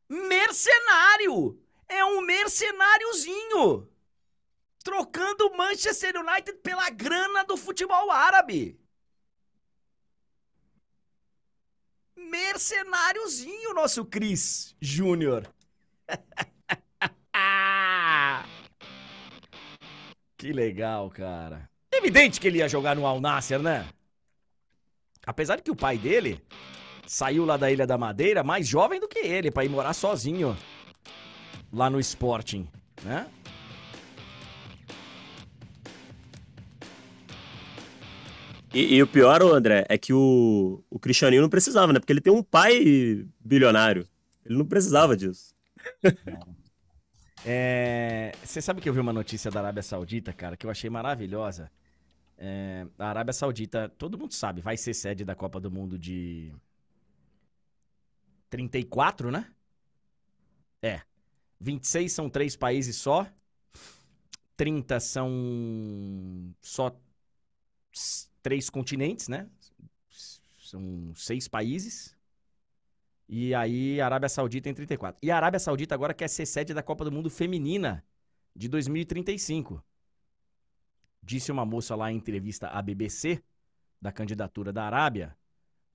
[0.07, 1.61] Mercenário!
[1.87, 3.89] É um mercenáriozinho!
[4.83, 8.79] Trocando o Manchester United pela grana do futebol árabe.
[12.15, 15.51] Mercenáriozinho, nosso Cris Júnior.
[20.37, 21.67] Que legal, cara.
[21.91, 23.87] Evidente que ele ia jogar no Al Nasser, né?
[25.25, 26.39] Apesar de que o pai dele
[27.07, 30.55] saiu lá da Ilha da Madeira mais jovem do que ele, para ir morar sozinho
[31.73, 32.67] lá no Sporting,
[33.03, 33.27] né?
[38.71, 41.99] E, e, o pior, André, é que o, o Cristianinho não precisava, né?
[41.99, 44.05] Porque ele tem um pai bilionário.
[44.45, 45.55] Ele não precisava disso.
[47.47, 50.89] É, você sabe que eu vi uma notícia da Arábia Saudita, cara, que eu achei
[50.89, 51.71] maravilhosa.
[52.37, 56.51] É, a Arábia Saudita, todo mundo sabe, vai ser sede da Copa do Mundo de
[58.49, 59.47] 34, né?
[60.81, 61.01] É.
[61.59, 63.27] 26 são três países só.
[64.57, 65.29] 30 são
[66.61, 66.97] só
[68.41, 69.47] três continentes, né?
[70.65, 72.14] são seis países.
[73.27, 75.19] E aí a Arábia Saudita em 34.
[75.21, 78.03] E a Arábia Saudita agora quer ser sede da Copa do Mundo Feminina
[78.55, 79.83] de 2035.
[81.21, 83.43] Disse uma moça lá em entrevista à BBC
[83.99, 85.35] da candidatura da Arábia,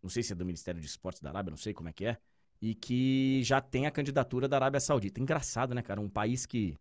[0.02, 2.04] não sei se é do Ministério de Esportes da Arábia, não sei como é que
[2.04, 2.18] é,
[2.60, 5.20] e que já tem a candidatura da Arábia Saudita.
[5.20, 6.00] Engraçado, né, cara?
[6.00, 6.76] Um país que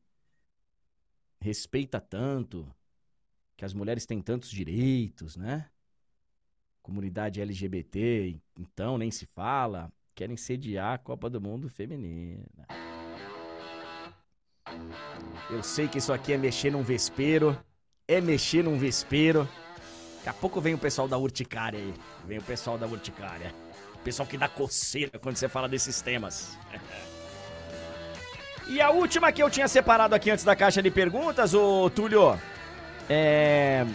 [1.40, 2.74] respeita tanto,
[3.56, 5.70] que as mulheres têm tantos direitos, né?
[6.82, 9.92] Comunidade LGBT, então nem se fala.
[10.20, 12.68] Querem sediar a Copa do Mundo Feminina.
[15.50, 17.58] Eu sei que isso aqui é mexer num vespeiro.
[18.06, 19.48] É mexer num vespeiro.
[20.18, 21.94] Daqui a pouco vem o pessoal da urticária aí.
[22.28, 23.56] Vem o pessoal da urticária.
[23.96, 26.58] O pessoal que dá coceira quando você fala desses temas.
[28.68, 32.38] e a última que eu tinha separado aqui antes da caixa de perguntas, ô Túlio.
[33.10, 33.86] É.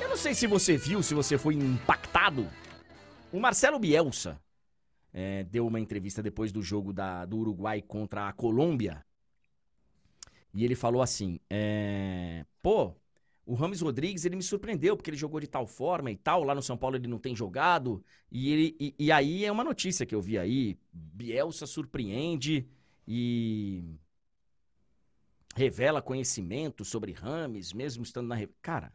[0.00, 2.48] Eu não sei se você viu, se você foi impactado.
[3.30, 4.40] O Marcelo Bielsa
[5.12, 9.04] é, deu uma entrevista depois do jogo da, do Uruguai contra a Colômbia.
[10.52, 12.94] E ele falou assim: é, pô,
[13.46, 16.44] o Rames Rodrigues ele me surpreendeu porque ele jogou de tal forma e tal.
[16.44, 18.04] Lá no São Paulo ele não tem jogado.
[18.30, 22.68] E, ele, e, e aí é uma notícia que eu vi aí: Bielsa surpreende
[23.06, 23.82] e
[25.56, 28.36] revela conhecimento sobre Rames, mesmo estando na.
[28.60, 28.92] Cara,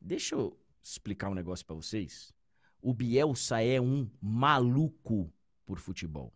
[0.00, 2.34] deixa eu explicar um negócio para vocês.
[2.82, 5.32] O Bielsa é um maluco
[5.66, 6.32] por futebol.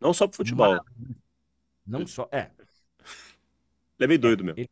[0.00, 0.78] Não só por futebol.
[1.86, 2.28] Não só.
[2.30, 2.50] É.
[3.98, 4.60] Ele é meio doido mesmo.
[4.60, 4.70] Ele,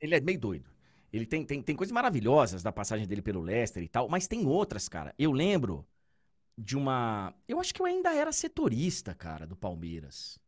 [0.00, 0.70] ele é meio doido.
[1.12, 4.46] Ele tem, tem, tem coisas maravilhosas da passagem dele pelo Leicester e tal, mas tem
[4.46, 5.14] outras, cara.
[5.18, 5.86] Eu lembro
[6.56, 7.34] de uma.
[7.48, 10.38] Eu acho que eu ainda era setorista, cara, do Palmeiras.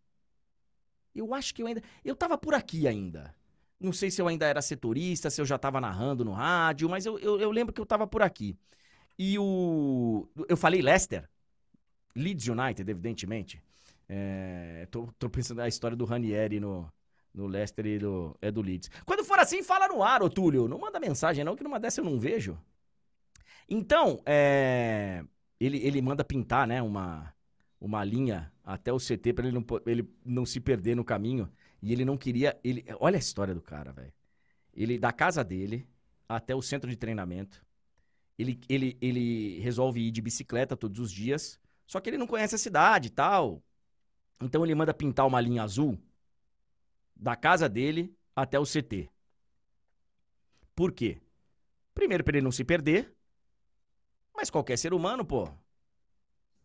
[1.14, 1.82] Eu acho que eu ainda.
[2.04, 3.34] Eu tava por aqui ainda.
[3.78, 7.04] Não sei se eu ainda era setorista, se eu já tava narrando no rádio, mas
[7.04, 8.56] eu, eu, eu lembro que eu tava por aqui.
[9.18, 10.28] E o.
[10.48, 11.28] Eu falei Leicester.
[12.16, 13.62] Leeds United, evidentemente.
[14.08, 16.90] É, tô, tô pensando na história do Ranieri no,
[17.34, 18.90] no Leicester e do, é do Leeds.
[19.04, 20.68] Quando for assim, fala no ar, ô Túlio.
[20.68, 22.58] Não manda mensagem, não, que numa dessa eu não vejo.
[23.68, 25.24] Então, é,
[25.58, 27.34] ele, ele manda pintar, né, uma,
[27.80, 31.50] uma linha até o CT para ele não, ele não se perder no caminho.
[31.82, 32.58] E ele não queria.
[32.62, 34.12] Ele, olha a história do cara, velho.
[34.72, 35.86] Ele, da casa dele
[36.28, 37.63] até o centro de treinamento,
[38.38, 42.54] ele, ele, ele resolve ir de bicicleta todos os dias, só que ele não conhece
[42.54, 43.62] a cidade e tal.
[44.40, 45.98] Então ele manda pintar uma linha azul
[47.14, 49.08] da casa dele até o CT.
[50.74, 51.20] Por quê?
[51.94, 53.14] Primeiro, para ele não se perder.
[54.34, 55.48] Mas qualquer ser humano, pô,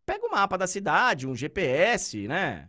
[0.05, 2.67] pega o mapa da cidade, um GPS, né?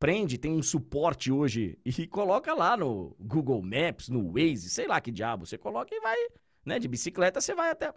[0.00, 4.98] Prende, tem um suporte hoje e coloca lá no Google Maps, no Waze, sei lá
[5.00, 5.44] que diabo.
[5.44, 6.16] Você coloca e vai,
[6.64, 6.78] né?
[6.78, 7.92] De bicicleta você vai até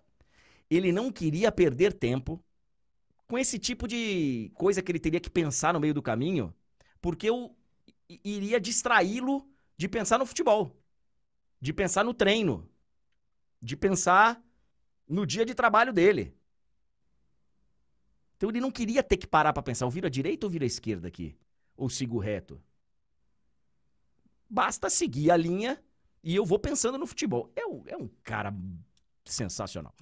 [0.71, 2.41] ele não queria perder tempo
[3.27, 6.55] com esse tipo de coisa que ele teria que pensar no meio do caminho,
[7.01, 7.53] porque eu
[8.23, 9.45] iria distraí-lo
[9.75, 10.81] de pensar no futebol,
[11.59, 12.69] de pensar no treino,
[13.61, 14.41] de pensar
[15.05, 16.33] no dia de trabalho dele.
[18.37, 21.37] Então ele não queria ter que parar para pensar, vira direita ou vira esquerda aqui,
[21.75, 22.61] ou sigo reto.
[24.49, 25.83] Basta seguir a linha
[26.23, 27.51] e eu vou pensando no futebol.
[27.57, 28.53] É um, é um cara
[29.25, 29.93] sensacional.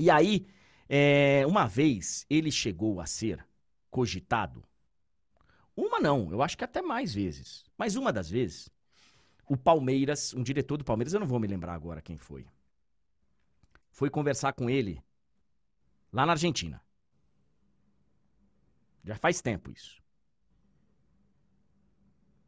[0.00, 0.46] E aí,
[0.88, 3.46] é, uma vez, ele chegou a ser
[3.90, 4.64] cogitado.
[5.76, 7.66] Uma não, eu acho que até mais vezes.
[7.76, 8.70] Mas uma das vezes,
[9.46, 12.46] o Palmeiras, um diretor do Palmeiras, eu não vou me lembrar agora quem foi,
[13.90, 15.04] foi conversar com ele
[16.10, 16.82] lá na Argentina.
[19.04, 20.02] Já faz tempo isso.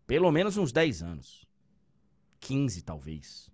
[0.06, 1.46] Pelo menos uns 10 anos.
[2.40, 3.51] 15, talvez.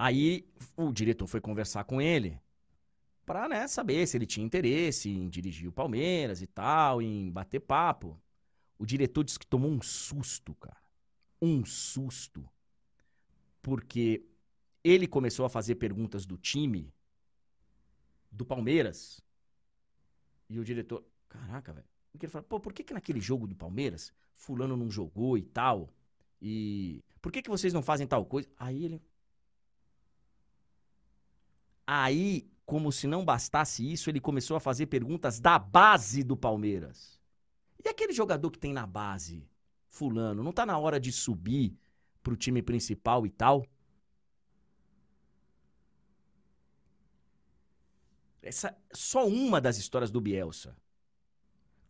[0.00, 2.40] Aí o diretor foi conversar com ele
[3.26, 7.58] para né, saber se ele tinha interesse em dirigir o Palmeiras e tal, em bater
[7.58, 8.16] papo.
[8.78, 10.80] O diretor disse que tomou um susto, cara.
[11.42, 12.48] Um susto.
[13.60, 14.24] Porque
[14.84, 16.94] ele começou a fazer perguntas do time
[18.30, 19.20] do Palmeiras.
[20.48, 21.88] E o diretor, caraca, velho.
[22.14, 25.92] Ele falou, pô, por que, que naquele jogo do Palmeiras fulano não jogou e tal?
[26.40, 28.48] E por que, que vocês não fazem tal coisa?
[28.56, 29.02] Aí ele,
[31.90, 37.18] Aí, como se não bastasse isso, ele começou a fazer perguntas da base do Palmeiras.
[37.82, 39.48] E aquele jogador que tem na base,
[39.88, 41.74] fulano, não tá na hora de subir
[42.22, 43.64] pro time principal e tal?
[48.42, 50.76] Essa só uma das histórias do Bielsa.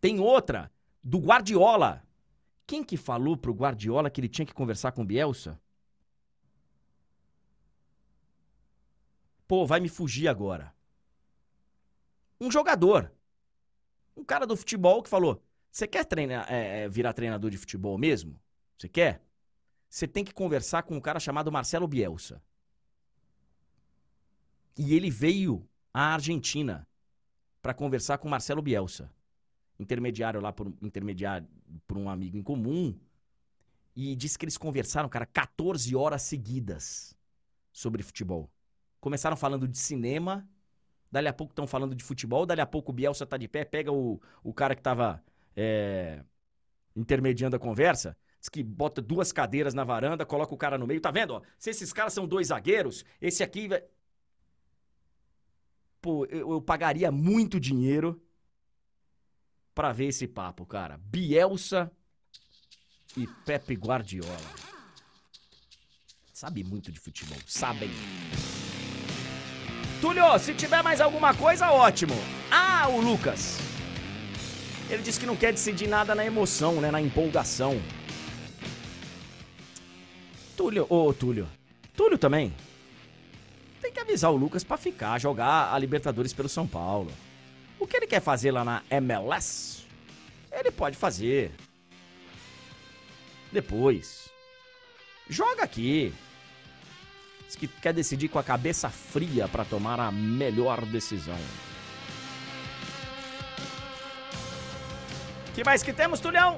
[0.01, 0.71] Tem outra
[1.03, 2.05] do Guardiola.
[2.65, 5.61] Quem que falou pro Guardiola que ele tinha que conversar com o Bielsa?
[9.49, 10.75] Pô, vai me fugir agora.
[12.39, 13.11] Um jogador.
[14.15, 17.97] Um cara do futebol que falou: Você quer treinar, é, é, virar treinador de futebol
[17.97, 18.39] mesmo?
[18.77, 19.23] Você quer?
[19.89, 22.43] Você tem que conversar com um cara chamado Marcelo Bielsa.
[24.77, 26.87] E ele veio à Argentina
[27.63, 29.11] para conversar com Marcelo Bielsa,
[29.81, 31.49] intermediário lá por intermediário
[31.87, 32.97] por um amigo em comum,
[33.97, 37.17] e disse que eles conversaram, cara, 14 horas seguidas
[37.73, 38.49] sobre futebol.
[39.01, 40.49] Começaram falando de cinema,
[41.11, 43.65] dali a pouco estão falando de futebol, dali a pouco o Bielsa tá de pé,
[43.65, 45.23] pega o, o cara que tava
[45.57, 46.23] é,
[46.97, 51.01] intermediando a conversa, diz que bota duas cadeiras na varanda, coloca o cara no meio,
[51.01, 51.35] tá vendo?
[51.35, 53.69] Ó, se esses caras são dois zagueiros, esse aqui
[56.01, 58.21] pô, eu, eu pagaria muito dinheiro
[59.75, 60.99] para ver esse papo, cara.
[60.99, 61.91] Bielsa
[63.17, 64.37] e Pepe Guardiola.
[66.33, 67.91] Sabe muito de futebol, sabem.
[70.01, 72.15] Túlio, se tiver mais alguma coisa, ótimo.
[72.51, 73.59] Ah, o Lucas.
[74.89, 76.91] Ele disse que não quer decidir nada na emoção, né?
[76.91, 77.81] Na empolgação.
[80.57, 81.49] Túlio, ô Túlio.
[81.95, 82.55] Túlio também
[83.89, 87.11] tem que avisar o Lucas para ficar, jogar a Libertadores pelo São Paulo.
[87.79, 89.87] O que ele quer fazer lá na MLS,
[90.53, 91.51] ele pode fazer.
[93.51, 94.29] Depois.
[95.29, 96.13] Joga aqui.
[97.57, 101.39] Que quer decidir com a cabeça fria para tomar a melhor decisão.
[105.55, 106.57] que mais que temos, Tulhão?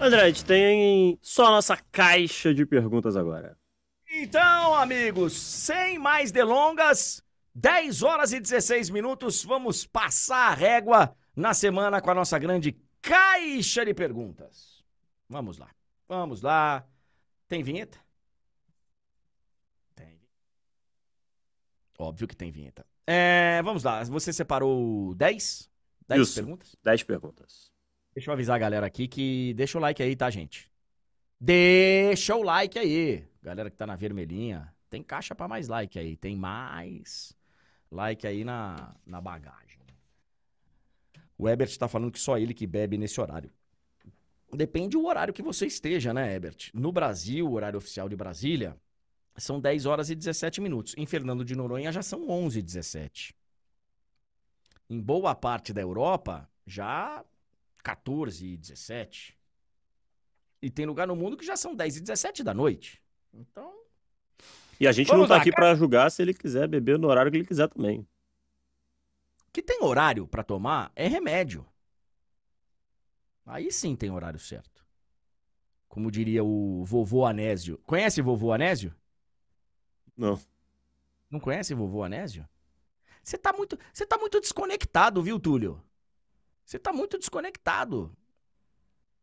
[0.00, 3.54] André, a gente tem só a nossa caixa de perguntas agora.
[4.10, 7.22] Então, amigos, sem mais delongas,
[7.54, 12.74] 10 horas e 16 minutos, vamos passar a régua na semana com a nossa grande
[13.02, 14.82] caixa de perguntas.
[15.28, 15.68] Vamos lá,
[16.08, 16.82] vamos lá.
[17.46, 17.98] Tem vinheta?
[19.94, 20.18] Tem.
[22.00, 22.86] Óbvio que tem vinheta.
[23.06, 25.70] É, vamos lá, você separou 10?
[26.08, 26.76] 10 Isso, perguntas?
[26.82, 27.70] 10 perguntas.
[28.14, 30.70] Deixa eu avisar a galera aqui que deixa o like aí, tá, gente?
[31.38, 33.28] Deixa o like aí.
[33.42, 36.16] Galera que tá na vermelhinha, tem caixa para mais like aí.
[36.16, 37.36] Tem mais
[37.90, 39.80] like aí na, na bagagem.
[41.36, 43.50] O Ebert tá falando que só ele que bebe nesse horário.
[44.52, 46.70] Depende do horário que você esteja, né, Ebert?
[46.72, 48.76] No Brasil, o horário oficial de Brasília,
[49.40, 50.94] são 10 horas e 17 minutos.
[50.96, 53.34] Em Fernando de Noronha já são 11 e 17.
[54.88, 57.24] Em boa parte da Europa, já
[57.82, 59.36] 14 e 17.
[60.62, 63.02] E tem lugar no mundo que já são 10 e 17 da noite.
[63.32, 63.72] Então.
[64.78, 67.30] E a gente não tá lá, aqui para julgar se ele quiser beber no horário
[67.30, 68.06] que ele quiser também.
[69.52, 71.66] Que tem horário para tomar é remédio.
[73.44, 74.86] Aí sim tem horário certo.
[75.88, 77.78] Como diria o vovô Anésio.
[77.84, 78.94] Conhece vovô Anésio?
[80.20, 80.38] Não.
[81.30, 82.46] Não conhece vovô Anésio?
[83.22, 85.82] Você tá muito, você tá muito desconectado, viu, Túlio?
[86.62, 88.14] Você tá muito desconectado.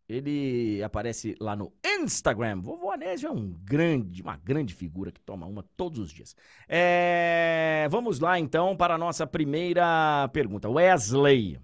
[0.10, 2.62] Ele aparece lá no Instagram.
[2.62, 6.36] Vovô Anésio é um grande, uma grande figura que toma uma todos os dias.
[6.68, 7.88] É...
[7.92, 10.68] Vamos lá então para a nossa primeira pergunta.
[10.68, 11.60] Wesley.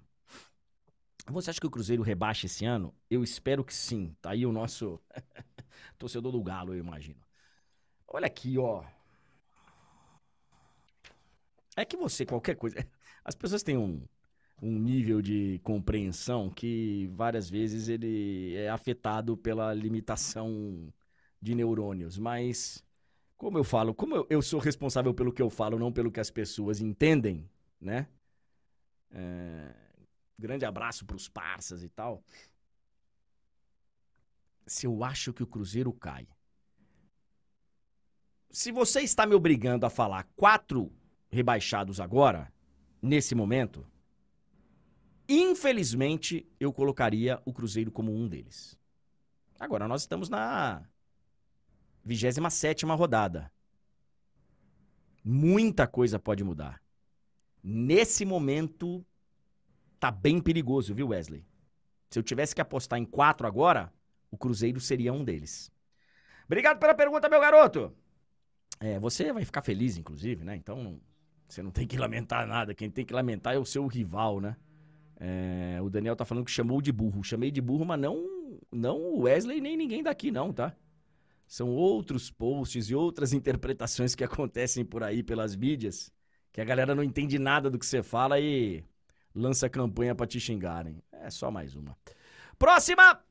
[1.26, 2.94] Você acha que o Cruzeiro rebaixa esse ano?
[3.10, 4.14] Eu espero que sim.
[4.22, 5.00] Tá aí o nosso
[5.98, 7.20] torcedor do Galo, eu imagino.
[8.06, 8.84] Olha aqui, ó.
[11.76, 12.76] É que você, qualquer coisa.
[13.24, 14.02] As pessoas têm um,
[14.62, 20.92] um nível de compreensão que várias vezes ele é afetado pela limitação
[21.40, 22.18] de neurônios.
[22.18, 22.84] Mas,
[23.36, 26.20] como eu falo, como eu, eu sou responsável pelo que eu falo, não pelo que
[26.20, 27.48] as pessoas entendem,
[27.80, 28.08] né?
[29.10, 29.74] É,
[30.38, 32.22] grande abraço para os parças e tal.
[34.66, 36.26] Se eu acho que o Cruzeiro cai.
[38.50, 40.92] Se você está me obrigando a falar quatro
[41.34, 42.52] rebaixados agora,
[43.02, 43.86] nesse momento,
[45.28, 48.78] Infelizmente, eu colocaria o Cruzeiro como um deles.
[49.58, 50.82] Agora, nós estamos na
[52.04, 53.50] 27 rodada.
[55.24, 56.82] Muita coisa pode mudar.
[57.62, 59.04] Nesse momento,
[59.98, 61.46] tá bem perigoso, viu, Wesley?
[62.10, 63.90] Se eu tivesse que apostar em quatro agora,
[64.30, 65.72] o Cruzeiro seria um deles.
[66.44, 67.96] Obrigado pela pergunta, meu garoto.
[68.78, 70.54] É, você vai ficar feliz, inclusive, né?
[70.54, 71.00] Então,
[71.54, 72.74] você não tem que lamentar nada.
[72.74, 74.56] Quem tem que lamentar é o seu rival, né?
[75.18, 77.22] É, o Daniel tá falando que chamou de burro.
[77.22, 78.34] Chamei de burro, mas não
[78.70, 80.74] não o Wesley nem ninguém daqui, não, tá?
[81.46, 86.12] São outros posts e outras interpretações que acontecem por aí pelas mídias,
[86.52, 88.84] que a galera não entende nada do que você fala e
[89.34, 91.02] lança campanha para te xingarem.
[91.12, 91.96] É só mais uma.
[92.58, 93.22] Próxima!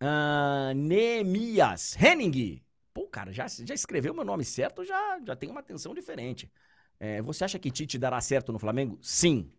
[0.00, 2.62] Uh, Neemias Henning.
[2.92, 6.50] Pô, cara, já, já escreveu meu nome certo, já, já tem uma atenção diferente.
[6.98, 8.98] É, você acha que Tite dará certo no Flamengo?
[9.02, 9.50] Sim.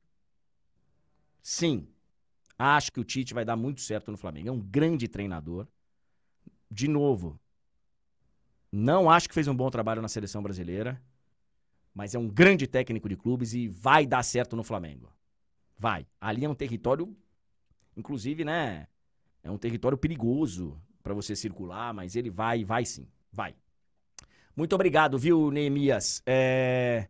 [1.41, 1.87] Sim.
[2.57, 4.49] Acho que o Tite vai dar muito certo no Flamengo.
[4.49, 5.67] É um grande treinador.
[6.71, 7.39] De novo,
[8.71, 11.01] não acho que fez um bom trabalho na seleção brasileira,
[11.93, 15.11] mas é um grande técnico de clubes e vai dar certo no Flamengo.
[15.77, 16.05] Vai.
[16.19, 17.15] Ali é um território,
[17.95, 18.87] inclusive, né?
[19.43, 23.07] É um território perigoso para você circular, mas ele vai, vai sim.
[23.31, 23.55] Vai.
[24.55, 26.21] Muito obrigado, viu, Neemias?
[26.25, 27.07] É...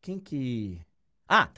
[0.00, 0.80] Quem que.
[1.28, 1.50] Ah,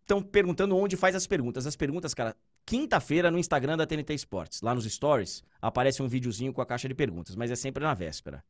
[0.00, 1.66] estão perguntando onde faz as perguntas.
[1.66, 4.60] As perguntas, cara, quinta-feira no Instagram da TNT Esportes.
[4.60, 7.94] Lá nos stories aparece um videozinho com a caixa de perguntas, mas é sempre na
[7.94, 8.44] véspera.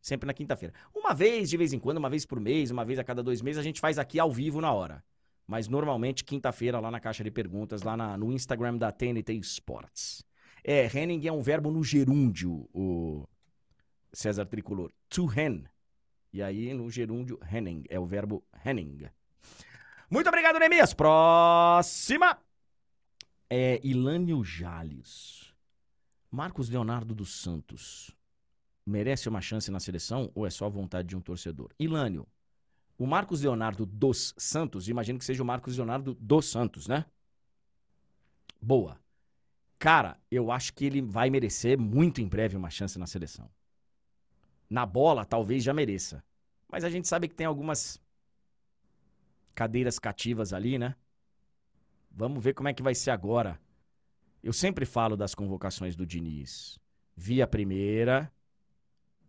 [0.00, 0.74] Sempre na quinta-feira.
[0.94, 3.42] Uma vez, de vez em quando, uma vez por mês, uma vez a cada dois
[3.42, 5.04] meses, a gente faz aqui ao vivo na hora.
[5.46, 10.24] Mas normalmente quinta-feira lá na caixa de perguntas, lá na, no Instagram da TNT Esportes.
[10.64, 13.26] É, Henning é um verbo no gerúndio, o
[14.12, 14.90] César Tricolor.
[15.08, 15.64] To hen.
[16.32, 17.84] E aí no gerúndio, Henning.
[17.88, 19.08] É o verbo Henning.
[20.10, 20.94] Muito obrigado, Nemias.
[20.94, 22.38] Próxima.
[23.48, 25.52] É Ilânio Jales.
[26.30, 28.16] Marcos Leonardo dos Santos.
[28.86, 31.70] Merece uma chance na seleção ou é só vontade de um torcedor?
[31.78, 32.26] Ilânio,
[32.96, 37.04] o Marcos Leonardo dos Santos, imagino que seja o Marcos Leonardo dos Santos, né?
[38.60, 39.00] Boa.
[39.78, 43.50] Cara, eu acho que ele vai merecer muito em breve uma chance na seleção.
[44.70, 46.22] Na bola, talvez já mereça.
[46.68, 48.00] Mas a gente sabe que tem algumas
[49.52, 50.94] cadeiras cativas ali, né?
[52.10, 53.60] Vamos ver como é que vai ser agora.
[54.42, 56.78] Eu sempre falo das convocações do Diniz.
[57.16, 58.32] Vi a primeira.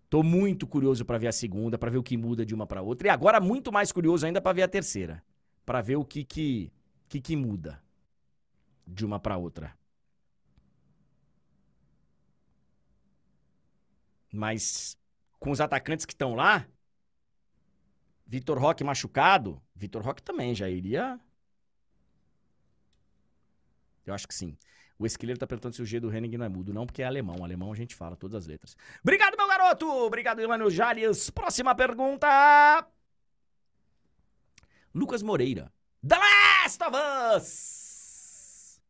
[0.10, 2.82] Tô muito curioso para ver a segunda, para ver o que muda de uma para
[2.82, 3.08] outra.
[3.08, 5.24] E agora muito mais curioso ainda para ver a terceira,
[5.66, 6.72] para ver o que que,
[7.10, 7.82] que que muda
[8.86, 9.76] de uma para outra.
[14.32, 14.98] Mas
[15.42, 16.68] com os atacantes que estão lá,
[18.28, 21.20] Vitor Roque machucado, Vitor Roque também já iria.
[24.06, 24.56] Eu acho que sim.
[25.00, 26.72] O Esquileiro tá perguntando se o G do Henning não é mudo.
[26.72, 27.38] Não, porque é alemão.
[27.40, 28.78] O alemão a gente fala todas as letras.
[29.02, 29.88] Obrigado, meu garoto!
[29.88, 31.32] Obrigado, Ilânio Jales.
[31.32, 32.88] Próxima pergunta.
[34.94, 35.74] Lucas Moreira.
[36.08, 36.96] The Last of
[37.36, 38.82] Us!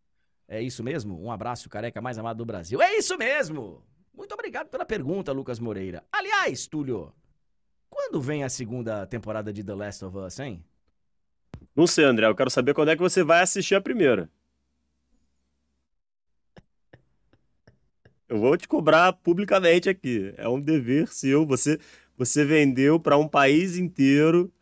[0.49, 1.23] É isso mesmo?
[1.23, 2.81] Um abraço, careca mais amado do Brasil.
[2.81, 3.81] É isso mesmo!
[4.21, 6.03] Muito obrigado pela pergunta, Lucas Moreira.
[6.11, 7.11] Aliás, Túlio,
[7.89, 10.63] quando vem a segunda temporada de The Last of Us, hein?
[11.75, 12.27] Não sei, André.
[12.27, 14.29] Eu quero saber quando é que você vai assistir a primeira.
[18.29, 20.35] Eu vou te cobrar publicamente aqui.
[20.37, 21.43] É um dever seu.
[21.47, 21.79] Você,
[22.15, 24.53] você vendeu para um país inteiro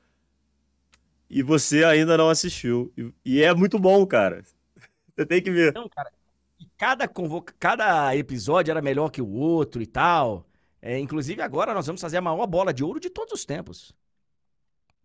[1.29, 2.93] e você ainda não assistiu.
[2.97, 4.41] E, e, é muito bom, cara.
[5.13, 5.73] Você tem que ver.
[5.73, 6.13] Não, cara,
[6.77, 7.53] cada, convoca...
[7.59, 10.47] cada episódio era melhor que o outro e tal.
[10.81, 13.93] É, inclusive, agora nós vamos fazer a maior bola de ouro de todos os tempos.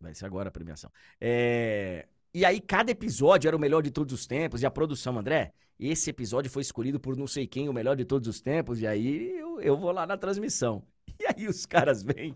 [0.00, 0.90] Vai ser agora a premiação.
[1.20, 2.06] É...
[2.32, 4.62] E aí, cada episódio era o melhor de todos os tempos.
[4.62, 8.04] E a produção, André, esse episódio foi escolhido por não sei quem, o melhor de
[8.04, 8.80] todos os tempos.
[8.80, 10.82] E aí, eu, eu vou lá na transmissão.
[11.20, 12.34] E aí, os caras vêm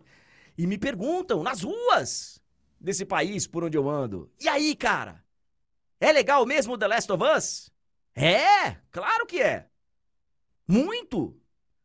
[0.57, 2.40] e me perguntam nas ruas
[2.81, 4.31] desse país por onde eu ando.
[4.40, 5.24] E aí, cara?
[6.01, 7.70] É legal mesmo The Last of Us?
[8.19, 9.69] É, claro que é.
[10.66, 11.40] Muito.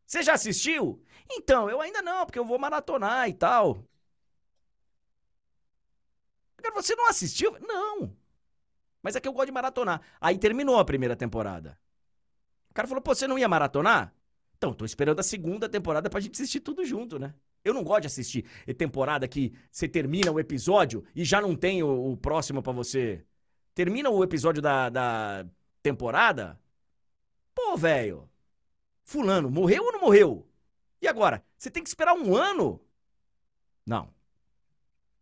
[0.05, 1.03] Você já assistiu?
[1.31, 3.87] Então, eu ainda não, porque eu vou maratonar e tal.
[6.57, 7.57] Agora, você não assistiu?
[7.61, 8.15] Não.
[9.01, 10.01] Mas é que eu gosto de maratonar.
[10.19, 11.77] Aí terminou a primeira temporada.
[12.71, 14.13] O cara falou, pô, você não ia maratonar?
[14.57, 17.33] Então, tô esperando a segunda temporada pra gente assistir tudo junto, né?
[17.63, 18.45] Eu não gosto de assistir
[18.77, 23.23] temporada que você termina o episódio e já não tem o, o próximo para você.
[23.75, 25.45] Termina o episódio da, da
[25.83, 26.59] temporada,
[27.53, 28.29] pô, velho,
[29.03, 30.47] fulano morreu ou não morreu?
[31.01, 31.43] E agora?
[31.57, 32.79] Você tem que esperar um ano?
[33.85, 34.11] Não.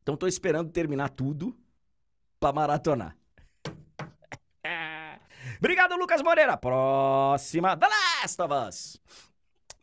[0.03, 1.57] Então tô esperando terminar tudo
[2.39, 3.17] pra maratonar.
[5.57, 6.55] Obrigado, Lucas Moreira.
[6.55, 9.01] Próxima, The Last of Us.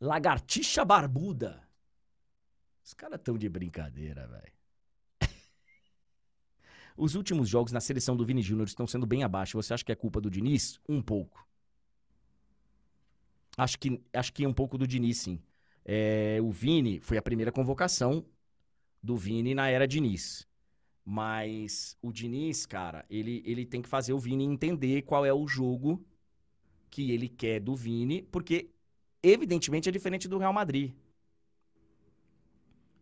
[0.00, 1.68] Lagartixa barbuda.
[2.84, 4.57] Os caras tão de brincadeira, velho.
[6.98, 9.56] Os últimos jogos na seleção do Vini Júnior estão sendo bem abaixo.
[9.56, 10.80] Você acha que é culpa do Diniz?
[10.88, 11.46] Um pouco.
[13.56, 15.40] Acho que, acho que é um pouco do Diniz, sim.
[15.84, 18.26] É, o Vini foi a primeira convocação
[19.00, 20.44] do Vini na era Diniz.
[21.04, 25.46] Mas o Diniz, cara, ele, ele tem que fazer o Vini entender qual é o
[25.46, 26.04] jogo
[26.90, 28.70] que ele quer do Vini, porque
[29.22, 30.94] evidentemente é diferente do Real Madrid.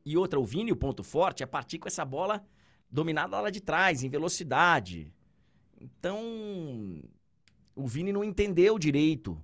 [0.04, 2.46] E outra, o Vini, o ponto forte é partir com essa bola
[2.90, 5.12] dominada lá de trás, em velocidade.
[5.80, 6.20] Então,
[7.74, 9.42] o Vini não entendeu direito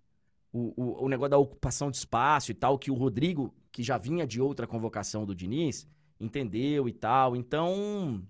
[0.53, 3.99] o, o, o, negócio da ocupação de espaço e tal, que o Rodrigo, que já
[3.99, 5.87] vinha de outra convocação do Diniz,
[6.21, 7.35] entendeu e tal.
[7.35, 8.23] Então,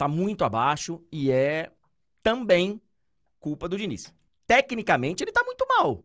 [0.00, 1.70] Tá muito abaixo e é
[2.22, 2.80] também
[3.38, 4.10] culpa do Diniz.
[4.46, 6.02] Tecnicamente, ele tá muito mal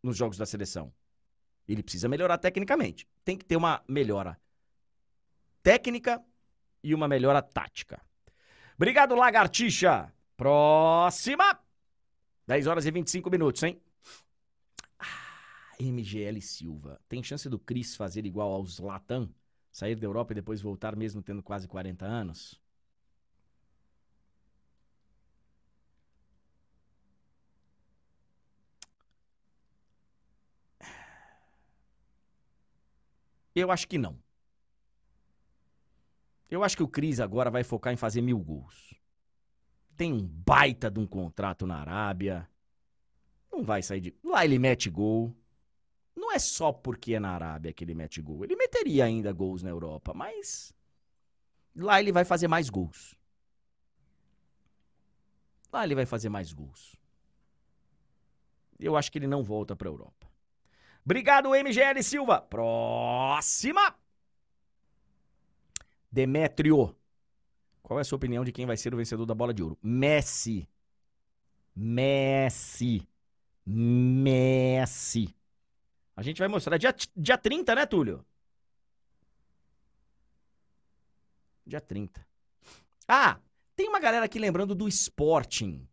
[0.00, 0.92] nos jogos da seleção.
[1.66, 3.04] Ele precisa melhorar tecnicamente.
[3.24, 4.40] Tem que ter uma melhora
[5.60, 6.24] técnica
[6.86, 8.00] e uma melhora tática.
[8.76, 10.12] Obrigado, Lagartixa.
[10.36, 11.58] Próxima.
[12.46, 13.80] 10 horas e 25 minutos, hein?
[14.96, 17.00] Ah, MGL Silva.
[17.08, 19.28] Tem chance do Cris fazer igual aos Latam?
[19.72, 22.60] Sair da Europa e depois voltar mesmo tendo quase 40 anos?
[33.56, 34.25] Eu acho que não.
[36.50, 38.94] Eu acho que o Cris agora vai focar em fazer mil gols.
[39.96, 42.48] Tem um baita de um contrato na Arábia.
[43.50, 44.14] Não vai sair de.
[44.22, 45.34] Lá ele mete gol.
[46.14, 48.44] Não é só porque é na Arábia que ele mete gol.
[48.44, 50.72] Ele meteria ainda gols na Europa, mas.
[51.74, 53.14] Lá ele vai fazer mais gols.
[55.72, 56.96] Lá ele vai fazer mais gols.
[58.78, 60.26] Eu acho que ele não volta para a Europa.
[61.04, 62.40] Obrigado, MGL Silva.
[62.40, 63.94] Próxima.
[66.16, 66.96] Demétrio.
[67.82, 69.78] Qual é a sua opinião de quem vai ser o vencedor da bola de ouro?
[69.82, 70.66] Messi.
[71.76, 73.06] Messi.
[73.66, 75.36] Messi.
[76.16, 78.24] A gente vai mostrar dia, dia 30, né, Túlio?
[81.66, 82.26] Dia 30.
[83.06, 83.38] Ah,
[83.76, 85.86] tem uma galera aqui lembrando do Sporting.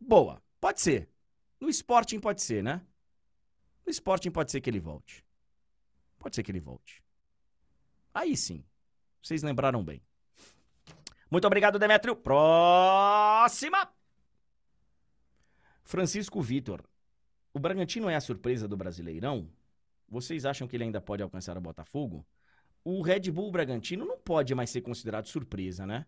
[0.00, 1.08] Boa, pode ser.
[1.60, 2.84] No Sporting pode ser, né?
[3.86, 5.24] No Sporting pode ser que ele volte.
[6.18, 7.04] Pode ser que ele volte.
[8.12, 8.64] Aí sim.
[9.22, 10.02] Vocês lembraram bem.
[11.30, 12.16] Muito obrigado, Demetrio.
[12.16, 13.92] Próxima!
[15.82, 16.82] Francisco Vitor.
[17.52, 19.50] O Bragantino é a surpresa do Brasileirão?
[20.08, 22.26] Vocês acham que ele ainda pode alcançar o Botafogo?
[22.84, 26.06] O Red Bull Bragantino não pode mais ser considerado surpresa, né?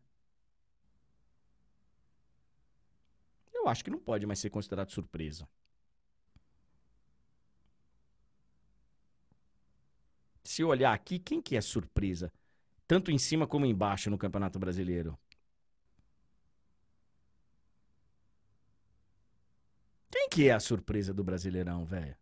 [3.53, 5.47] Eu acho que não pode mais ser considerado surpresa.
[10.43, 12.33] Se olhar aqui, quem que é surpresa?
[12.91, 15.17] Tanto em cima como embaixo no Campeonato Brasileiro.
[20.11, 22.17] Quem que é a surpresa do Brasileirão, velho?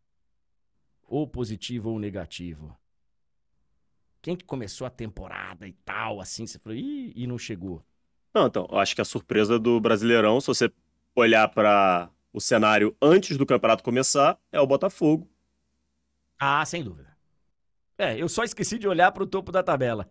[1.05, 2.77] Ou positivo ou negativo?
[4.21, 7.83] Quem que começou a temporada e tal, assim, você falou, Ih, e não chegou?
[8.35, 10.71] Não, então, acho que a surpresa do Brasileirão, se você
[11.17, 15.27] olhar para o cenário antes do campeonato começar, é o Botafogo.
[16.39, 17.17] Ah, sem dúvida.
[17.97, 20.11] É, eu só esqueci de olhar para o topo da tabela.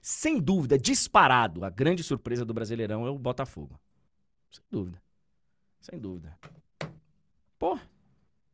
[0.00, 3.78] Sem dúvida, disparado, a grande surpresa do Brasileirão é o Botafogo.
[4.50, 5.02] Sem dúvida.
[5.80, 6.38] Sem dúvida.
[7.58, 7.78] Pô,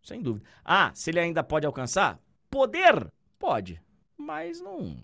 [0.02, 0.48] sem dúvida.
[0.64, 2.18] Ah, se ele ainda pode alcançar?
[2.50, 3.12] Poder?
[3.38, 3.82] Pode.
[4.16, 4.96] Mas não.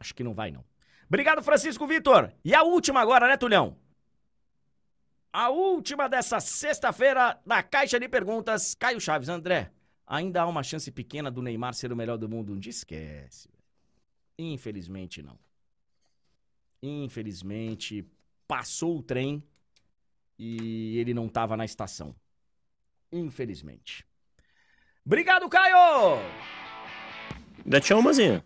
[0.00, 0.64] Acho que não vai, não.
[1.06, 2.32] Obrigado, Francisco Vitor.
[2.44, 3.76] E a última agora, né, Tulhão?
[5.32, 8.74] A última dessa sexta-feira da Caixa de Perguntas.
[8.74, 9.70] Caio Chaves, André.
[10.10, 12.70] Ainda há uma chance pequena do Neymar ser o melhor do mundo um dia?
[12.70, 13.50] Esquece.
[14.38, 15.38] Infelizmente, não.
[16.82, 18.10] Infelizmente,
[18.46, 19.42] passou o trem
[20.38, 22.14] e ele não estava na estação.
[23.12, 24.06] Infelizmente.
[25.04, 26.22] Obrigado, Caio!
[27.62, 28.42] Ainda tinha umazinha.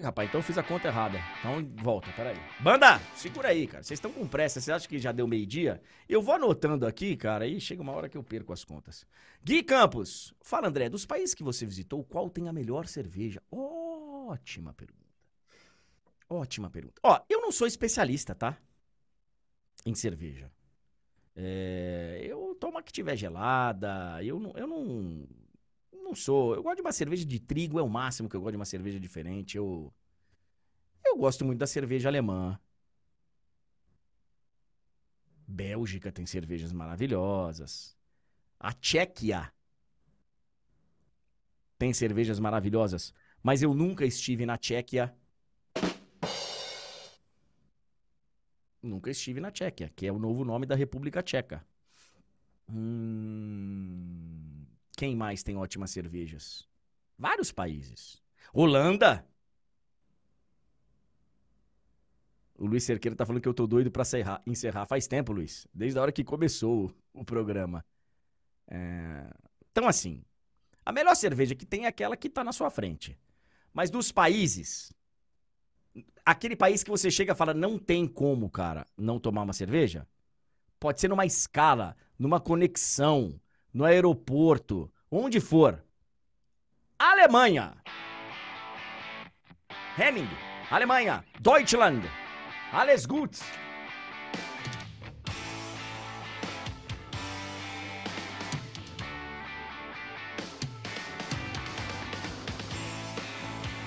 [0.00, 1.18] Ih, rapaz, então eu fiz a conta errada.
[1.38, 2.36] Então volta, peraí.
[2.58, 3.82] Banda, segura aí, cara.
[3.82, 4.58] Vocês estão com pressa.
[4.58, 5.82] Vocês acham que já deu meio-dia?
[6.08, 9.06] Eu vou anotando aqui, cara, e chega uma hora que eu perco as contas.
[9.44, 13.42] Gui Campos, fala, André, dos países que você visitou, qual tem a melhor cerveja?
[13.50, 15.04] Ótima pergunta.
[16.30, 16.98] Ótima pergunta.
[17.02, 18.56] Ó, eu não sou especialista, tá?
[19.84, 20.50] Em cerveja.
[21.36, 24.18] É, eu tomo a que tiver gelada.
[24.24, 25.28] Eu não, eu não
[26.10, 26.54] não sou.
[26.54, 28.64] Eu gosto de uma cerveja de trigo, é o máximo que eu gosto de uma
[28.64, 29.56] cerveja diferente.
[29.56, 29.92] Eu.
[31.04, 32.58] Eu gosto muito da cerveja alemã.
[35.46, 37.96] Bélgica tem cervejas maravilhosas.
[38.58, 39.52] A Tchequia
[41.78, 43.14] tem cervejas maravilhosas.
[43.42, 45.14] Mas eu nunca estive na Tchequia.
[48.82, 51.64] Nunca estive na Tchequia, que é o novo nome da República Tcheca.
[52.68, 54.59] Hum.
[55.00, 56.68] Quem mais tem ótimas cervejas?
[57.18, 58.22] Vários países.
[58.52, 59.26] Holanda.
[62.58, 64.42] O Luiz Cerqueira tá falando que eu tô doido pra encerrar.
[64.46, 64.84] encerrar.
[64.84, 65.66] Faz tempo, Luiz.
[65.72, 67.82] Desde a hora que começou o programa.
[68.68, 69.30] É...
[69.70, 70.22] Então, assim,
[70.84, 73.18] a melhor cerveja que tem é aquela que tá na sua frente.
[73.72, 74.92] Mas dos países,
[76.26, 80.06] aquele país que você chega e fala, não tem como, cara, não tomar uma cerveja,
[80.78, 83.40] pode ser numa escala, numa conexão,
[83.72, 85.82] no aeroporto, onde for.
[86.98, 87.74] Alemanha.
[89.96, 90.28] Henning,
[90.70, 92.04] Alemanha, Deutschland.
[92.72, 93.38] Alles gut.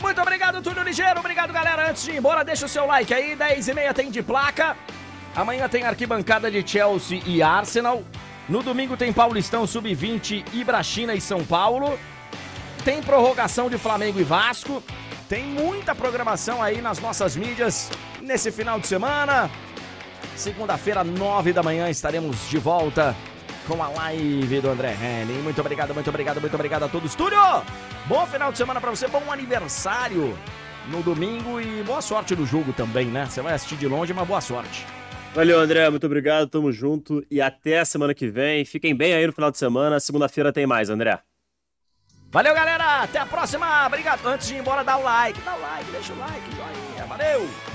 [0.02, 1.20] Muito obrigado, Túlio Ligeiro.
[1.22, 1.90] Obrigado, galera.
[1.90, 3.36] Antes de ir embora, deixa o seu like aí.
[3.38, 4.76] 10 e meia tem de placa.
[5.34, 8.04] Amanhã tem arquibancada de Chelsea e Arsenal.
[8.48, 11.98] No domingo tem Paulistão Sub-20, Ibrachina e São Paulo.
[12.84, 14.84] Tem prorrogação de Flamengo e Vasco.
[15.30, 17.90] Tem muita programação aí nas nossas mídias
[18.22, 19.49] nesse final de semana.
[20.36, 23.15] Segunda-feira, nove da manhã, estaremos de volta
[23.65, 25.41] com a live do André Henning.
[25.41, 27.15] Muito obrigado, muito obrigado, muito obrigado a todos.
[27.15, 27.40] Túlio,
[28.07, 30.38] bom final de semana para você, bom aniversário
[30.90, 33.26] no domingo e boa sorte no jogo também, né?
[33.30, 34.86] Você vai assistir de longe, mas boa sorte.
[35.34, 38.64] Valeu, André, muito obrigado, tamo junto e até a semana que vem.
[38.64, 41.20] Fiquem bem aí no final de semana, segunda-feira tem mais, André.
[42.30, 44.24] Valeu, galera, até a próxima, obrigado.
[44.28, 47.73] Antes de ir embora, dá o like, dá o like, deixa o like, joinha, valeu!